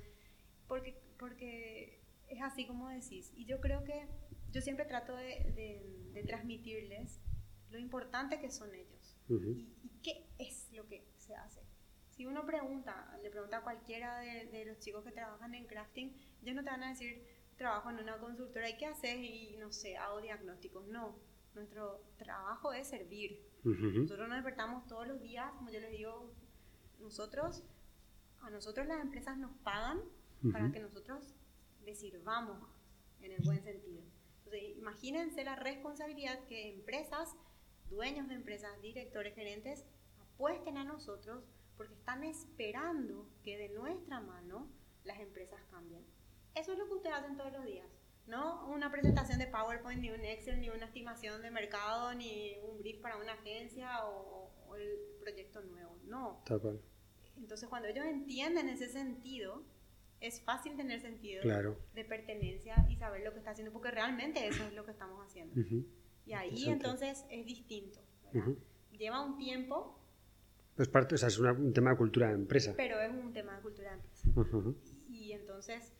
porque, 0.68 0.98
porque 1.18 2.00
es 2.28 2.42
así 2.42 2.66
como 2.66 2.90
decís. 2.90 3.34
Y 3.36 3.46
yo 3.46 3.60
creo 3.60 3.84
que 3.84 4.08
yo 4.52 4.62
siempre 4.62 4.86
trato 4.86 5.16
de, 5.16 6.24
transmitirles 6.26 7.20
lo 7.70 7.78
importante 7.78 8.40
que 8.40 8.50
son 8.50 8.74
ellos 8.74 9.16
y, 9.30 9.68
qué 10.02 10.26
es 10.40 10.72
lo 10.74 10.88
que 10.88 11.06
se 11.18 11.36
hace 11.36 11.62
si 12.18 12.26
uno 12.26 12.44
pregunta, 12.48 13.16
le 13.22 13.30
pregunta 13.30 13.58
a 13.58 13.62
cualquiera 13.62 14.18
de, 14.18 14.66
los 14.66 14.80
chicos 14.80 15.04
que 15.04 15.12
trabajan 15.12 15.54
en 15.54 15.68
crafting, 15.68 16.12
ellos 16.42 16.56
no 16.56 16.64
te 16.64 16.72
van 16.72 16.84
a 16.84 16.90
decir, 16.90 17.24
trabajo 17.56 17.92
en 17.92 18.00
una 18.00 18.18
consultora, 18.18 18.68
¿y 18.68 18.76
qué 18.76 18.88
haces? 18.88 19.18
Y 19.18 19.56
no 19.60 19.72
sé, 19.72 19.98
hago 19.98 20.20
diagnósticos. 20.20 20.88
No, 20.88 21.16
nuestro 21.54 22.02
trabajo 22.18 22.74
es 22.74 22.88
servir. 22.88 23.46
Nosotros 23.64 24.28
nos 24.28 24.38
despertamos 24.38 24.88
todos 24.88 25.08
los 25.08 25.22
días, 25.22 25.52
como 25.54 25.70
yo 25.70 25.80
les 25.80 25.92
digo, 25.92 26.34
nosotros, 27.00 27.64
a 28.42 28.50
nosotros 28.50 28.88
las 28.88 29.00
empresas 29.00 29.38
nos 29.38 29.52
pagan 29.58 30.02
para 30.52 30.72
que 30.72 30.80
nosotros 30.80 31.36
les 31.86 32.00
sirvamos 32.00 32.58
en 33.22 33.32
el 33.32 33.44
buen 33.44 33.62
sentido. 33.62 34.02
Entonces, 34.40 34.76
imagínense 34.76 35.44
la 35.44 35.56
responsabilidad 35.56 36.44
que 36.46 36.70
empresas, 36.70 37.36
dueños 37.90 38.28
de 38.28 38.36
empresas, 38.36 38.82
directores, 38.82 39.36
gerentes, 39.36 39.86
apuesten 40.20 40.78
a 40.78 40.84
nosotros 40.84 41.44
porque 41.78 41.94
están 41.94 42.24
esperando 42.24 43.30
que 43.44 43.58
de 43.58 43.70
nuestra 43.70 44.20
mano 44.20 44.68
las 45.04 45.20
empresas 45.20 45.62
cambien. 45.72 46.04
Eso 46.56 46.74
es 46.74 46.80
lo 46.80 46.88
que 46.88 46.94
ustedes 46.96 47.16
hacen 47.16 47.38
todos 47.38 47.54
los 47.54 47.66
días. 47.66 47.88
No 48.26 48.68
una 48.68 48.92
presentación 48.92 49.40
de 49.40 49.48
PowerPoint, 49.48 50.02
ni 50.02 50.10
un 50.10 50.26
Excel, 50.26 50.60
ni 50.60 50.70
una 50.70 50.86
estimación 50.86 51.42
de 51.42 51.50
mercado, 51.50 52.14
ni 52.14 52.58
un 52.70 52.80
brief 52.80 53.00
para 53.00 53.18
una 53.18 53.34
agencia 53.34 54.06
o, 54.06 54.52
el 54.76 55.00
proyecto 55.22 55.62
nuevo. 55.62 55.98
No. 56.04 56.44
Tal 56.46 56.60
cual. 56.60 56.82
Entonces, 57.38 57.70
cuando 57.70 57.88
ellos 57.88 58.06
entienden 58.06 58.70
ese 58.70 58.90
sentido, 58.90 59.64
es 60.20 60.42
fácil 60.42 60.76
tener 60.76 61.00
sentido 61.00 61.44
de 61.94 62.06
pertenencia 62.06 62.86
y 62.90 62.96
saber 62.98 63.24
lo 63.24 63.32
que 63.32 63.40
está 63.40 63.52
haciendo, 63.52 63.72
porque 63.72 63.92
realmente 63.92 64.46
eso 64.46 64.64
es 64.66 64.74
lo 64.74 64.84
que 64.84 64.92
estamos 64.92 65.26
haciendo. 65.26 65.56
Y 66.26 66.34
ahí 66.34 66.66
entonces 66.66 67.26
es 67.30 67.46
distinto. 67.46 68.02
Lleva 68.92 69.22
un 69.22 69.38
tiempo. 69.38 70.00
Pues 70.78 70.88
parte, 70.88 71.16
o 71.16 71.18
sea, 71.18 71.28
es 71.28 71.38
un 71.40 71.74
tema 71.74 71.90
de 71.90 71.98
cultura 71.98 72.28
de 72.28 72.36
empresa. 72.36 72.74
Pero 72.78 73.02
es 73.02 73.12
un 73.12 73.34
tema 73.34 73.56
de 73.56 73.62
cultura 73.62 73.90
de 73.90 73.96
empresa. 73.96 74.30
Y 75.10 75.34
entonces, 75.34 75.92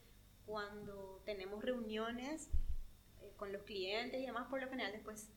cuando 0.46 1.22
tenemos 1.26 1.62
reuniones 1.64 2.50
eh, 3.22 3.34
con 3.36 3.52
los 3.52 3.64
clientes 3.64 4.22
y 4.22 4.26
demás, 4.26 4.48
por 4.50 4.62
lo 4.62 4.70
general 4.70 4.94
después 4.94 5.30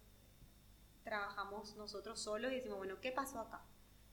trabajamos 1.03 1.74
nosotros 1.76 2.20
solos 2.20 2.53
y 2.53 2.57
decimos, 2.57 2.78
bueno, 2.78 3.01
¿qué 3.01 3.11
pasó 3.11 3.41
acá? 3.41 3.62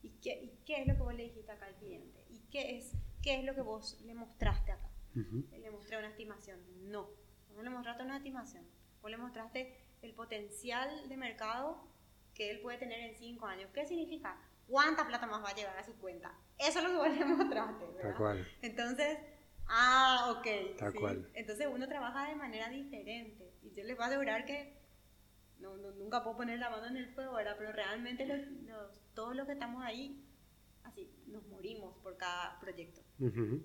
¿Y 0.02 0.12
qué, 0.22 0.42
¿Y 0.42 0.58
qué 0.66 0.82
es 0.82 0.88
lo 0.88 0.96
que 0.96 1.02
vos 1.02 1.14
le 1.14 1.24
dijiste 1.24 1.52
acá 1.52 1.66
al 1.66 1.76
cliente? 1.76 2.24
¿Y 2.30 2.40
qué 2.50 2.78
es 2.78 2.94
¿qué 3.22 3.40
es 3.40 3.44
lo 3.44 3.54
que 3.54 3.62
vos 3.62 4.00
le 4.06 4.14
mostraste 4.14 4.72
acá? 4.72 4.90
Le 5.14 5.70
mostré 5.72 5.98
una 5.98 6.08
estimación. 6.08 6.60
No, 6.90 7.10
no 7.56 7.62
le 7.62 7.70
mostraste 7.70 8.04
una 8.04 8.18
estimación. 8.18 8.64
Vos 9.02 9.12
le 9.12 9.18
mostraste 9.18 9.76
el 10.02 10.14
potencial 10.14 11.10
de 11.10 11.18
mercado 11.18 11.84
que 12.34 12.52
él 12.52 12.62
puede 12.62 12.78
tener 12.78 13.02
en 13.02 13.18
cinco 13.18 13.46
años. 13.46 13.70
¿Qué 13.74 13.86
significa? 13.86 14.38
¿Cuánta 14.68 15.08
plata 15.08 15.28
más 15.28 15.44
va 15.44 15.50
a 15.50 15.56
llegar 15.56 15.78
a 15.78 15.84
su 15.84 15.94
cuenta? 15.98 16.34
Eso 16.58 16.80
es 16.80 16.86
lo 16.86 16.92
que 16.92 16.96
vos 16.98 17.18
le 17.18 17.26
mostraste, 17.26 17.86
¿verdad? 17.86 18.02
Tal 18.02 18.16
cual. 18.16 18.48
Entonces, 18.62 19.18
ah, 19.68 20.36
ok. 20.38 20.78
Tal 20.78 20.94
cual. 20.94 21.30
Entonces 21.34 21.68
uno 21.72 21.88
trabaja 21.88 22.28
de 22.30 22.36
manera 22.36 22.70
diferente. 22.70 23.54
Y 23.64 23.72
yo 23.74 23.84
les 23.84 23.96
voy 23.96 24.04
a 24.04 24.08
asegurar 24.08 24.46
que 24.46 24.78
no, 25.60 25.76
nunca 25.78 26.24
puedo 26.24 26.38
poner 26.38 26.60
la 26.60 26.70
mano 26.70 26.88
en 26.88 26.98
el 26.98 27.08
fuego, 27.14 27.36
¿verdad? 27.36 27.56
Pero 27.58 27.72
realmente 27.72 28.26
los, 28.26 28.40
todos 29.14 29.36
los 29.36 29.46
que 29.46 29.54
estamos 29.54 29.84
ahí, 29.84 30.24
así, 30.84 31.10
nos 31.28 31.46
morimos 31.48 31.96
por 32.00 32.18
cada 32.18 32.60
proyecto 32.60 33.02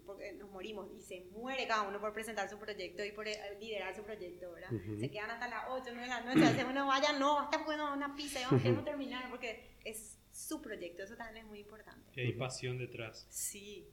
porque 0.07 0.33
nos 0.33 0.51
morimos 0.51 0.89
y 0.97 1.01
se 1.03 1.27
muere 1.33 1.67
cada 1.67 1.83
uno 1.83 2.01
por 2.01 2.13
presentar 2.13 2.49
su 2.49 2.59
proyecto 2.59 3.05
y 3.05 3.13
por 3.13 3.29
eh, 3.29 3.39
liderar 3.61 3.95
su 3.95 4.03
proyecto, 4.03 4.53
¿verdad? 4.53 4.71
Se 4.99 5.11
quedan 5.11 5.31
hasta 5.31 5.49
las 5.49 5.65
8, 5.69 5.85
9 5.93 6.01
de 6.01 6.09
la 6.09 6.21
noche, 6.21 6.41
dicen, 6.41 6.65
bueno, 6.65 6.87
vaya, 6.87 7.13
no, 7.19 7.39
hasta 7.39 7.59
bueno 7.59 7.93
una 7.93 8.15
pizza 8.17 8.41
y 8.41 8.45
vamos, 8.45 8.81
a 8.83 8.85
terminar 8.85 9.29
porque 9.29 9.77
es 9.85 10.19
su 10.33 10.61
proyecto, 10.63 11.03
eso 11.03 11.17
también 11.17 11.45
es 11.45 11.49
muy 11.49 11.61
importante. 11.61 12.11
Y 12.21 12.27
hay 12.27 12.33
pasión 12.33 12.79
detrás. 12.79 13.27
Sí, 13.31 13.87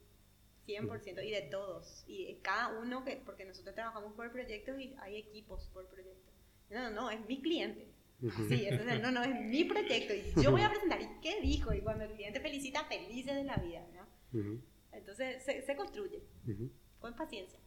100% 0.66 1.24
y 1.24 1.30
de 1.30 1.42
todos. 1.42 2.04
Y 2.06 2.34
cada 2.42 2.80
uno, 2.80 3.04
que, 3.04 3.16
porque 3.24 3.44
nosotros 3.44 3.74
trabajamos 3.74 4.14
por 4.14 4.30
proyectos 4.32 4.78
y 4.80 4.94
hay 5.00 5.16
equipos 5.16 5.68
por 5.72 5.86
proyectos. 5.88 6.34
No, 6.70 6.82
no, 6.82 6.90
no, 6.90 7.10
es 7.10 7.24
mi 7.26 7.40
cliente. 7.40 7.88
Sí, 8.48 8.66
eso 8.66 8.82
es, 8.82 9.00
no, 9.00 9.10
no, 9.10 9.22
es 9.22 9.40
mi 9.46 9.64
proyecto 9.64 10.12
y 10.12 10.42
yo 10.42 10.50
voy 10.50 10.60
a 10.60 10.68
presentar. 10.68 11.00
¿Y 11.00 11.08
qué 11.22 11.40
dijo? 11.40 11.72
Y 11.72 11.80
cuando 11.80 12.04
el 12.04 12.12
cliente 12.12 12.38
felicita, 12.40 12.84
felices 12.84 13.34
de 13.34 13.44
la 13.44 13.56
vida, 13.56 13.86
¿no? 13.94 14.60
Entonces 14.92 15.42
se, 15.42 15.76
construye 15.76 16.22
con 16.98 17.16
paciencia. 17.16 17.58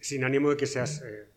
Sin 0.00 0.24
ánimo 0.24 0.50
de 0.50 0.56
que 0.56 0.66
seas, 0.66 1.02
eh, 1.02 1.28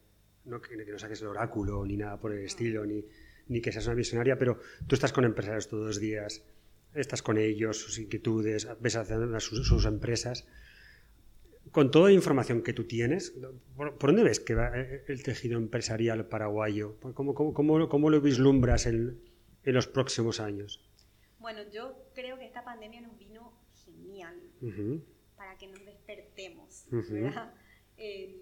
no, 0.45 0.62
que, 0.62 0.76
no 0.76 0.99
saques 0.99 1.22
el 1.22 1.28
oráculo 1.28 1.86
ni 1.86 1.95
nada 1.95 2.20
por 2.20 2.34
el 2.34 2.43
estilo, 2.43 2.86
ni, 2.86 3.06
ni 3.52 3.62
que 3.62 3.72
seas 3.72 3.86
una 3.86 3.95
visionaria, 3.95 4.38
pero 4.38 4.60
tú 4.88 4.95
estás 4.95 5.14
con 5.14 5.26
empresarios 5.26 5.68
todos 5.68 5.86
los 5.86 5.99
días, 5.99 6.43
estás 6.95 7.22
con 7.22 7.38
ellos, 7.38 7.78
sus 7.78 7.99
inquietudes, 7.99 8.68
ves 8.80 8.95
hacia 8.95 9.39
sus, 9.39 9.68
sus 9.68 9.86
empresas. 9.86 10.47
Con 11.72 11.91
toda 11.91 12.10
la 12.10 12.16
información 12.16 12.64
que 12.64 12.74
tú 12.74 12.86
tienes, 12.86 13.34
¿por, 13.76 13.97
dónde 13.99 14.24
ves 14.24 14.39
que 14.39 14.56
va 14.56 14.72
el 14.76 15.24
tejido 15.24 15.58
empresarial 15.58 16.26
paraguayo? 16.26 16.97
¿Cómo, 17.14 17.34
cómo, 17.34 17.54
cómo, 17.54 17.88
cómo 17.88 18.10
lo 18.10 18.20
vislumbras 18.22 18.88
en, 18.88 19.22
en, 19.64 19.74
los 19.74 19.88
próximos 19.88 20.39
años? 20.39 20.84
Bueno, 21.39 21.62
yo 21.72 22.10
creo 22.14 22.38
que 22.38 22.45
esta 22.45 22.64
pandemia 22.64 23.02
nos 23.02 23.18
vino 23.18 23.62
para 25.36 25.58
que 25.58 25.68
nos 25.68 25.84
despertemos. 25.86 26.86
Eh, 27.97 28.41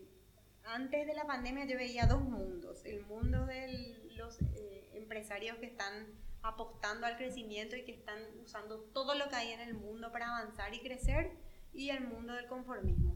antes 0.69 1.07
de 1.07 1.13
la 1.13 1.25
pandemia 1.25 1.65
yo 1.65 1.77
veía 1.77 2.05
dos 2.05 2.21
mundos, 2.21 2.85
el 2.85 3.03
mundo 3.05 3.45
de 3.45 3.97
los 4.15 4.39
eh, 4.41 4.89
empresarios 4.93 5.57
que 5.57 5.65
están 5.65 6.07
apostando 6.41 7.05
al 7.07 7.17
crecimiento 7.17 7.75
y 7.75 7.83
que 7.83 7.91
están 7.91 8.19
usando 8.43 8.79
todo 8.93 9.15
lo 9.15 9.27
que 9.29 9.35
hay 9.35 9.51
en 9.51 9.61
el 9.61 9.73
mundo 9.73 10.11
para 10.11 10.27
avanzar 10.27 10.73
y 10.73 10.79
crecer, 10.79 11.31
y 11.73 11.89
el 11.89 12.01
mundo 12.07 12.33
del 12.33 12.47
conformismo. 12.47 13.15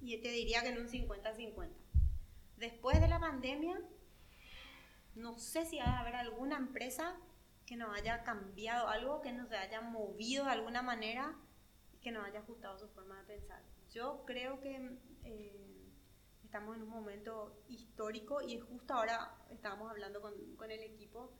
Y 0.00 0.18
te 0.18 0.30
diría 0.30 0.62
que 0.62 0.68
en 0.68 0.78
un 0.78 0.88
50-50. 0.88 1.68
Después 2.56 3.00
de 3.00 3.08
la 3.08 3.18
pandemia, 3.18 3.80
no 5.14 5.38
sé 5.38 5.66
si 5.66 5.78
va 5.78 5.84
a 5.84 6.00
haber 6.00 6.16
alguna 6.16 6.56
empresa 6.56 7.16
que 7.66 7.76
nos 7.76 7.96
haya 7.96 8.22
cambiado 8.22 8.88
algo, 8.88 9.20
que 9.20 9.32
nos 9.32 9.50
haya 9.52 9.80
movido 9.80 10.44
de 10.44 10.50
alguna 10.50 10.82
manera 10.82 11.34
que 12.00 12.12
nos 12.12 12.24
haya 12.24 12.40
ajustado 12.40 12.78
su 12.78 12.88
forma 12.88 13.18
de 13.20 13.34
pensar. 13.34 13.62
Yo 13.92 14.24
creo 14.26 14.60
que 14.60 14.98
eh, 15.24 15.69
estamos 16.50 16.74
en 16.76 16.82
un 16.82 16.88
momento 16.88 17.62
histórico 17.68 18.42
y 18.42 18.58
justo 18.58 18.92
ahora 18.92 19.36
estábamos 19.50 19.88
hablando 19.88 20.20
con, 20.20 20.32
con 20.56 20.68
el 20.72 20.80
equipo, 20.80 21.32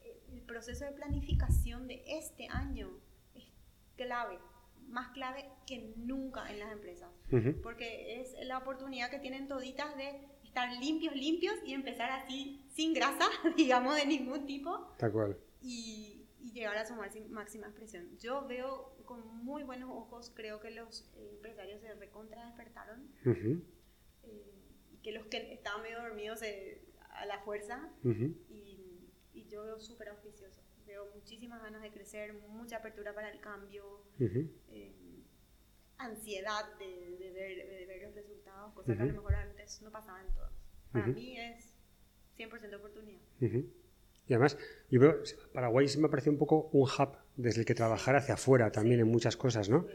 eh, 0.00 0.20
el 0.32 0.42
proceso 0.42 0.84
de 0.84 0.90
planificación 0.90 1.86
de 1.86 2.02
este 2.04 2.48
año 2.48 2.90
es 3.36 3.44
clave, 3.94 4.40
más 4.88 5.10
clave 5.10 5.48
que 5.68 5.94
nunca 5.96 6.50
en 6.50 6.58
las 6.58 6.72
empresas, 6.72 7.12
porque 7.62 8.20
es 8.20 8.34
la 8.44 8.58
oportunidad 8.58 9.08
que 9.08 9.20
tienen 9.20 9.46
toditas 9.46 9.96
de 9.96 10.26
estar 10.42 10.68
limpios, 10.80 11.14
limpios 11.14 11.54
y 11.64 11.72
empezar 11.72 12.10
así 12.10 12.66
sin 12.70 12.92
grasa, 12.92 13.26
digamos, 13.56 13.94
de 13.94 14.04
ningún 14.04 14.46
tipo. 14.46 14.96
Tal 14.98 15.12
cual. 15.12 15.38
Y, 15.62 16.26
y 16.40 16.50
llegar 16.50 16.76
a 16.76 16.84
su 16.84 16.94
máxima 17.30 17.68
expresión. 17.68 18.18
Yo 18.18 18.48
veo 18.48 18.96
con 19.04 19.44
muy 19.44 19.62
buenos 19.62 19.90
ojos, 19.90 20.32
creo 20.34 20.58
que 20.58 20.72
los 20.72 21.08
eh, 21.14 21.30
empresarios 21.34 21.80
se 21.80 21.94
recontra 21.94 22.46
despertaron 22.46 23.08
eh, 23.24 23.62
y 24.26 24.96
que 25.02 25.12
los 25.12 25.26
que 25.26 25.52
estaban 25.52 25.82
medio 25.82 26.00
dormidos 26.00 26.40
a 27.10 27.26
la 27.26 27.38
fuerza. 27.40 27.90
Y, 28.04 29.12
y, 29.32 29.46
yo 29.48 29.64
veo 29.64 29.78
súper 29.78 30.08
auspicioso. 30.08 30.60
Veo 30.86 31.08
muchísimas 31.14 31.62
ganas 31.62 31.82
de 31.82 31.90
crecer, 31.90 32.34
mucha 32.48 32.76
apertura 32.78 33.14
para 33.14 33.30
el 33.30 33.40
cambio, 33.40 34.02
eh, 34.18 35.24
ansiedad 35.98 36.64
de, 36.78 37.16
de, 37.18 37.30
ver, 37.32 37.68
de, 37.68 37.86
ver, 37.86 38.02
los 38.02 38.14
resultados, 38.14 38.72
cosas 38.74 38.96
que 38.96 39.02
a 39.02 39.06
lo 39.06 39.12
mejor 39.12 39.34
antes 39.34 39.82
no 39.82 39.90
pasaban 39.90 40.26
todas. 40.34 40.52
Para 40.92 41.06
mí 41.08 41.38
es 41.38 41.74
100% 42.38 42.76
oportunidad. 42.76 43.20
Y 44.28 44.32
además, 44.34 44.58
yo 44.90 45.00
veo, 45.00 45.22
Paraguay 45.52 45.86
me 45.98 46.08
parece 46.08 46.30
un 46.30 46.38
poco 46.38 46.68
un 46.72 46.82
hub 46.82 47.16
desde 47.36 47.60
el 47.60 47.66
que 47.66 47.74
trabajar 47.74 48.16
hacia 48.16 48.34
afuera 48.34 48.72
también 48.72 49.00
en 49.00 49.08
muchas 49.08 49.36
cosas, 49.36 49.68
¿no? 49.68 49.86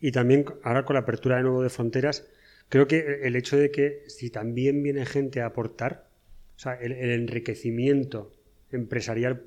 Y 0.00 0.12
también 0.12 0.44
ahora 0.62 0.84
con 0.84 0.94
la 0.94 1.00
apertura 1.00 1.36
de 1.36 1.42
nuevo 1.42 1.62
de 1.62 1.70
fronteras, 1.70 2.26
creo 2.68 2.86
que 2.86 3.20
el 3.22 3.36
hecho 3.36 3.56
de 3.56 3.70
que 3.70 4.04
si 4.08 4.30
también 4.30 4.82
viene 4.82 5.06
gente 5.06 5.40
a 5.40 5.46
aportar, 5.46 6.08
o 6.56 6.58
sea, 6.58 6.74
el, 6.74 6.92
enriquecimiento 6.92 8.32
empresarial 8.72 9.42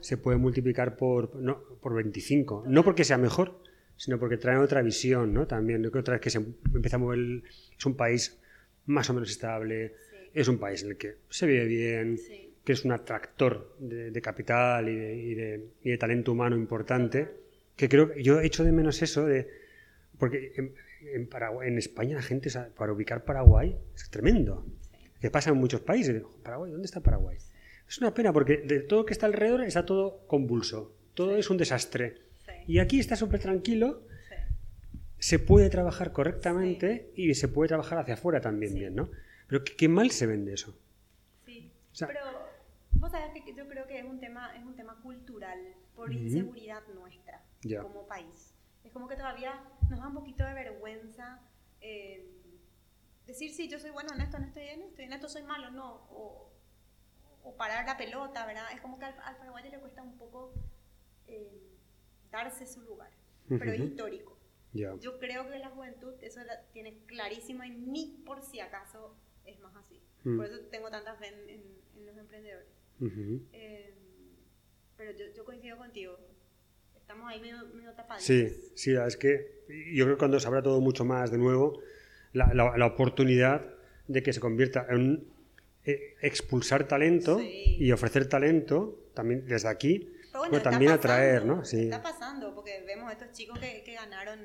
se 0.00 0.16
puede 0.16 0.38
multiplicar 0.38 0.96
por, 0.96 1.36
no, 1.36 1.62
por 1.80 1.94
25. 1.94 2.64
No 2.66 2.84
porque 2.84 3.04
sea 3.04 3.18
mejor, 3.18 3.60
sino 3.96 4.18
porque 4.18 4.36
trae 4.36 4.58
otra 4.58 4.82
visión, 4.82 5.32
¿no? 5.32 5.46
También, 5.46 5.80
creo 5.80 5.92
que 5.92 5.98
otra 5.98 6.14
vez 6.14 6.20
que 6.20 6.30
se 6.30 6.38
empieza 6.38 6.96
a 6.96 6.98
mover, 6.98 7.42
es 7.78 7.86
un 7.86 7.96
país 7.96 8.38
más 8.86 9.08
o 9.10 9.14
menos 9.14 9.30
estable, 9.30 9.94
es 10.32 10.48
un 10.48 10.58
país 10.58 10.82
en 10.82 10.90
el 10.90 10.96
que 10.96 11.16
se 11.28 11.46
vive 11.46 11.64
bien, 11.66 12.18
que 12.64 12.72
es 12.72 12.84
un 12.84 12.92
atractor 12.92 13.76
de, 13.78 14.20
capital 14.20 14.88
y 14.88 15.34
de, 15.34 15.98
talento 15.98 16.32
humano 16.32 16.56
importante, 16.56 17.28
que 17.76 17.88
creo 17.88 18.12
que 18.12 18.22
yo 18.22 18.40
echo 18.40 18.64
de 18.64 18.72
menos 18.72 19.02
eso 19.02 19.26
de... 19.26 19.48
Porque 20.18 20.72
en, 21.12 21.28
Paraguay, 21.28 21.68
en 21.68 21.78
España 21.78 22.16
la 22.16 22.22
gente, 22.22 22.50
para 22.76 22.92
ubicar 22.92 23.24
Paraguay, 23.24 23.76
es 23.94 24.10
tremendo. 24.10 24.66
Que 25.20 25.30
pasa 25.30 25.50
en 25.50 25.56
muchos 25.56 25.80
países. 25.80 26.22
Paraguay, 26.42 26.70
¿dónde 26.70 26.86
está 26.86 27.00
Paraguay? 27.00 27.38
Es 27.88 27.98
una 27.98 28.12
pena 28.12 28.32
porque 28.32 28.58
de 28.58 28.80
todo 28.80 29.00
lo 29.00 29.06
que 29.06 29.12
está 29.12 29.26
alrededor 29.26 29.62
está 29.62 29.84
todo 29.84 30.26
convulso. 30.26 30.94
Todo 31.14 31.36
es 31.36 31.50
un 31.50 31.56
desastre. 31.56 32.22
Y 32.66 32.78
aquí 32.78 32.98
está 32.98 33.16
súper 33.16 33.40
tranquilo. 33.40 34.02
Se 35.18 35.38
puede 35.38 35.70
trabajar 35.70 36.12
correctamente 36.12 37.10
y 37.14 37.34
se 37.34 37.48
puede 37.48 37.68
trabajar 37.68 37.98
hacia 37.98 38.14
afuera 38.14 38.40
también 38.40 38.74
bien, 38.74 38.94
¿no? 38.94 39.10
Pero 39.46 39.62
qué, 39.64 39.88
mal 39.88 40.10
se 40.10 40.26
vende 40.26 40.52
eso. 40.52 40.76
Sí. 41.46 41.70
Pero 41.98 42.20
Vos 43.04 43.10
sabés 43.10 43.44
que 43.44 43.54
yo 43.54 43.68
creo 43.68 43.86
que 43.86 43.98
es 43.98 44.04
un 44.04 44.18
tema, 44.18 44.54
es 44.56 44.64
un 44.64 44.74
tema 44.74 44.98
cultural, 45.02 45.58
por 45.94 46.12
inseguridad 46.12 46.82
nuestra. 46.94 47.42
como 47.82 48.06
país. 48.06 48.54
Es 48.82 48.92
como 48.92 49.08
que 49.08 49.16
todavía 49.16 49.62
nos 49.90 50.00
da 50.00 50.08
un 50.08 50.14
poquito 50.14 50.44
de 50.44 50.54
vergüenza 50.54 51.40
eh, 51.80 52.30
decir, 53.26 53.50
sí, 53.52 53.68
yo 53.68 53.78
soy 53.78 53.90
bueno 53.90 54.10
en 54.14 54.20
esto, 54.20 54.36
en 54.36 54.44
esto 54.44 54.60
y 54.60 54.68
en 54.68 54.82
esto, 54.82 55.02
y 55.02 55.04
en 55.04 55.12
esto 55.12 55.28
soy 55.28 55.42
malo, 55.42 55.70
no. 55.70 56.06
O, 56.10 56.50
o 57.42 57.56
parar 57.56 57.84
la 57.86 57.96
pelota, 57.96 58.46
¿verdad? 58.46 58.66
Es 58.72 58.80
como 58.80 58.98
que 58.98 59.04
al, 59.04 59.14
al 59.20 59.36
paraguayo 59.36 59.70
le 59.70 59.78
cuesta 59.78 60.02
un 60.02 60.16
poco 60.16 60.52
eh, 61.26 61.78
darse 62.30 62.66
su 62.66 62.80
lugar, 62.82 63.10
pero 63.48 63.72
es 63.72 63.80
histórico. 63.80 64.36
Yo 64.72 65.20
creo 65.20 65.48
que 65.48 65.58
la 65.60 65.70
juventud 65.70 66.14
eso 66.20 66.42
la 66.42 66.60
tiene 66.72 66.98
clarísima 67.06 67.66
y 67.66 67.70
ni 67.70 68.22
por 68.26 68.42
si 68.42 68.58
acaso 68.58 69.16
es 69.44 69.60
más 69.60 69.76
así. 69.76 70.02
Mm. 70.24 70.36
Por 70.36 70.46
eso 70.46 70.58
tengo 70.70 70.90
tanta 70.90 71.14
fe 71.14 71.28
en, 71.28 72.04
los 72.04 72.16
emprendedores. 72.16 72.68
Eh, 73.52 73.94
pero 74.96 75.12
yo, 75.12 75.26
yo, 75.32 75.44
coincido 75.44 75.76
contigo. 75.76 76.18
Estamos 77.04 77.30
ahí 77.30 77.38
medio, 77.38 77.66
medio 77.74 77.92
tapados. 77.92 78.22
Sí, 78.22 78.48
sí, 78.74 78.94
es 78.94 79.18
que 79.18 79.62
yo 79.92 80.06
creo 80.06 80.16
que 80.16 80.20
cuando 80.20 80.40
se 80.40 80.46
abra 80.46 80.62
todo 80.62 80.80
mucho 80.80 81.04
más 81.04 81.30
de 81.30 81.36
nuevo, 81.36 81.82
la, 82.32 82.54
la, 82.54 82.86
oportunidad 82.86 83.60
de 84.08 84.22
que 84.22 84.32
se 84.32 84.40
convierta 84.40 84.86
en 84.88 85.22
eh, 85.84 86.16
expulsar 86.22 86.88
talento 86.88 87.38
y 87.42 87.92
ofrecer 87.92 88.26
talento 88.26 89.10
también 89.12 89.46
desde 89.46 89.68
aquí, 89.68 90.14
pero, 90.50 90.62
también 90.62 90.92
atraer, 90.92 91.44
¿no? 91.44 91.62
Sí. 91.62 91.84
Está 91.84 92.02
pasando, 92.02 92.54
porque 92.54 92.82
vemos 92.86 93.10
a 93.10 93.12
estos 93.12 93.32
chicos 93.32 93.58
que, 93.58 93.82
que 93.84 93.92
ganaron 93.92 94.40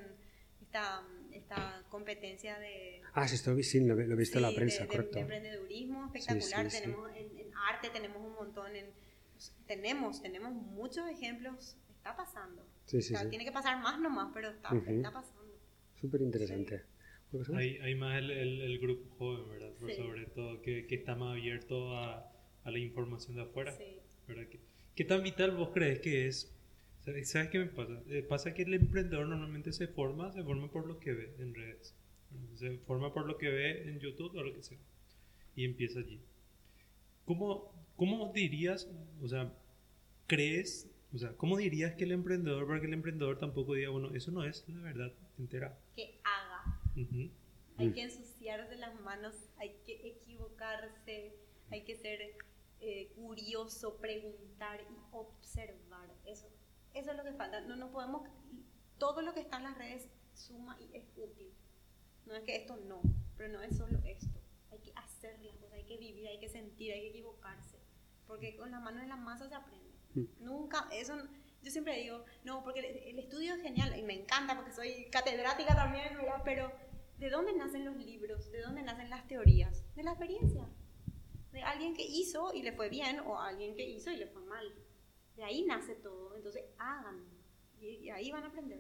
esta, 0.62 1.02
esta, 1.32 1.82
competencia 1.88 2.60
de... 2.60 3.02
Ah, 3.14 3.26
sí, 3.26 3.36
esto 3.36 3.56
sí, 3.64 3.80
lo, 3.80 3.96
lo 3.96 4.02
he 4.02 4.18
visto 4.18 4.38
en 4.38 4.42
la 4.42 4.52
prensa, 4.52 4.82
de, 4.84 4.90
correcto. 4.90 5.16
De, 5.16 5.22
emprendedurismo 5.22 6.06
espectacular, 6.08 6.68
tenemos 6.68 7.10
en, 7.16 7.40
en, 7.40 7.52
arte 7.72 7.90
tenemos 7.90 8.18
un 8.18 8.34
montón, 8.34 8.76
en, 8.76 8.88
tenemos, 9.66 10.22
tenemos 10.22 10.52
muchos 10.52 11.10
ejemplos, 11.10 11.78
está 12.00 12.16
pasando. 12.16 12.66
Sí, 12.86 13.02
sí, 13.02 13.14
Tiene 13.30 13.46
que 13.46 13.52
pasar 13.52 13.82
más 13.82 14.00
nomás, 14.00 14.32
pero 14.34 14.50
está, 14.50 14.76
está 14.76 15.12
pasando. 15.12 15.60
Súper 16.00 16.22
interesante. 16.22 16.84
Hay, 17.54 17.78
hay, 17.78 17.94
más 17.94 18.18
el, 18.18 18.32
el, 18.32 18.80
grupo 18.80 19.16
joven, 19.18 19.48
¿verdad? 19.50 19.72
sobre 19.78 20.26
todo, 20.28 20.62
que, 20.64 20.88
que, 20.88 20.96
está 20.96 21.16
más 21.16 21.34
abierto 21.34 21.96
a, 21.96 22.32
a, 22.64 22.72
la 22.72 22.80
información 22.80 23.36
de 23.36 23.44
afuera. 23.44 23.78
¿verdad? 24.28 24.48
¿Qué, 24.50 24.60
¿Qué, 24.96 25.06
tan 25.06 25.22
vital 25.22 25.56
vos 25.56 25.70
crees 25.72 26.00
que 26.00 26.28
es? 26.28 26.52
¿Sabes 27.24 27.50
qué 27.50 27.60
me 27.60 27.66
pasa? 27.68 28.02
Eh, 28.08 28.24
pasa 28.24 28.54
que 28.54 28.64
el 28.64 28.74
emprendedor 28.74 29.28
normalmente 29.28 29.72
se 29.74 29.88
forma, 29.88 30.32
se 30.32 30.44
forma 30.44 30.72
por 30.72 30.88
lo 30.88 31.00
que 31.00 31.14
ve 31.14 31.36
en 31.38 31.54
redes. 31.54 31.94
Se 32.56 32.78
forma 32.80 33.14
por 33.14 33.28
lo 33.28 33.38
que 33.38 33.50
ve 33.50 33.90
en 33.90 34.00
YouTube 34.00 34.36
o 34.36 34.44
lo 34.44 34.54
que 34.56 34.64
sea. 34.64 34.78
Y 35.56 35.66
empieza 35.66 36.00
allí. 36.00 36.20
¿Cómo, 37.26 37.72
cómo 37.96 38.32
dirías, 38.34 38.90
o 39.22 39.28
sea, 39.28 39.54
crees, 40.26 40.90
o 41.14 41.18
sea, 41.18 41.36
cómo 41.38 41.58
dirías 41.58 41.96
que 41.96 42.04
el 42.04 42.12
emprendedor, 42.12 42.68
para 42.68 42.80
que 42.80 42.88
el 42.88 42.94
emprendedor 42.94 43.38
tampoco 43.40 43.74
diga, 43.74 43.90
bueno, 43.90 44.14
eso 44.14 44.32
no 44.32 44.44
es 44.44 44.64
la 44.68 44.82
verdad 44.82 45.12
entera? 45.38 45.78
Que 45.96 46.20
haga 46.24 46.80
hay 47.80 47.94
que 47.94 48.04
ensuciarse 48.04 48.76
las 48.76 49.00
manos, 49.02 49.36
hay 49.58 49.74
que 49.86 50.08
equivocarse, 50.08 51.34
hay 51.72 51.84
que 51.84 51.96
ser 51.96 52.36
eh, 52.82 53.14
curioso, 53.16 53.98
preguntar 53.98 54.82
y 54.82 54.98
observar. 55.12 56.10
Eso, 56.26 56.48
eso 56.94 57.12
es 57.12 57.18
lo 57.18 57.24
que 57.24 57.32
falta. 57.34 57.62
No, 57.62 57.78
no 57.78 57.92
podemos, 57.92 58.24
todo 58.98 59.22
lo 59.22 59.34
que 59.34 59.40
está 59.40 59.58
en 59.58 59.64
las 59.64 59.78
redes 59.78 60.10
suma 60.34 60.78
y 60.80 60.96
es 60.96 61.06
útil. 61.16 61.54
No 62.26 62.36
es 62.36 62.44
que 62.44 62.58
esto 62.58 62.76
no, 62.76 63.02
pero 63.38 63.52
no 63.54 63.62
es 63.62 63.78
solo 63.78 64.00
esto. 64.06 64.42
Hay 64.72 64.80
que 64.80 64.92
hacer 64.96 65.40
las 65.40 65.56
cosas, 65.56 65.74
hay 65.74 65.86
que 65.86 65.98
vivir, 65.98 66.28
hay 66.28 66.40
que 66.40 66.50
sentir, 66.50 66.92
hay 66.92 67.02
que 67.02 67.10
equivocarse. 67.10 67.80
Porque 68.28 68.58
con 68.58 68.72
las 68.72 68.82
manos 68.82 69.04
en 69.04 69.10
la 69.10 69.16
masa 69.16 69.48
se 69.48 69.56
aprende. 69.56 69.90
Nunca, 70.40 70.88
eso, 70.92 71.16
yo 71.62 71.72
siempre 71.72 72.02
digo, 72.02 72.26
no, 72.44 72.64
porque 72.64 72.80
el, 72.80 72.86
el, 72.86 73.20
estudio 73.20 73.56
es 73.56 73.62
genial 73.62 73.98
y 73.98 74.04
me 74.04 74.14
encanta 74.14 74.56
porque 74.56 74.72
soy 74.72 75.10
catedrática 75.12 75.76
también, 75.76 76.16
¿verdad? 76.16 76.42
Pero 76.44 76.72
¿De 77.20 77.30
dónde 77.30 77.54
nacen 77.54 77.84
los 77.84 77.98
libros? 77.98 78.50
¿De 78.52 78.62
dónde 78.62 78.82
nacen 78.82 79.10
las 79.10 79.28
teorías? 79.28 79.84
De 79.96 80.04
la 80.04 80.12
experiencia. 80.12 80.66
De 81.52 81.62
alguien 81.62 81.94
que 81.94 82.04
hizo 82.04 82.54
y 82.54 82.62
le 82.62 82.72
fue 82.72 82.90
bien 82.90 83.20
o 83.20 83.40
alguien 83.40 83.76
que 83.76 83.84
hizo 83.84 84.10
y 84.10 84.18
le 84.18 84.28
fue 84.28 84.42
mal. 84.44 84.74
De 85.36 85.44
ahí 85.44 85.66
nace 85.66 85.96
todo. 85.96 86.36
Entonces, 86.38 86.64
hagan. 86.78 87.26
Y, 87.82 88.10
ahí 88.10 88.32
van 88.32 88.46
a 88.46 88.48
aprender. 88.48 88.80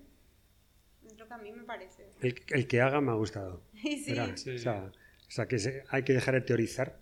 Es 1.05 1.17
lo 1.17 1.27
que 1.27 1.33
a 1.33 1.37
mí 1.37 1.51
me 1.51 1.63
parece. 1.63 2.13
El, 2.21 2.67
que 2.67 2.81
haga 2.81 3.01
me 3.01 3.11
ha 3.11 3.15
gustado. 3.15 3.61
sí. 3.73 4.17
O, 4.17 5.31
sea, 5.31 5.47
que 5.47 5.83
hay 5.89 6.03
que 6.03 6.13
dejar 6.13 6.35
de 6.35 6.41
teorizar 6.41 6.97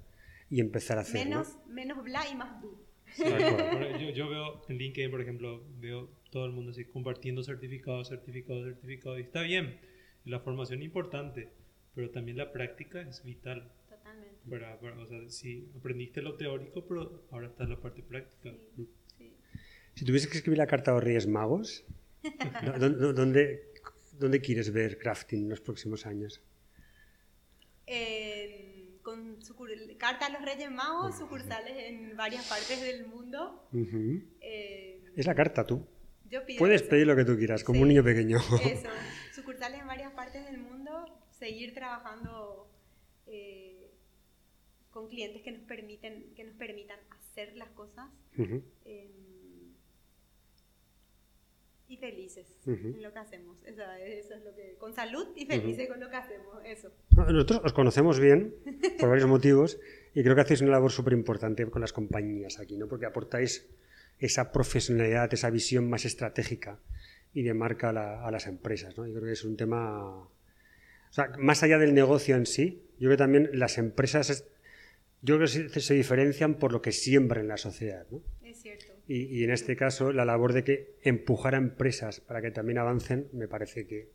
y 0.50 0.60
empezar 0.60 0.98
a 0.98 1.02
hacer. 1.02 1.24
Menos, 1.24 1.56
menos 1.68 2.04
bla 2.04 2.28
y 2.28 2.36
más 2.36 2.62
du. 2.62 2.84
yo, 4.00 4.10
yo, 4.12 4.30
veo 4.30 4.62
en 4.68 4.78
LinkedIn, 4.78 5.12
por 5.12 5.22
ejemplo, 5.22 5.64
veo 5.80 6.10
todo 6.32 6.46
el 6.46 6.52
mundo 6.52 6.72
así 6.72 6.86
compartiendo 6.86 7.44
certificados, 7.44 8.10
certificados, 8.10 8.66
certificados. 8.66 9.20
Y 9.20 9.22
está 9.24 9.42
bien 9.42 9.80
la 10.28 10.40
formación 10.40 10.80
es 10.80 10.86
importante, 10.86 11.50
pero 11.96 12.10
también 12.12 12.38
la 12.38 12.52
práctica 12.52 13.02
es 13.02 13.24
vital. 13.24 13.72
Totalmente. 13.90 15.02
o 15.02 15.08
sea, 15.08 15.30
sí, 15.30 15.70
aprendiste 15.78 16.22
lo 16.22 16.36
teórico, 16.36 16.86
pero 16.86 17.24
ahora 17.32 17.48
está 17.48 17.66
la 17.66 17.80
parte 17.80 18.04
práctica. 18.04 18.54
Si 19.96 20.06
tuvieses 20.06 20.30
que 20.30 20.38
escribir 20.38 20.58
la 20.58 20.68
carta 20.68 20.92
a 20.92 20.96
los 20.96 21.04
Reyes 21.04 21.28
Magos, 21.28 21.86
¿dónde, 23.16 23.72
¿dónde, 24.20 24.42
quieres 24.42 24.72
ver 24.72 24.98
crafting 24.98 25.44
en 25.44 25.50
los 25.50 25.62
próximos 25.62 26.06
años? 26.06 26.42
su, 27.88 28.27
carta 29.98 30.28
a 30.28 30.30
los 30.30 30.42
Reyes 30.42 30.72
Magos, 30.72 31.18
sucursales 31.18 31.74
en 31.78 32.16
varias 32.16 32.48
partes 32.48 32.82
del 32.82 33.08
mundo. 33.08 33.68
Eh, 34.42 35.04
es 35.16 35.26
la 35.26 35.36
carta, 35.36 35.66
tú. 35.66 35.86
Puedes 36.58 36.84
pedir 36.84 37.08
lo 37.08 37.16
que 37.16 37.26
tú 37.26 37.38
quieras, 37.38 37.64
como 37.64 37.82
un 37.82 37.88
niño 37.88 38.04
pequeño. 38.04 38.38
Eso. 38.38 38.90
Sucursales 39.34 39.80
en 39.80 39.88
varias 39.88 40.12
partes 40.14 40.46
del 40.46 40.58
mundo, 40.58 41.06
seguir 41.40 41.74
trabajando 41.74 42.70
eh, 43.26 43.92
con 44.92 45.08
clientes 45.08 45.42
que 45.42 45.52
nos, 45.52 45.62
permiten, 45.62 46.34
que 46.36 46.44
nos 46.44 46.56
permitan 46.56 47.00
hacer 47.12 47.56
las 47.56 47.70
cosas. 47.70 48.10
Em, 48.38 49.12
y 51.90 51.98
felices 51.98 52.46
en 52.66 53.02
lo 53.02 53.14
que 53.14 53.20
hacemos. 53.20 53.58
Eso, 53.64 53.84
es 53.84 54.44
lo 54.44 54.54
que, 54.56 54.76
con 54.78 54.94
salud 54.94 55.28
y 55.36 55.46
felices 55.46 55.88
con 55.88 56.00
lo 56.00 56.10
que 56.10 56.16
hacemos. 56.18 56.60
Eso. 56.66 56.92
Nosotros 57.12 57.62
os 57.64 57.74
conocemos 57.74 58.20
bien 58.20 58.54
por 59.00 59.10
varios 59.10 59.28
motivos 59.28 59.80
y 60.14 60.24
creo 60.24 60.36
que 60.36 60.42
hacéis 60.42 60.62
una 60.62 60.72
labor 60.72 60.92
súper 60.92 61.14
importante 61.14 61.66
con 61.68 61.82
las 61.82 61.94
compañías 61.94 62.60
aquí, 62.60 62.78
¿no? 62.78 62.88
porque 62.88 63.06
aportáis 63.06 63.68
esa 64.20 64.52
profesionalidad, 64.52 65.34
esa 65.34 65.50
visión 65.50 65.90
más 65.90 66.06
estratégica 66.06 66.80
y 67.34 67.44
de 67.44 67.54
marca 67.54 67.90
a, 67.90 68.32
las 68.32 68.48
empresas. 68.48 68.98
¿no? 68.98 69.06
Yo 69.06 69.14
creo 69.14 69.26
que 69.26 69.34
es 69.34 69.44
un 69.44 69.56
tema... 69.56 70.00
O 70.00 70.32
sea, 71.12 71.32
más 71.38 71.64
allá 71.64 71.78
del 71.78 71.94
negocio 71.94 72.36
en 72.36 72.46
sí, 72.46 72.84
yo 72.94 73.08
creo 73.08 73.12
que 73.12 73.18
también 73.18 73.50
las 73.54 73.78
empresas... 73.78 74.46
yo 75.22 75.38
creo 75.38 75.48
que 75.72 75.80
se, 75.80 75.94
diferencian 75.94 76.56
por 76.56 76.74
lo 76.74 76.82
que 76.82 76.92
siembran 76.92 77.44
en 77.44 77.48
la 77.48 77.58
sociedad. 77.58 78.06
¿no? 78.12 78.22
Cierto. 79.08 79.34
Y, 79.34 79.44
en 79.44 79.52
este 79.52 79.76
caso, 79.76 80.12
la 80.12 80.26
labor 80.26 80.54
de 80.54 80.64
que 80.64 80.96
empujar 81.02 81.56
a 81.56 81.58
empresas 81.58 82.20
para 82.20 82.42
que 82.42 82.52
también 82.52 82.78
avancen, 82.78 83.28
me 83.34 83.48
parece 83.48 83.88
que, 83.88 84.10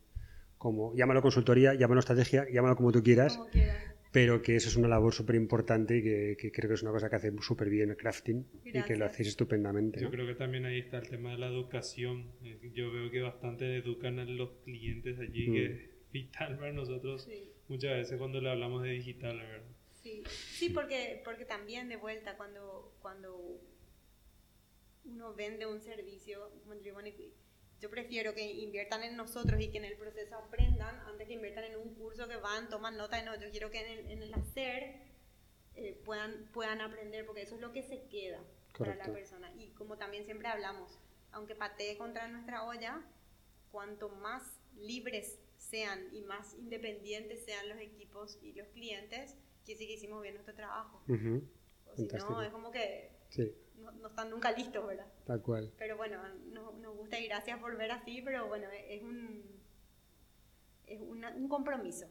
como 0.59 0.95
llámalo 0.95 1.23
consultoría, 1.23 1.75
llámalo 1.75 2.01
estrategia, 2.01 2.47
llámalo 2.53 2.77
como 2.77 2.93
tú 2.93 3.03
quieras, 3.03 3.37
como 3.37 3.51
quieras 3.51 3.93
pero 4.13 4.43
que 4.43 4.57
eso 4.57 4.69
es 4.69 4.77
una 4.77 4.89
labor 4.89 5.15
súper 5.15 5.37
importante 5.37 5.97
y 5.97 6.03
que, 6.37 6.53
creo 6.53 6.69
que 6.69 6.75
es 6.75 6.83
una 6.83 6.93
cosa 6.93 7.09
que 7.09 7.17
hace 7.17 7.33
súper 7.41 7.71
bien 7.71 7.91
el 7.91 7.97
crafting 7.97 8.47
y 8.63 8.83
que 8.83 8.97
lo 8.97 9.07
hacéis 9.07 9.31
estupendamente. 9.31 10.01
Yo 10.01 10.11
creo 10.11 10.27
que 10.27 10.35
también 10.35 10.67
ahí 10.67 10.81
está 10.81 10.99
el 10.99 11.09
tema 11.09 11.31
de 11.33 11.39
la 11.39 11.47
educación. 11.47 12.31
Eh, 12.45 12.59
yo 12.75 12.93
veo 12.93 13.11
que 13.11 13.23
bastante 13.23 13.79
educan 13.79 14.19
a 14.19 14.25
los 14.25 14.51
clientes 14.65 15.19
allí, 15.19 15.47
que 15.47 15.69
mm. 15.69 15.73
es 15.73 16.13
vital 16.13 16.59
para 16.59 16.73
nosotros 16.73 17.27
muchas 17.69 17.97
veces 17.97 18.19
cuando 18.19 18.39
le 18.41 18.51
hablamos 18.51 18.83
de 18.83 18.91
digital, 18.91 19.39
¿verdad? 19.39 19.63
Sí, 20.03 20.23
sí 20.27 20.69
porque, 20.69 21.23
porque 21.25 21.47
también 21.47 21.89
de 21.89 21.97
vuelta, 21.97 22.37
cuando, 22.37 22.93
cuando 23.01 23.61
uno 25.23 25.35
vende 25.35 25.67
un 25.67 25.81
servicio, 25.81 26.51
yo 27.81 27.91
prefiero 27.91 28.35
que 28.35 28.45
inviertan 28.45 29.05
en 29.05 29.17
nosotros 29.17 29.61
y 29.61 29.71
que 29.71 29.79
en 29.79 29.85
el 29.85 29.97
proceso 29.97 30.37
aprendan 30.37 30.99
antes 31.01 31.27
que 31.27 31.35
inviertan 31.35 31.65
en 31.65 31.77
un 31.77 31.95
curso 31.95 32.29
que 32.29 32.37
van, 32.37 32.69
toman 32.69 32.97
nota 32.97 33.21
y 33.21 33.25
no. 33.25 33.35
Yo 33.41 33.51
quiero 33.51 33.71
que 33.71 33.81
en 33.81 34.23
el, 34.23 34.35
hacer 34.35 34.97
eh, 35.75 36.01
puedan, 36.05 36.49
puedan 36.53 36.81
aprender 36.81 37.25
porque 37.25 37.43
eso 37.43 37.55
es 37.55 37.61
lo 37.61 37.73
que 37.73 37.83
se 37.83 38.05
queda 38.09 38.41
para 38.77 38.95
la 38.97 39.13
persona. 39.13 39.53
Y 39.57 39.71
como 39.71 39.97
también 39.97 40.25
siempre 40.25 40.49
hablamos, 40.49 40.99
aunque 41.31 41.55
patee 41.55 41.97
contra 41.97 42.29
nuestra 42.29 42.65
olla, 42.65 43.03
cuanto 43.71 44.09
más 44.09 44.61
libres 44.77 45.39
sean 45.57 46.09
y 46.13 46.23
más 46.23 46.55
independientes 46.55 47.45
sean 47.45 47.69
los 47.69 47.79
equipos 47.79 48.39
y 48.43 48.53
los 48.55 48.69
clientes, 48.69 49.37
que 49.65 49.77
sí 49.77 49.87
que 49.87 49.95
hicimos 49.95 50.23
bien 50.23 50.35
nuestro 50.35 50.55
trabajo. 50.55 51.03
o 51.07 51.97
si 51.97 52.07
no, 52.07 52.43
es 52.43 52.51
como 52.51 52.71
que 52.71 53.11
no, 54.01 54.09
están 54.09 54.31
nunca 54.31 54.53
listos, 54.53 54.87
¿verdad? 54.87 55.07
Tal 55.27 55.41
cual. 55.43 55.71
Pero 55.79 55.97
bueno, 55.97 56.19
nos, 56.53 56.97
gusta 56.97 57.19
y 57.19 57.27
gracias 57.27 57.59
por 57.59 57.77
ver 57.77 57.91
así, 57.91 58.23
pero 58.25 58.47
bueno, 58.49 58.67
es 58.89 59.03
un, 59.03 59.43
es 60.87 61.01
un 61.01 61.49
compromiso. 61.49 62.07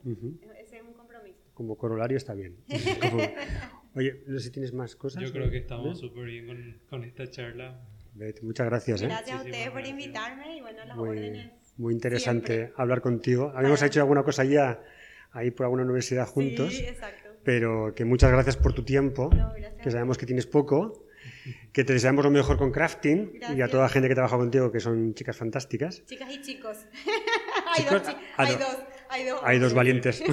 Ese 0.58 0.78
es 0.78 0.84
un 0.84 0.94
compromiso. 0.94 1.40
Como 1.54 1.78
corolario 1.78 2.18
está 2.18 2.34
bien. 2.34 2.58
Oye, 3.96 4.24
no 4.28 4.40
sé 4.40 4.46
si 4.46 4.52
tienes 4.52 4.74
más 4.74 4.96
cosas. 4.96 5.22
Yo 5.22 5.32
creo 5.32 5.50
que 5.50 5.58
estamos 5.58 6.00
súper 6.00 6.26
bien 6.26 6.48
con, 6.48 6.80
con, 6.90 7.04
esta 7.04 7.30
charla. 7.30 7.80
Bet, 8.14 8.42
muchas 8.42 8.66
gracias. 8.68 9.02
¿eh? 9.02 9.06
Gracias 9.08 9.40
a 9.40 9.44
ustedes 9.44 9.70
por 9.70 9.86
invitarme 9.86 10.58
y 10.58 10.62
bueno, 10.62 10.86
las 10.86 10.98
Muy, 10.98 11.10
órdenes. 11.10 11.52
muy 11.78 11.94
interesante 11.94 12.56
siempre. 12.56 12.74
hablar 12.78 13.02
contigo. 13.02 13.52
Habíamos 13.56 13.80
Para- 13.80 13.88
hecho 13.88 14.00
alguna 14.02 14.24
cosa 14.24 14.44
ya 14.44 14.82
ahí 15.32 15.52
por 15.52 15.66
alguna 15.66 15.84
universidad 15.84 16.28
juntos, 16.28 16.74
Sí, 16.74 16.86
exacto. 16.86 17.30
pero 17.44 17.94
que 17.96 18.04
muchas 18.06 18.32
gracias 18.32 18.58
por 18.58 18.74
tu 18.74 18.84
tiempo, 18.84 19.30
No, 19.34 19.54
gracias. 19.54 19.82
que 19.82 19.92
sabemos 19.92 20.18
que 20.18 20.26
tienes 20.26 20.46
poco, 20.46 21.06
que 21.74 21.84
te 21.84 21.94
deseamos 21.94 22.24
lo 22.26 22.32
mejor 22.32 22.58
con 22.58 22.72
crafting 22.72 23.32
y 23.34 23.38
a 23.38 23.48
Gracias. 23.48 23.72
toda 23.72 23.84
la 23.84 23.90
gente 23.90 24.08
que 24.10 24.16
trabaja 24.16 24.38
contigo, 24.38 24.72
que 24.72 24.80
son 24.80 25.14
chicas 25.14 25.36
fantásticas. 25.38 26.06
Chicas 26.06 26.32
y 26.34 26.42
chicos. 26.42 26.78
hay, 27.76 27.84
Chicos, 27.84 28.04
dos, 28.04 28.16
ah, 28.16 28.20
hay 28.38 28.54
no. 28.54 28.60
dos. 28.60 28.78
Hay 29.10 29.26
dos. 29.26 29.42
Hay 29.44 29.60
dos 29.60 29.74
valientes. 29.74 30.24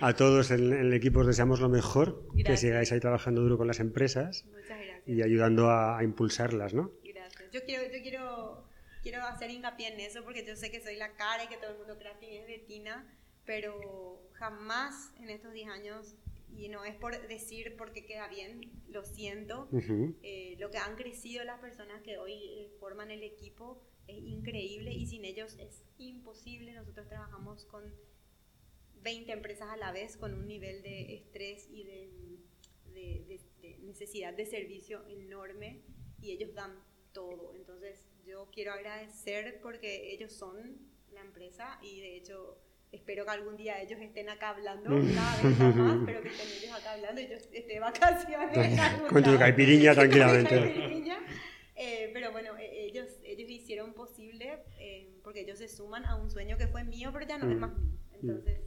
a 0.00 0.12
todos 0.14 0.50
en, 0.50 0.72
en 0.72 0.80
el 0.86 0.92
equipo 0.94 1.20
os 1.20 1.26
deseamos 1.26 1.60
lo 1.60 1.68
mejor, 1.68 2.26
que 2.36 2.42
Gracias. 2.42 2.60
sigáis 2.60 2.92
ahí 2.92 3.00
trabajando 3.00 3.40
duro 3.42 3.56
con 3.56 3.66
las 3.66 3.80
empresas 3.80 4.44
gracias. 4.66 5.02
y 5.06 5.22
ayudando 5.22 5.70
a, 5.70 5.98
a 5.98 6.04
impulsarlas, 6.04 6.74
¿no? 6.74 6.90
Gracias. 7.04 7.50
Yo 7.52 7.62
quiero, 7.64 7.84
yo 7.84 8.02
quiero, 8.02 8.64
quiero 9.02 9.22
hacer 9.24 9.50
hincapié 9.50 9.94
en 9.94 10.00
eso 10.00 10.22
porque 10.24 10.44
yo 10.44 10.56
sé 10.56 10.70
que 10.70 10.80
soy 10.80 10.96
la 10.96 11.12
cara 11.14 11.44
y 11.44 11.48
que 11.48 11.56
todo 11.56 11.70
el 11.70 11.78
mundo 11.78 11.96
crafting 11.98 12.32
es 12.32 12.46
de 12.46 12.58
Tina, 12.66 13.06
pero 13.46 14.20
jamás 14.34 15.12
en 15.20 15.30
estos 15.30 15.52
10 15.52 15.68
años, 15.68 16.14
y 16.56 16.68
no 16.68 16.84
es 16.84 16.94
por 16.96 17.26
decir 17.28 17.76
porque 17.76 18.04
queda 18.04 18.28
bien, 18.28 18.60
lo 18.88 19.04
siento, 19.04 19.68
eh, 20.22 20.56
lo 20.58 20.70
que 20.70 20.78
han 20.78 20.96
crecido 20.96 21.44
las 21.44 21.60
personas 21.60 22.02
que 22.02 22.18
hoy 22.18 22.32
eh, 22.32 22.70
forman 22.78 23.10
el 23.10 23.22
equipo 23.22 23.82
es 24.06 24.18
increíble 24.18 24.92
y 24.92 25.06
sin 25.06 25.24
ellos 25.24 25.56
es 25.58 25.82
imposible. 25.98 26.72
Nosotros 26.74 27.08
trabajamos 27.08 27.64
con 27.64 27.92
20 29.02 29.32
empresas 29.32 29.68
a 29.70 29.76
la 29.76 29.92
vez 29.92 30.16
con 30.16 30.32
un 30.34 30.46
nivel 30.46 30.82
de 30.82 31.14
estrés 31.14 31.68
y 31.70 31.84
de, 31.84 32.10
de- 32.92 33.24
de- 33.28 33.40
de 33.60 33.78
necesidad 33.80 34.32
de 34.34 34.46
servicio 34.46 35.06
enorme 35.08 35.82
y 36.20 36.30
ellos 36.32 36.54
dan 36.54 36.78
todo. 37.12 37.54
Entonces 37.54 38.08
yo 38.24 38.48
quiero 38.52 38.72
agradecer 38.72 39.60
porque 39.62 40.12
ellos 40.12 40.32
son 40.32 40.78
la 41.12 41.20
empresa 41.20 41.78
y 41.82 42.00
de 42.00 42.16
hecho 42.16 42.58
espero 42.94 43.24
que 43.24 43.30
algún 43.30 43.56
día 43.56 43.80
ellos 43.82 44.00
estén 44.00 44.28
acá 44.28 44.50
hablando, 44.50 44.90
Mm. 44.90 45.14
cada 45.14 45.42
vez 45.42 45.58
más, 45.76 45.98
pero 46.06 46.22
que 46.22 46.28
estén 46.28 46.48
ellos 46.62 46.76
acá 46.78 46.92
hablando 46.92 47.20
y 47.20 47.26
yo 47.28 47.34
esté 47.34 47.62
de 47.66 47.80
vacaciones. 47.80 48.80
Con 49.10 49.22
tu 49.22 49.38
caipiriña 49.38 49.94
tranquilamente. 49.94 50.50
caipiriña. 50.58 51.18
Eh, 51.76 52.10
pero 52.14 52.30
bueno, 52.30 52.56
eh, 52.56 52.86
ellos, 52.88 53.08
ellos 53.24 53.50
hicieron 53.50 53.94
posible 53.94 54.58
eh, 54.78 55.10
porque 55.24 55.40
ellos 55.40 55.58
se 55.58 55.66
suman 55.68 56.04
a 56.06 56.14
un 56.14 56.30
sueño 56.30 56.56
que 56.56 56.68
fue 56.68 56.84
mío, 56.84 57.10
pero 57.12 57.26
ya 57.26 57.36
no 57.38 57.50
es 57.50 57.56
Mm. 57.56 57.60
más 57.60 57.76
mío. 57.76 57.98
Entonces, 58.22 58.60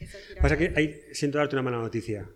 eso 0.00 0.18
quiero 0.26 0.40
Pasa 0.42 0.56
que 0.56 0.72
hay, 0.74 1.00
siento 1.12 1.38
darte 1.38 1.54
una 1.56 1.62
mala 1.62 1.76
noticia, 1.78 2.26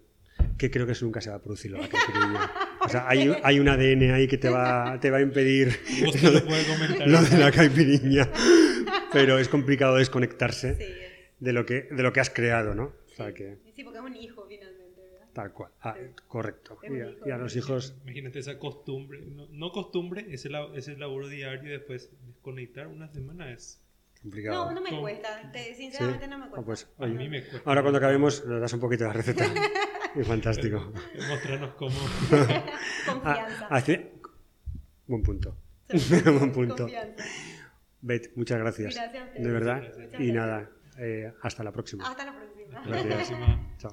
que 0.58 0.70
creo 0.70 0.84
que 0.86 0.92
eso 0.92 1.04
nunca 1.06 1.20
se 1.20 1.30
va 1.30 1.36
a 1.36 1.42
producir 1.42 1.70
la 1.72 1.78
caipirinha. 1.88 2.50
O 2.80 2.88
sea, 2.88 3.08
hay, 3.08 3.34
hay 3.42 3.58
un 3.58 3.68
ADN 3.68 4.12
ahí 4.12 4.28
que 4.28 4.36
te 4.38 4.48
va, 4.50 4.98
te 5.00 5.10
va 5.10 5.16
a 5.18 5.20
impedir 5.22 5.76
lo 6.22 7.06
lo 7.06 7.22
de 7.22 7.38
la 7.38 7.50
caipiriña, 7.50 8.28
pero 9.12 9.38
es 9.38 9.48
complicado 9.48 9.96
desconectarse 9.96 10.74
Sí, 10.76 10.82
es- 10.84 11.07
de 11.40 11.52
lo 11.52 11.64
que, 11.66 11.82
de 11.82 12.02
lo 12.02 12.12
que 12.12 12.20
has 12.20 12.30
creado, 12.30 12.74
¿no? 12.74 12.84
O 13.06 13.14
sea, 13.16 13.32
que 13.34 13.58
sí, 13.74 13.82
porque 13.84 13.98
es 13.98 14.04
un 14.04 14.16
hijo 14.16 14.46
finalmente, 14.48 15.00
¿verdad? 15.00 15.26
tal 15.32 15.52
cual. 15.52 15.72
Ah, 15.80 15.94
Sí. 15.98 16.06
correcto. 16.26 16.78
Y 16.82 16.86
a, 17.00 17.10
hijo. 17.10 17.28
y 17.28 17.30
a 17.30 17.36
los 17.36 17.56
hijos... 17.56 17.96
Imagínate 18.04 18.38
esa 18.40 18.58
costumbre. 18.58 19.20
No, 19.26 19.46
no 19.50 19.72
costumbre, 19.72 20.26
ese, 20.30 20.48
la- 20.48 20.68
ese 20.74 20.96
laburo 20.96 21.28
diario 21.28 21.68
y 21.68 21.72
después 21.72 22.10
desconectar 22.26 22.86
una 22.86 23.08
semana 23.08 23.52
es. 23.52 23.80
Complicado. 24.22 24.66
No, 24.66 24.72
no 24.72 24.80
me 24.80 24.90
¿Cómo? 24.90 25.02
cuesta. 25.02 25.50
te- 25.52 25.74
sinceramente 25.74 26.24
Sí. 26.24 26.30
no 26.30 26.38
me 26.38 26.44
Ah, 26.46 26.48
cuesta. 26.50 26.64
pues, 26.66 26.88
A 26.98 27.04
oye, 27.04 27.14
mí 27.14 27.28
me 27.28 27.40
cuesta. 27.44 27.62
ahora 27.68 27.82
cuando 27.82 27.98
acabemos 27.98 28.44
nos 28.46 28.60
das 28.60 28.72
un 28.72 28.80
poquito 28.80 29.04
de 29.04 29.08
la 29.08 29.14
receta. 29.14 29.44
Es 30.16 30.26
fantástico. 30.26 30.92
Mostrarnos 31.28 31.74
cómo. 31.74 31.94
Confianza. 33.06 33.66
Ah, 33.70 33.76
hace- 33.76 34.10
Buen 35.06 35.22
punto. 35.22 35.56
Buen 35.88 36.50
punto. 36.52 36.76
Confianza. 36.84 37.24
Bet, 38.00 38.32
muchas 38.34 38.58
gracias. 38.58 38.94
Gracias 38.94 39.28
a. 39.36 39.38
De 39.40 39.50
verdad. 39.50 39.76
Muchas 39.82 39.96
gracias. 39.98 40.20
Y 40.22 40.32
nada, 40.32 40.70
eh, 40.98 41.32
hasta 41.42 41.62
la 41.64 41.72
próxima. 41.72 42.06
Hasta 42.08 42.24
la 42.24 42.32
próxima. 42.32 42.82
Gracias. 42.84 43.14
próxima. 43.14 43.76
Chao. 43.78 43.92